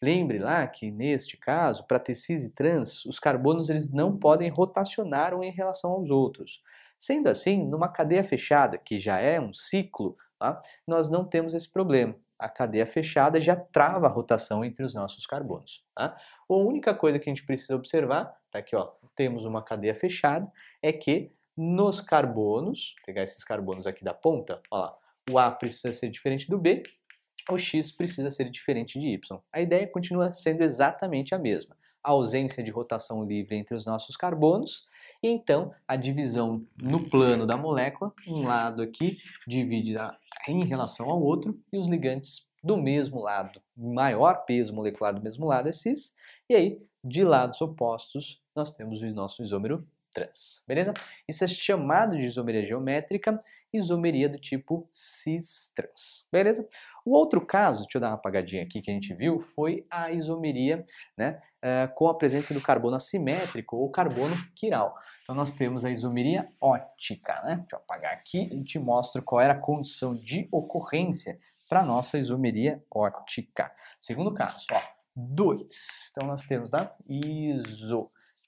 Lembre 0.03 0.39
lá 0.39 0.66
que 0.66 0.91
neste 0.91 1.37
caso, 1.37 1.87
para 1.87 2.01
ter 2.01 2.14
cis 2.14 2.43
e 2.43 2.51
trans, 2.51 3.05
os 3.07 3.18
carbonos 3.18 3.70
eles 3.70 3.93
não 3.93 4.16
podem 4.16 4.49
rotacionar 4.51 5.35
um 5.35 5.43
em 5.43 5.53
relação 5.53 5.93
aos 5.93 6.11
outros. 6.11 6.62
Sendo 7.07 7.28
assim, 7.28 7.64
numa 7.64 7.88
cadeia 7.88 8.24
fechada, 8.24 8.76
que 8.76 8.98
já 8.98 9.20
é 9.20 9.40
um 9.40 9.54
ciclo, 9.54 10.16
tá? 10.40 10.61
nós 10.84 11.09
não 11.09 11.24
temos 11.24 11.54
esse 11.54 11.72
problema. 11.72 12.16
A 12.36 12.48
cadeia 12.48 12.84
fechada 12.84 13.40
já 13.40 13.54
trava 13.54 14.09
a 14.09 14.11
rotação 14.11 14.64
entre 14.64 14.84
os 14.84 14.92
nossos 14.92 15.24
carbonos. 15.24 15.84
Tá? 15.94 16.16
A 16.50 16.54
única 16.54 16.92
coisa 16.92 17.20
que 17.20 17.30
a 17.30 17.32
gente 17.32 17.46
precisa 17.46 17.76
observar, 17.76 18.36
tá 18.50 18.59
aqui, 18.59 18.74
ó, 18.74 18.90
temos 19.14 19.44
uma 19.44 19.62
cadeia 19.62 19.94
fechada, 19.94 20.50
é 20.82 20.92
que 20.92 21.30
nos 21.57 22.00
carbonos, 22.00 22.96
pegar 23.07 23.22
esses 23.22 23.44
carbonos 23.44 23.86
aqui 23.86 24.02
da 24.02 24.12
ponta, 24.12 24.61
ó 24.68 24.92
o 25.30 25.38
A 25.38 25.52
precisa 25.52 25.92
ser 25.92 26.11
diferente 26.11 26.50
do 26.50 26.59
B, 26.59 26.82
o 27.48 27.57
X 27.57 27.92
precisa 27.92 28.32
ser 28.32 28.50
diferente 28.50 28.98
de 28.98 29.07
Y. 29.07 29.40
A 29.52 29.61
ideia 29.61 29.86
continua 29.86 30.32
sendo 30.32 30.62
exatamente 30.62 31.36
a 31.36 31.38
mesma. 31.38 31.76
A 32.02 32.11
ausência 32.11 32.64
de 32.64 32.72
rotação 32.72 33.24
livre 33.24 33.54
entre 33.54 33.76
os 33.76 33.86
nossos 33.86 34.16
carbonos 34.16 34.84
e 35.22 35.28
então 35.28 35.72
a 35.86 35.96
divisão 35.96 36.64
no 36.76 37.08
plano 37.08 37.46
da 37.46 37.56
molécula, 37.56 38.12
um 38.26 38.44
lado 38.44 38.82
aqui 38.82 39.18
divide 39.46 39.96
em 40.48 40.64
relação 40.64 41.10
ao 41.10 41.22
outro 41.22 41.58
e 41.72 41.78
os 41.78 41.88
ligantes 41.88 42.46
do 42.62 42.76
mesmo 42.76 43.20
lado, 43.22 43.60
maior 43.76 44.44
peso 44.44 44.74
molecular 44.74 45.14
do 45.14 45.22
mesmo 45.22 45.46
lado 45.46 45.68
é 45.68 45.72
cis, 45.72 46.14
e 46.48 46.54
aí 46.54 46.82
de 47.02 47.22
lados 47.22 47.60
opostos 47.60 48.40
nós 48.54 48.72
temos 48.72 49.00
o 49.00 49.06
nosso 49.12 49.42
isômero 49.42 49.86
trans, 50.12 50.64
beleza? 50.66 50.94
Isso 51.28 51.44
é 51.44 51.46
chamado 51.46 52.16
de 52.16 52.24
isomeria 52.24 52.66
geométrica, 52.66 53.42
isomeria 53.72 54.28
do 54.28 54.38
tipo 54.38 54.88
cis-trans, 54.92 56.26
beleza? 56.32 56.66
O 57.04 57.12
outro 57.12 57.44
caso, 57.44 57.82
deixa 57.82 57.98
eu 57.98 58.00
dar 58.00 58.08
uma 58.08 58.14
apagadinha 58.14 58.62
aqui 58.62 58.80
que 58.80 58.90
a 58.90 58.94
gente 58.94 59.14
viu, 59.14 59.40
foi 59.40 59.86
a 59.90 60.10
isomeria 60.10 60.84
né, 61.16 61.40
uh, 61.62 61.94
com 61.94 62.08
a 62.08 62.14
presença 62.14 62.52
do 62.52 62.60
carbono 62.60 62.96
assimétrico 62.96 63.76
ou 63.76 63.90
carbono 63.90 64.34
quiral. 64.54 64.94
Então 65.22 65.34
nós 65.34 65.52
temos 65.52 65.84
a 65.84 65.90
isomeria 65.90 66.48
ótica, 66.60 67.42
né? 67.42 67.56
Deixa 67.56 67.76
eu 67.76 67.78
apagar 67.78 68.12
aqui 68.12 68.48
e 68.52 68.62
te 68.64 68.78
mostro 68.78 69.22
qual 69.22 69.40
era 69.40 69.54
a 69.54 69.58
condição 69.58 70.14
de 70.14 70.48
ocorrência 70.52 71.38
para 71.68 71.80
a 71.80 71.84
nossa 71.84 72.16
isomeria 72.16 72.82
ótica. 72.88 73.72
Segundo 74.00 74.32
caso, 74.32 74.66
ó, 74.72 74.80
2. 75.16 76.10
Então 76.12 76.28
nós 76.28 76.44
temos 76.44 76.74
a 76.74 76.94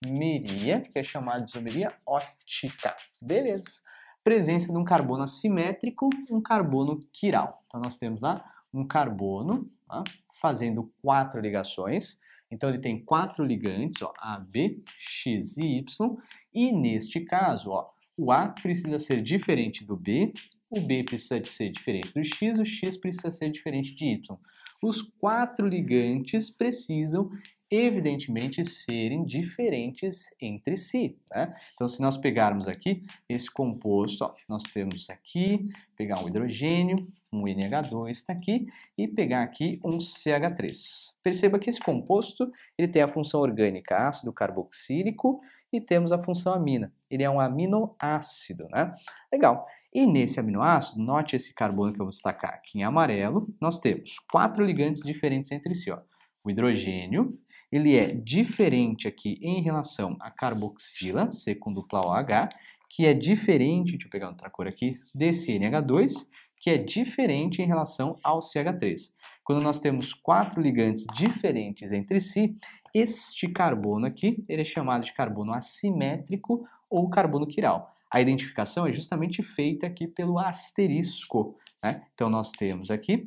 isomeria, 0.01 0.81
que 0.81 0.99
é 0.99 1.03
chamada 1.03 1.43
de 1.43 1.51
isomeria 1.51 1.93
ótica. 2.07 2.97
Beleza. 3.21 3.83
Presença 4.29 4.71
de 4.71 4.77
um 4.77 4.85
carbono 4.85 5.23
assimétrico, 5.23 6.11
um 6.31 6.39
carbono 6.39 7.01
quiral. 7.15 7.65
Então 7.65 7.81
nós 7.81 7.97
temos 7.97 8.21
lá 8.21 8.45
um 8.75 8.87
carbono 8.87 9.67
ó, 9.89 10.05
fazendo 10.39 10.93
quatro 11.01 11.41
ligações. 11.41 12.21
Então 12.51 12.69
ele 12.69 12.79
tem 12.79 13.03
quatro 13.03 13.43
ligantes, 13.43 14.03
ó, 14.03 14.13
A, 14.19 14.39
B, 14.39 14.83
X 14.99 15.57
e 15.57 15.79
Y, 15.79 16.17
e 16.53 16.71
neste 16.71 17.21
caso, 17.21 17.71
ó, 17.71 17.89
o 18.19 18.31
A 18.31 18.49
precisa 18.49 18.99
ser 18.99 19.23
diferente 19.23 19.83
do 19.83 19.97
B, 19.97 20.35
o 20.69 20.79
B 20.79 21.05
precisa 21.05 21.43
ser 21.47 21.71
diferente 21.71 22.13
do 22.13 22.23
X, 22.23 22.59
o 22.59 22.67
X 22.67 22.99
precisa 22.99 23.31
ser 23.31 23.51
diferente 23.51 23.95
de 23.95 24.05
Y. 24.09 24.39
Os 24.83 25.01
quatro 25.01 25.67
ligantes 25.67 26.51
precisam, 26.51 27.31
evidentemente, 27.71 28.65
serem 28.65 29.25
diferentes 29.25 30.31
entre 30.41 30.77
si. 30.77 31.19
Né? 31.31 31.55
Então, 31.75 31.87
se 31.89 32.01
nós 32.01 32.17
pegarmos 32.17 32.69
aqui 32.69 33.03
esse 33.29 33.51
composto, 33.51 34.25
ó, 34.25 34.35
nós 34.49 34.63
temos 34.63 35.11
aqui, 35.11 35.69
pegar 35.97 36.23
um 36.23 36.29
hidrogênio, 36.29 37.07
um 37.33 37.43
NH2 37.43 38.11
está 38.11 38.33
aqui, 38.33 38.67
e 38.97 39.07
pegar 39.07 39.43
aqui 39.43 39.79
um 39.85 39.99
CH3. 39.99 41.13
Perceba 41.23 41.59
que 41.59 41.69
esse 41.69 41.81
composto 41.81 42.51
ele 42.77 42.89
tem 42.89 43.03
a 43.03 43.09
função 43.09 43.41
orgânica 43.41 44.09
ácido 44.09 44.33
carboxílico 44.33 45.41
e 45.73 45.81
temos 45.81 46.13
a 46.13 46.23
função 46.23 46.55
amina. 46.55 46.93
Ele 47.11 47.23
é 47.23 47.31
um 47.31 47.41
aminoácido, 47.41 48.67
né? 48.71 48.95
Legal. 49.31 49.67
E 49.93 50.07
nesse 50.07 50.39
aminoácido, 50.39 51.03
note 51.03 51.37
esse 51.37 51.55
carbono 51.55 51.93
que 51.93 52.01
eu 52.01 52.05
vou 52.05 52.11
destacar 52.11 52.55
aqui 52.55 52.79
em 52.79 52.83
amarelo, 52.85 53.49
nós 53.61 53.79
temos 53.79 54.19
quatro 54.31 54.65
ligantes 54.65 55.03
diferentes 55.03 55.51
entre 55.51 55.75
si. 55.75 55.91
Ó. 55.91 55.99
O 56.45 56.51
hidrogênio, 56.51 57.39
ele 57.71 57.97
é 57.97 58.15
diferente 58.15 59.07
aqui 59.07 59.39
em 59.43 59.63
relação 59.63 60.17
à 60.21 60.31
carboxila, 60.31 61.31
C 61.31 61.55
com 61.55 61.73
dupla 61.73 62.01
OH, 62.01 62.49
que 62.89 63.07
é 63.07 63.13
diferente, 63.13 63.93
deixa 63.93 64.07
eu 64.07 64.11
pegar 64.11 64.29
outra 64.29 64.49
cor 64.49 64.67
aqui, 64.67 64.99
desse 65.15 65.53
NH2, 65.53 66.27
que 66.57 66.71
é 66.71 66.79
diferente 66.79 67.63
em 67.63 67.67
relação 67.67 68.19
ao 68.23 68.41
CH3. 68.41 69.13
Quando 69.45 69.63
nós 69.63 69.81
temos 69.81 70.13
quatro 70.13 70.61
ligantes 70.61 71.07
diferentes 71.15 71.93
entre 71.93 72.21
si, 72.21 72.57
este 72.95 73.49
carbono 73.49 74.07
aqui 74.07 74.45
ele 74.49 74.63
é 74.63 74.65
chamado 74.65 75.05
de 75.05 75.13
carbono 75.13 75.53
assimétrico 75.53 76.67
ou 76.91 77.09
carbono 77.11 77.47
quiral. 77.47 77.95
A 78.11 78.21
identificação 78.21 78.87
é 78.87 78.93
justamente 78.93 79.43
feita 79.43 79.87
aqui 79.87 80.07
pelo 80.09 80.39
asterisco. 80.39 81.57
Né? 81.83 82.07
Então, 82.15 82.31
nós 82.31 82.51
temos 82.51 82.91
aqui 82.91 83.25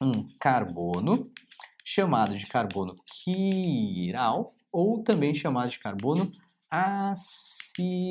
um 0.00 0.26
carbono 0.40 1.30
chamado 1.88 2.36
de 2.36 2.44
carbono 2.46 2.96
quiral 3.06 4.52
ou 4.72 5.04
também 5.04 5.32
chamado 5.32 5.70
de 5.70 5.78
carbono 5.78 6.28
assimétrico, 6.68 8.08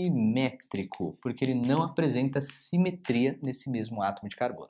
porque 1.22 1.44
ele 1.44 1.54
não 1.54 1.84
apresenta 1.84 2.40
simetria 2.40 3.38
nesse 3.44 3.70
mesmo 3.70 4.02
átomo 4.02 4.30
de 4.30 4.38
carbono. 4.38 4.70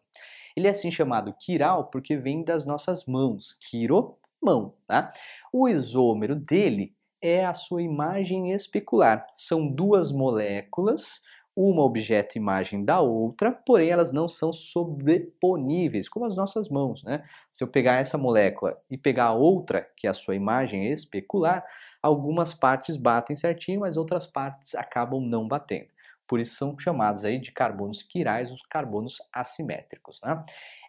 Ele 0.57 0.65
é 0.67 0.71
assim 0.71 0.89
chamado 0.89 1.35
quiral 1.39 1.85
porque 1.91 2.17
vem 2.17 2.43
das 2.43 2.65
nossas 2.65 3.05
mãos, 3.05 3.55
quiro, 3.69 4.17
mão. 4.41 4.73
Tá? 4.87 5.13
O 5.53 5.69
isômero 5.69 6.35
dele 6.35 6.95
é 7.21 7.45
a 7.45 7.53
sua 7.53 7.83
imagem 7.83 8.53
especular. 8.53 9.27
São 9.37 9.67
duas 9.67 10.11
moléculas, 10.11 11.21
uma 11.55 11.83
objeto 11.83 12.37
imagem 12.37 12.83
da 12.83 12.99
outra, 12.99 13.51
porém 13.51 13.89
elas 13.89 14.11
não 14.11 14.27
são 14.27 14.51
sobreponíveis, 14.51 16.09
como 16.09 16.25
as 16.25 16.35
nossas 16.35 16.67
mãos. 16.67 17.03
Né? 17.03 17.23
Se 17.51 17.63
eu 17.63 17.67
pegar 17.67 17.95
essa 17.95 18.17
molécula 18.17 18.77
e 18.89 18.97
pegar 18.97 19.31
outra, 19.31 19.87
que 19.95 20.05
é 20.05 20.09
a 20.09 20.13
sua 20.13 20.35
imagem 20.35 20.91
especular, 20.91 21.65
algumas 22.03 22.53
partes 22.53 22.97
batem 22.97 23.35
certinho, 23.35 23.79
mas 23.79 23.95
outras 23.95 24.27
partes 24.27 24.75
acabam 24.75 25.21
não 25.21 25.47
batendo. 25.47 25.87
Por 26.27 26.39
isso 26.39 26.55
são 26.55 26.77
chamados 26.79 27.23
aí 27.23 27.39
de 27.39 27.51
carbonos 27.51 28.01
quirais, 28.03 28.51
os 28.51 28.61
carbonos 28.63 29.17
assimétricos. 29.31 30.19
Né? 30.23 30.43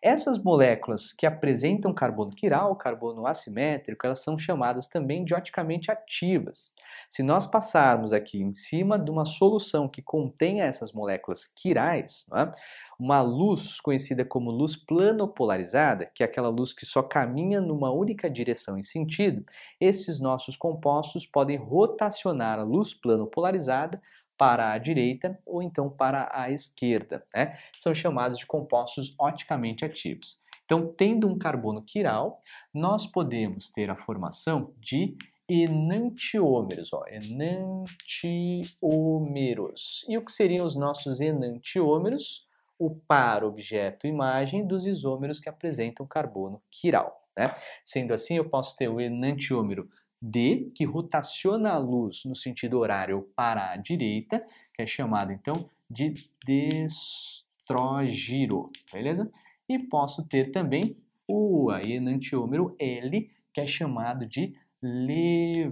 Essas 0.06 0.38
moléculas 0.38 1.12
que 1.12 1.26
apresentam 1.26 1.92
carbono 1.92 2.30
quiral, 2.30 2.76
carbono 2.76 3.26
assimétrico, 3.26 4.06
elas 4.06 4.20
são 4.20 4.38
chamadas 4.38 4.86
também 4.86 5.24
de 5.24 5.34
oticamente 5.34 5.90
ativas. 5.90 6.72
Se 7.10 7.24
nós 7.24 7.44
passarmos 7.44 8.12
aqui 8.12 8.40
em 8.40 8.54
cima 8.54 9.00
de 9.00 9.10
uma 9.10 9.24
solução 9.24 9.88
que 9.88 10.00
contenha 10.00 10.62
essas 10.62 10.92
moléculas 10.92 11.44
quirais, 11.44 12.24
né, 12.30 12.54
uma 13.00 13.20
luz 13.20 13.80
conhecida 13.80 14.24
como 14.24 14.52
luz 14.52 14.76
planopolarizada, 14.76 16.06
que 16.14 16.22
é 16.22 16.26
aquela 16.26 16.50
luz 16.50 16.72
que 16.72 16.86
só 16.86 17.02
caminha 17.02 17.60
numa 17.60 17.90
única 17.90 18.30
direção 18.30 18.78
e 18.78 18.84
sentido, 18.84 19.44
esses 19.80 20.20
nossos 20.20 20.56
compostos 20.56 21.26
podem 21.26 21.56
rotacionar 21.56 22.60
a 22.60 22.62
luz 22.62 22.94
planopolarizada 22.94 24.00
para 24.36 24.72
a 24.72 24.78
direita 24.78 25.38
ou 25.44 25.62
então 25.62 25.88
para 25.88 26.28
a 26.32 26.50
esquerda. 26.50 27.24
Né? 27.34 27.58
São 27.80 27.94
chamados 27.94 28.38
de 28.38 28.46
compostos 28.46 29.14
oticamente 29.18 29.84
ativos. 29.84 30.38
Então, 30.64 30.92
tendo 30.96 31.28
um 31.28 31.38
carbono 31.38 31.82
quiral, 31.82 32.40
nós 32.74 33.06
podemos 33.06 33.70
ter 33.70 33.88
a 33.88 33.96
formação 33.96 34.74
de 34.78 35.16
enantiômeros, 35.48 36.92
ó, 36.92 37.04
enantiômeros. 37.08 40.04
E 40.08 40.18
o 40.18 40.24
que 40.24 40.32
seriam 40.32 40.66
os 40.66 40.76
nossos 40.76 41.20
enantiômeros? 41.20 42.44
O 42.78 42.94
par 42.94 43.42
objeto-imagem 43.44 44.66
dos 44.66 44.84
isômeros 44.86 45.40
que 45.40 45.48
apresentam 45.48 46.04
carbono 46.04 46.60
quiral. 46.70 47.26
Né? 47.36 47.54
Sendo 47.84 48.12
assim, 48.12 48.36
eu 48.36 48.48
posso 48.48 48.76
ter 48.76 48.88
o 48.88 49.00
enantiômero 49.00 49.88
D, 50.20 50.72
que 50.74 50.84
rotaciona 50.84 51.70
a 51.72 51.78
luz 51.78 52.24
no 52.24 52.34
sentido 52.34 52.78
horário 52.78 53.30
para 53.36 53.72
a 53.72 53.76
direita, 53.76 54.44
que 54.74 54.82
é 54.82 54.86
chamado 54.86 55.30
então 55.32 55.68
de 55.90 56.14
destrógiro, 56.44 58.70
beleza? 58.92 59.30
E 59.68 59.78
posso 59.78 60.26
ter 60.26 60.50
também 60.50 60.96
o 61.28 61.70
enantiômero 61.72 62.74
L, 62.78 63.30
que 63.52 63.60
é 63.60 63.66
chamado 63.66 64.24
de 64.26 64.54
levógiro, 64.82 65.70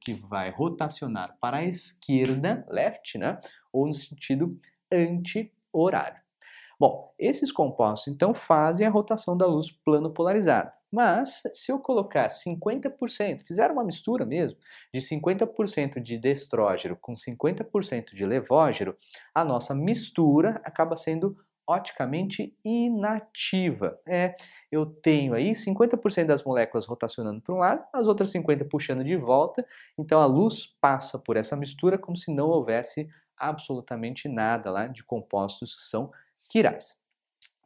que 0.00 0.14
vai 0.14 0.50
rotacionar 0.50 1.36
para 1.40 1.58
a 1.58 1.64
esquerda, 1.64 2.66
left, 2.68 3.16
né? 3.18 3.38
Ou 3.72 3.86
no 3.86 3.94
sentido 3.94 4.50
anti-horário. 4.92 6.22
Bom, 6.78 7.12
esses 7.18 7.50
compostos 7.50 8.12
então 8.12 8.34
fazem 8.34 8.86
a 8.86 8.90
rotação 8.90 9.34
da 9.36 9.46
luz 9.46 9.70
plano 9.70 10.10
polarizada. 10.10 10.72
Mas 10.94 11.42
se 11.52 11.72
eu 11.72 11.80
colocar 11.80 12.28
50%, 12.28 13.42
fizer 13.44 13.68
uma 13.68 13.82
mistura 13.82 14.24
mesmo, 14.24 14.56
de 14.92 15.00
50% 15.00 16.00
de 16.00 16.16
destrógero 16.16 16.96
com 17.00 17.14
50% 17.14 18.14
de 18.14 18.24
levógero, 18.24 18.96
a 19.34 19.44
nossa 19.44 19.74
mistura 19.74 20.60
acaba 20.62 20.94
sendo 20.94 21.36
oticamente 21.66 22.56
inativa. 22.64 23.98
É, 24.06 24.36
eu 24.70 24.86
tenho 24.86 25.34
aí 25.34 25.50
50% 25.50 26.26
das 26.26 26.44
moléculas 26.44 26.86
rotacionando 26.86 27.40
para 27.40 27.54
um 27.54 27.58
lado, 27.58 27.84
as 27.92 28.06
outras 28.06 28.32
50% 28.32 28.68
puxando 28.68 29.02
de 29.02 29.16
volta, 29.16 29.66
então 29.98 30.20
a 30.20 30.26
luz 30.26 30.76
passa 30.80 31.18
por 31.18 31.36
essa 31.36 31.56
mistura 31.56 31.98
como 31.98 32.16
se 32.16 32.32
não 32.32 32.46
houvesse 32.46 33.08
absolutamente 33.36 34.28
nada 34.28 34.70
lá 34.70 34.86
de 34.86 35.02
compostos 35.02 35.74
que 35.74 35.82
são 35.82 36.12
quirais 36.48 37.03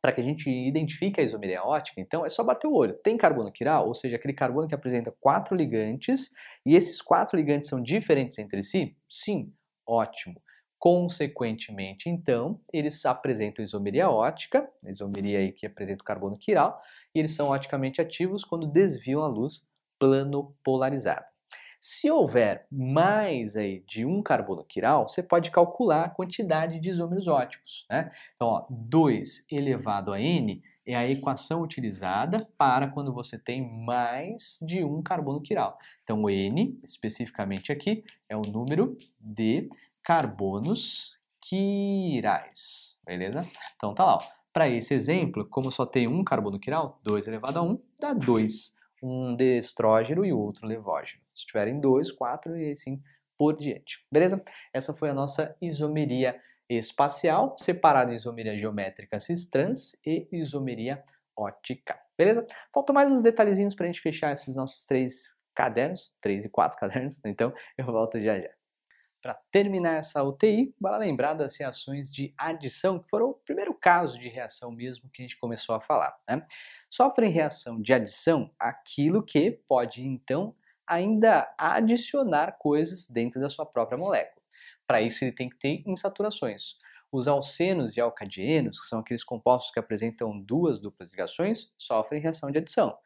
para 0.00 0.12
que 0.12 0.20
a 0.20 0.24
gente 0.24 0.48
identifique 0.48 1.20
a 1.20 1.24
isomeria 1.24 1.64
ótica, 1.64 2.00
então 2.00 2.24
é 2.24 2.30
só 2.30 2.44
bater 2.44 2.66
o 2.66 2.74
olho. 2.74 2.94
Tem 3.02 3.16
carbono 3.16 3.52
quiral, 3.52 3.86
ou 3.86 3.94
seja, 3.94 4.16
aquele 4.16 4.34
carbono 4.34 4.68
que 4.68 4.74
apresenta 4.74 5.12
quatro 5.20 5.56
ligantes, 5.56 6.30
e 6.64 6.76
esses 6.76 7.02
quatro 7.02 7.36
ligantes 7.36 7.68
são 7.68 7.82
diferentes 7.82 8.38
entre 8.38 8.62
si? 8.62 8.96
Sim, 9.08 9.52
ótimo. 9.86 10.40
Consequentemente, 10.78 12.08
então, 12.08 12.60
eles 12.72 13.04
apresentam 13.04 13.64
isomeria 13.64 14.08
ótica, 14.08 14.68
isomeria 14.86 15.40
aí 15.40 15.52
que 15.52 15.66
apresenta 15.66 16.02
o 16.02 16.06
carbono 16.06 16.38
quiral, 16.38 16.80
e 17.14 17.18
eles 17.18 17.34
são 17.34 17.50
oticamente 17.50 18.00
ativos 18.00 18.44
quando 18.44 18.66
desviam 18.66 19.22
a 19.22 19.28
luz 19.28 19.66
plano 19.98 20.54
polarizada. 20.62 21.26
Se 21.80 22.10
houver 22.10 22.66
mais 22.70 23.56
aí 23.56 23.84
de 23.86 24.04
um 24.04 24.22
carbono 24.22 24.64
quiral, 24.64 25.08
você 25.08 25.22
pode 25.22 25.50
calcular 25.50 26.04
a 26.04 26.08
quantidade 26.08 26.80
de 26.80 26.88
isômeros 26.88 27.28
óticos. 27.28 27.86
Né? 27.88 28.12
Então, 28.34 28.48
ó, 28.48 28.66
2 28.68 29.46
elevado 29.50 30.12
a 30.12 30.20
n 30.20 30.62
é 30.84 30.96
a 30.96 31.08
equação 31.08 31.62
utilizada 31.62 32.48
para 32.56 32.88
quando 32.88 33.12
você 33.12 33.38
tem 33.38 33.62
mais 33.84 34.58
de 34.62 34.82
um 34.82 35.02
carbono 35.02 35.40
quiral. 35.40 35.78
Então, 36.02 36.22
o 36.22 36.30
n, 36.30 36.78
especificamente 36.82 37.70
aqui, 37.70 38.02
é 38.28 38.36
o 38.36 38.42
número 38.42 38.96
de 39.20 39.68
carbonos 40.02 41.16
quirais, 41.40 42.98
beleza? 43.04 43.46
Então, 43.76 43.94
tá 43.94 44.04
lá. 44.04 44.18
Para 44.52 44.68
esse 44.68 44.94
exemplo, 44.94 45.46
como 45.46 45.70
só 45.70 45.86
tem 45.86 46.08
um 46.08 46.24
carbono 46.24 46.58
quiral, 46.58 46.98
2 47.04 47.28
elevado 47.28 47.58
a 47.58 47.62
1 47.62 47.80
dá 48.00 48.12
2 48.12 48.76
um 49.02 49.36
de 49.36 49.58
estrógeno 49.58 50.24
e 50.24 50.32
outro 50.32 50.66
levógeno. 50.66 51.22
Se 51.38 51.46
tiverem 51.46 51.80
dois, 51.80 52.10
quatro 52.10 52.56
e 52.56 52.72
assim 52.72 53.00
por 53.38 53.56
diante. 53.56 54.04
Beleza? 54.10 54.42
Essa 54.72 54.92
foi 54.92 55.10
a 55.10 55.14
nossa 55.14 55.56
isomeria 55.62 56.40
espacial, 56.68 57.56
separada 57.58 58.12
em 58.12 58.16
isomeria 58.16 58.58
geométrica 58.58 59.20
cis-trans 59.20 59.96
e 60.04 60.28
isomeria 60.32 61.02
ótica. 61.36 61.98
Beleza? 62.16 62.46
Faltam 62.74 62.92
mais 62.92 63.10
uns 63.10 63.22
detalhezinhos 63.22 63.74
para 63.74 63.84
a 63.84 63.86
gente 63.86 64.00
fechar 64.00 64.32
esses 64.32 64.56
nossos 64.56 64.84
três 64.84 65.36
cadernos, 65.54 66.12
três 66.20 66.44
e 66.44 66.48
quatro 66.48 66.76
cadernos, 66.78 67.20
então 67.24 67.54
eu 67.76 67.86
volto 67.86 68.20
já 68.20 68.38
já. 68.38 68.50
Para 69.20 69.34
terminar 69.50 69.96
essa 69.96 70.22
UTI, 70.22 70.72
bora 70.80 70.96
lembrar 70.96 71.34
das 71.34 71.56
reações 71.56 72.12
de 72.12 72.32
adição, 72.38 73.00
que 73.00 73.08
foram 73.08 73.30
o 73.30 73.34
primeiro 73.34 73.74
caso 73.74 74.18
de 74.18 74.28
reação 74.28 74.70
mesmo 74.70 75.10
que 75.10 75.22
a 75.22 75.24
gente 75.24 75.38
começou 75.38 75.74
a 75.74 75.80
falar. 75.80 76.16
Né? 76.28 76.46
Sofrem 76.88 77.30
reação 77.30 77.80
de 77.80 77.92
adição 77.92 78.52
aquilo 78.58 79.22
que 79.22 79.50
pode, 79.68 80.02
então, 80.02 80.54
ainda 80.88 81.52
adicionar 81.58 82.52
coisas 82.58 83.08
dentro 83.08 83.40
da 83.40 83.48
sua 83.48 83.66
própria 83.66 83.98
molécula. 83.98 84.42
Para 84.86 85.02
isso, 85.02 85.22
ele 85.22 85.32
tem 85.32 85.48
que 85.48 85.58
ter 85.58 85.82
insaturações. 85.86 86.76
Os 87.12 87.28
alcenos 87.28 87.96
e 87.96 88.00
alcadienos, 88.00 88.80
que 88.80 88.86
são 88.86 89.00
aqueles 89.00 89.24
compostos 89.24 89.72
que 89.72 89.78
apresentam 89.78 90.38
duas 90.38 90.80
duplas 90.80 91.10
ligações, 91.10 91.70
sofrem 91.78 92.20
reação 92.20 92.50
de 92.50 92.58
adição. 92.58 92.96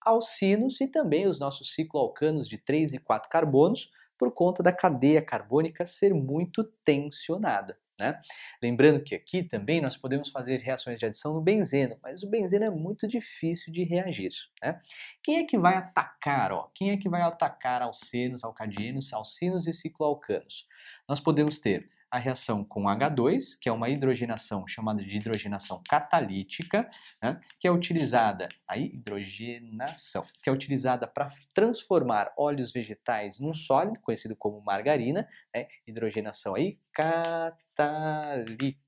Alcinos 0.00 0.80
e 0.80 0.86
também 0.86 1.26
os 1.26 1.40
nossos 1.40 1.74
cicloalcanos 1.74 2.48
de 2.48 2.56
3 2.58 2.94
e 2.94 2.98
4 2.98 3.28
carbonos 3.28 3.90
por 4.18 4.32
conta 4.32 4.62
da 4.62 4.72
cadeia 4.72 5.22
carbônica 5.22 5.86
ser 5.86 6.14
muito 6.14 6.64
tensionada. 6.84 7.78
Né? 8.00 8.18
Lembrando 8.62 9.04
que 9.04 9.14
aqui 9.14 9.42
também 9.42 9.78
nós 9.78 9.94
podemos 9.94 10.30
fazer 10.30 10.56
reações 10.60 10.98
de 10.98 11.04
adição 11.04 11.34
no 11.34 11.40
benzeno, 11.42 11.98
mas 12.02 12.22
o 12.22 12.30
benzeno 12.30 12.64
é 12.64 12.70
muito 12.70 13.06
difícil 13.06 13.70
de 13.70 13.84
reagir. 13.84 14.32
Né? 14.62 14.80
Quem 15.22 15.36
é 15.36 15.44
que 15.44 15.58
vai 15.58 15.76
atacar? 15.76 16.50
Ó? 16.50 16.70
Quem 16.74 16.92
é 16.92 16.96
que 16.96 17.10
vai 17.10 17.20
atacar 17.20 17.82
alcenos, 17.82 18.42
alcadinos, 18.42 19.12
alcinos 19.12 19.66
e 19.66 19.74
cicloalcanos? 19.74 20.66
Nós 21.06 21.20
podemos 21.20 21.58
ter 21.58 21.90
a 22.10 22.18
reação 22.18 22.64
com 22.64 22.84
H2, 22.84 23.56
que 23.60 23.68
é 23.68 23.72
uma 23.72 23.88
hidrogenação 23.88 24.66
chamada 24.66 25.02
de 25.02 25.16
hidrogenação 25.16 25.80
catalítica, 25.88 26.90
né, 27.22 27.40
que 27.58 27.68
é 27.68 27.70
utilizada, 27.70 28.48
aí, 28.66 28.86
hidrogenação, 28.86 30.26
que 30.42 30.50
é 30.50 30.52
utilizada 30.52 31.06
para 31.06 31.32
transformar 31.54 32.32
óleos 32.36 32.72
vegetais 32.72 33.38
num 33.38 33.54
sólido, 33.54 34.00
conhecido 34.00 34.34
como 34.34 34.60
margarina, 34.60 35.28
né, 35.54 35.68
hidrogenação 35.86 36.56
aí 36.56 36.78
catalítica. 36.92 38.80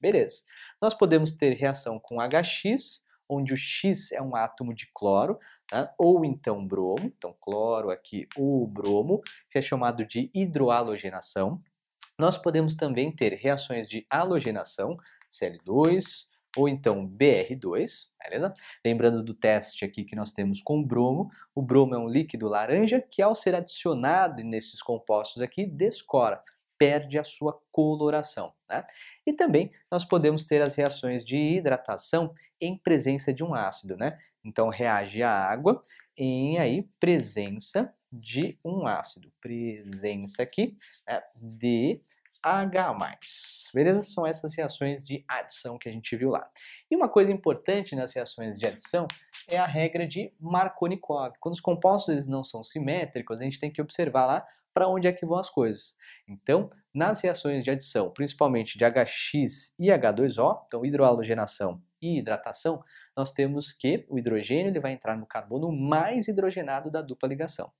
Beleza. 0.00 0.42
Nós 0.82 0.92
podemos 0.92 1.32
ter 1.32 1.54
reação 1.54 2.00
com 2.00 2.16
HX, 2.16 3.04
onde 3.28 3.52
o 3.54 3.56
X 3.56 4.12
é 4.12 4.20
um 4.20 4.36
átomo 4.36 4.74
de 4.74 4.90
cloro, 4.92 5.38
né? 5.72 5.88
ou 5.98 6.24
então 6.24 6.66
bromo, 6.66 7.06
então 7.16 7.34
cloro 7.40 7.90
aqui 7.90 8.28
ou 8.36 8.66
bromo, 8.66 9.22
que 9.50 9.58
é 9.58 9.62
chamado 9.62 10.04
de 10.04 10.30
hidroalogenação. 10.34 11.62
Nós 12.18 12.38
podemos 12.38 12.76
também 12.76 13.10
ter 13.10 13.34
reações 13.34 13.88
de 13.88 14.06
halogenação, 14.08 14.96
Cl2, 15.32 16.26
ou 16.56 16.68
então 16.68 17.08
BR2, 17.08 18.10
beleza? 18.22 18.54
Lembrando 18.84 19.22
do 19.22 19.34
teste 19.34 19.84
aqui 19.84 20.04
que 20.04 20.14
nós 20.14 20.32
temos 20.32 20.62
com 20.62 20.82
bromo, 20.82 21.28
o 21.54 21.60
bromo 21.60 21.94
é 21.94 21.98
um 21.98 22.08
líquido 22.08 22.46
laranja 22.48 23.00
que 23.00 23.20
ao 23.20 23.34
ser 23.34 23.56
adicionado 23.56 24.44
nesses 24.44 24.80
compostos 24.80 25.42
aqui 25.42 25.66
descora, 25.66 26.40
perde 26.78 27.18
a 27.18 27.24
sua 27.24 27.60
coloração, 27.72 28.52
né? 28.68 28.84
E 29.26 29.32
também 29.32 29.72
nós 29.90 30.04
podemos 30.04 30.44
ter 30.44 30.62
as 30.62 30.74
reações 30.74 31.24
de 31.24 31.36
hidratação 31.36 32.32
em 32.60 32.76
presença 32.78 33.32
de 33.32 33.42
um 33.42 33.54
ácido, 33.54 33.96
né? 33.96 34.18
Então 34.44 34.68
reage 34.68 35.22
a 35.22 35.32
água 35.32 35.84
em 36.16 36.58
aí 36.58 36.82
presença 37.00 37.92
de 38.20 38.58
um 38.64 38.86
ácido. 38.86 39.32
Presença 39.40 40.42
aqui 40.42 40.76
né, 41.06 41.22
de 41.36 42.00
H+. 42.42 42.96
Beleza? 43.72 44.02
São 44.02 44.26
essas 44.26 44.54
reações 44.54 45.06
de 45.06 45.24
adição 45.26 45.78
que 45.78 45.88
a 45.88 45.92
gente 45.92 46.14
viu 46.16 46.30
lá. 46.30 46.48
E 46.90 46.94
uma 46.94 47.08
coisa 47.08 47.32
importante 47.32 47.96
nas 47.96 48.12
reações 48.12 48.58
de 48.58 48.66
adição 48.66 49.08
é 49.48 49.58
a 49.58 49.66
regra 49.66 50.06
de 50.06 50.32
Markovnikov. 50.38 51.32
Quando 51.40 51.54
os 51.54 51.60
compostos 51.60 52.12
eles 52.14 52.28
não 52.28 52.44
são 52.44 52.62
simétricos, 52.62 53.40
a 53.40 53.44
gente 53.44 53.58
tem 53.58 53.70
que 53.70 53.80
observar 53.80 54.26
lá 54.26 54.46
para 54.74 54.88
onde 54.88 55.06
é 55.06 55.12
que 55.12 55.24
vão 55.24 55.38
as 55.38 55.48
coisas. 55.48 55.94
Então, 56.28 56.70
nas 56.92 57.20
reações 57.20 57.64
de 57.64 57.70
adição, 57.70 58.10
principalmente 58.10 58.76
de 58.76 58.84
HX 58.84 59.74
e 59.78 59.86
H2O, 59.86 60.64
então 60.66 60.84
hidroalogenação 60.84 61.80
e 62.02 62.18
hidratação, 62.18 62.82
nós 63.16 63.32
temos 63.32 63.72
que 63.72 64.04
o 64.08 64.18
hidrogênio 64.18 64.68
ele 64.68 64.80
vai 64.80 64.92
entrar 64.92 65.16
no 65.16 65.26
carbono 65.26 65.70
mais 65.72 66.26
hidrogenado 66.28 66.90
da 66.90 67.00
dupla 67.00 67.28
ligação. 67.28 67.70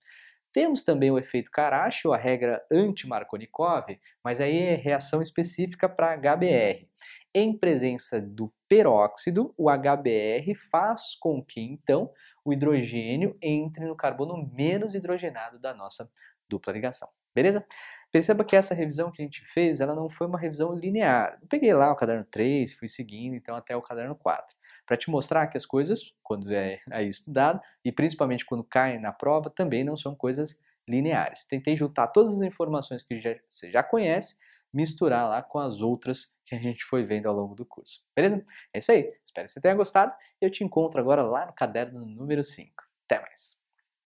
Temos 0.54 0.84
também 0.84 1.10
o 1.10 1.18
efeito 1.18 1.50
Karashi, 1.50 2.06
ou 2.06 2.14
a 2.14 2.16
regra 2.16 2.64
anti-Markovnikov, 2.70 3.98
mas 4.22 4.40
aí 4.40 4.56
é 4.56 4.76
reação 4.76 5.20
específica 5.20 5.88
para 5.88 6.16
HBr. 6.16 6.86
Em 7.34 7.58
presença 7.58 8.20
do 8.20 8.54
peróxido, 8.68 9.52
o 9.58 9.68
HBr 9.68 10.54
faz 10.70 11.16
com 11.18 11.44
que, 11.44 11.60
então, 11.60 12.08
o 12.44 12.52
hidrogênio 12.52 13.36
entre 13.42 13.84
no 13.84 13.96
carbono 13.96 14.48
menos 14.54 14.94
hidrogenado 14.94 15.58
da 15.58 15.74
nossa 15.74 16.08
dupla 16.48 16.72
ligação. 16.72 17.08
Beleza? 17.34 17.66
Perceba 18.12 18.44
que 18.44 18.54
essa 18.54 18.76
revisão 18.76 19.10
que 19.10 19.20
a 19.20 19.24
gente 19.24 19.44
fez, 19.46 19.80
ela 19.80 19.96
não 19.96 20.08
foi 20.08 20.28
uma 20.28 20.38
revisão 20.38 20.72
linear. 20.72 21.36
Eu 21.42 21.48
peguei 21.48 21.74
lá 21.74 21.90
o 21.90 21.96
caderno 21.96 22.24
3, 22.30 22.74
fui 22.74 22.88
seguindo 22.88 23.34
então 23.34 23.56
até 23.56 23.76
o 23.76 23.82
caderno 23.82 24.14
4 24.14 24.56
para 24.86 24.96
te 24.96 25.10
mostrar 25.10 25.46
que 25.46 25.56
as 25.56 25.66
coisas, 25.66 26.12
quando 26.22 26.52
é 26.52 26.80
aí 26.90 27.08
estudado, 27.08 27.60
e 27.84 27.90
principalmente 27.90 28.44
quando 28.44 28.64
caem 28.64 29.00
na 29.00 29.12
prova, 29.12 29.50
também 29.50 29.84
não 29.84 29.96
são 29.96 30.14
coisas 30.14 30.58
lineares. 30.86 31.44
Tentei 31.44 31.76
juntar 31.76 32.08
todas 32.08 32.34
as 32.34 32.42
informações 32.42 33.02
que 33.02 33.20
já, 33.20 33.34
você 33.48 33.70
já 33.70 33.82
conhece, 33.82 34.36
misturar 34.72 35.28
lá 35.28 35.42
com 35.42 35.58
as 35.58 35.80
outras 35.80 36.36
que 36.44 36.54
a 36.54 36.58
gente 36.58 36.84
foi 36.84 37.04
vendo 37.04 37.26
ao 37.26 37.34
longo 37.34 37.54
do 37.54 37.64
curso. 37.64 38.04
Beleza? 38.14 38.44
É 38.72 38.78
isso 38.78 38.92
aí. 38.92 39.12
Espero 39.24 39.46
que 39.46 39.52
você 39.52 39.60
tenha 39.60 39.74
gostado 39.74 40.12
e 40.40 40.44
eu 40.44 40.50
te 40.50 40.64
encontro 40.64 41.00
agora 41.00 41.22
lá 41.22 41.46
no 41.46 41.52
caderno 41.52 42.04
número 42.04 42.44
5. 42.44 42.70
Até 43.06 43.20
mais! 43.20 43.63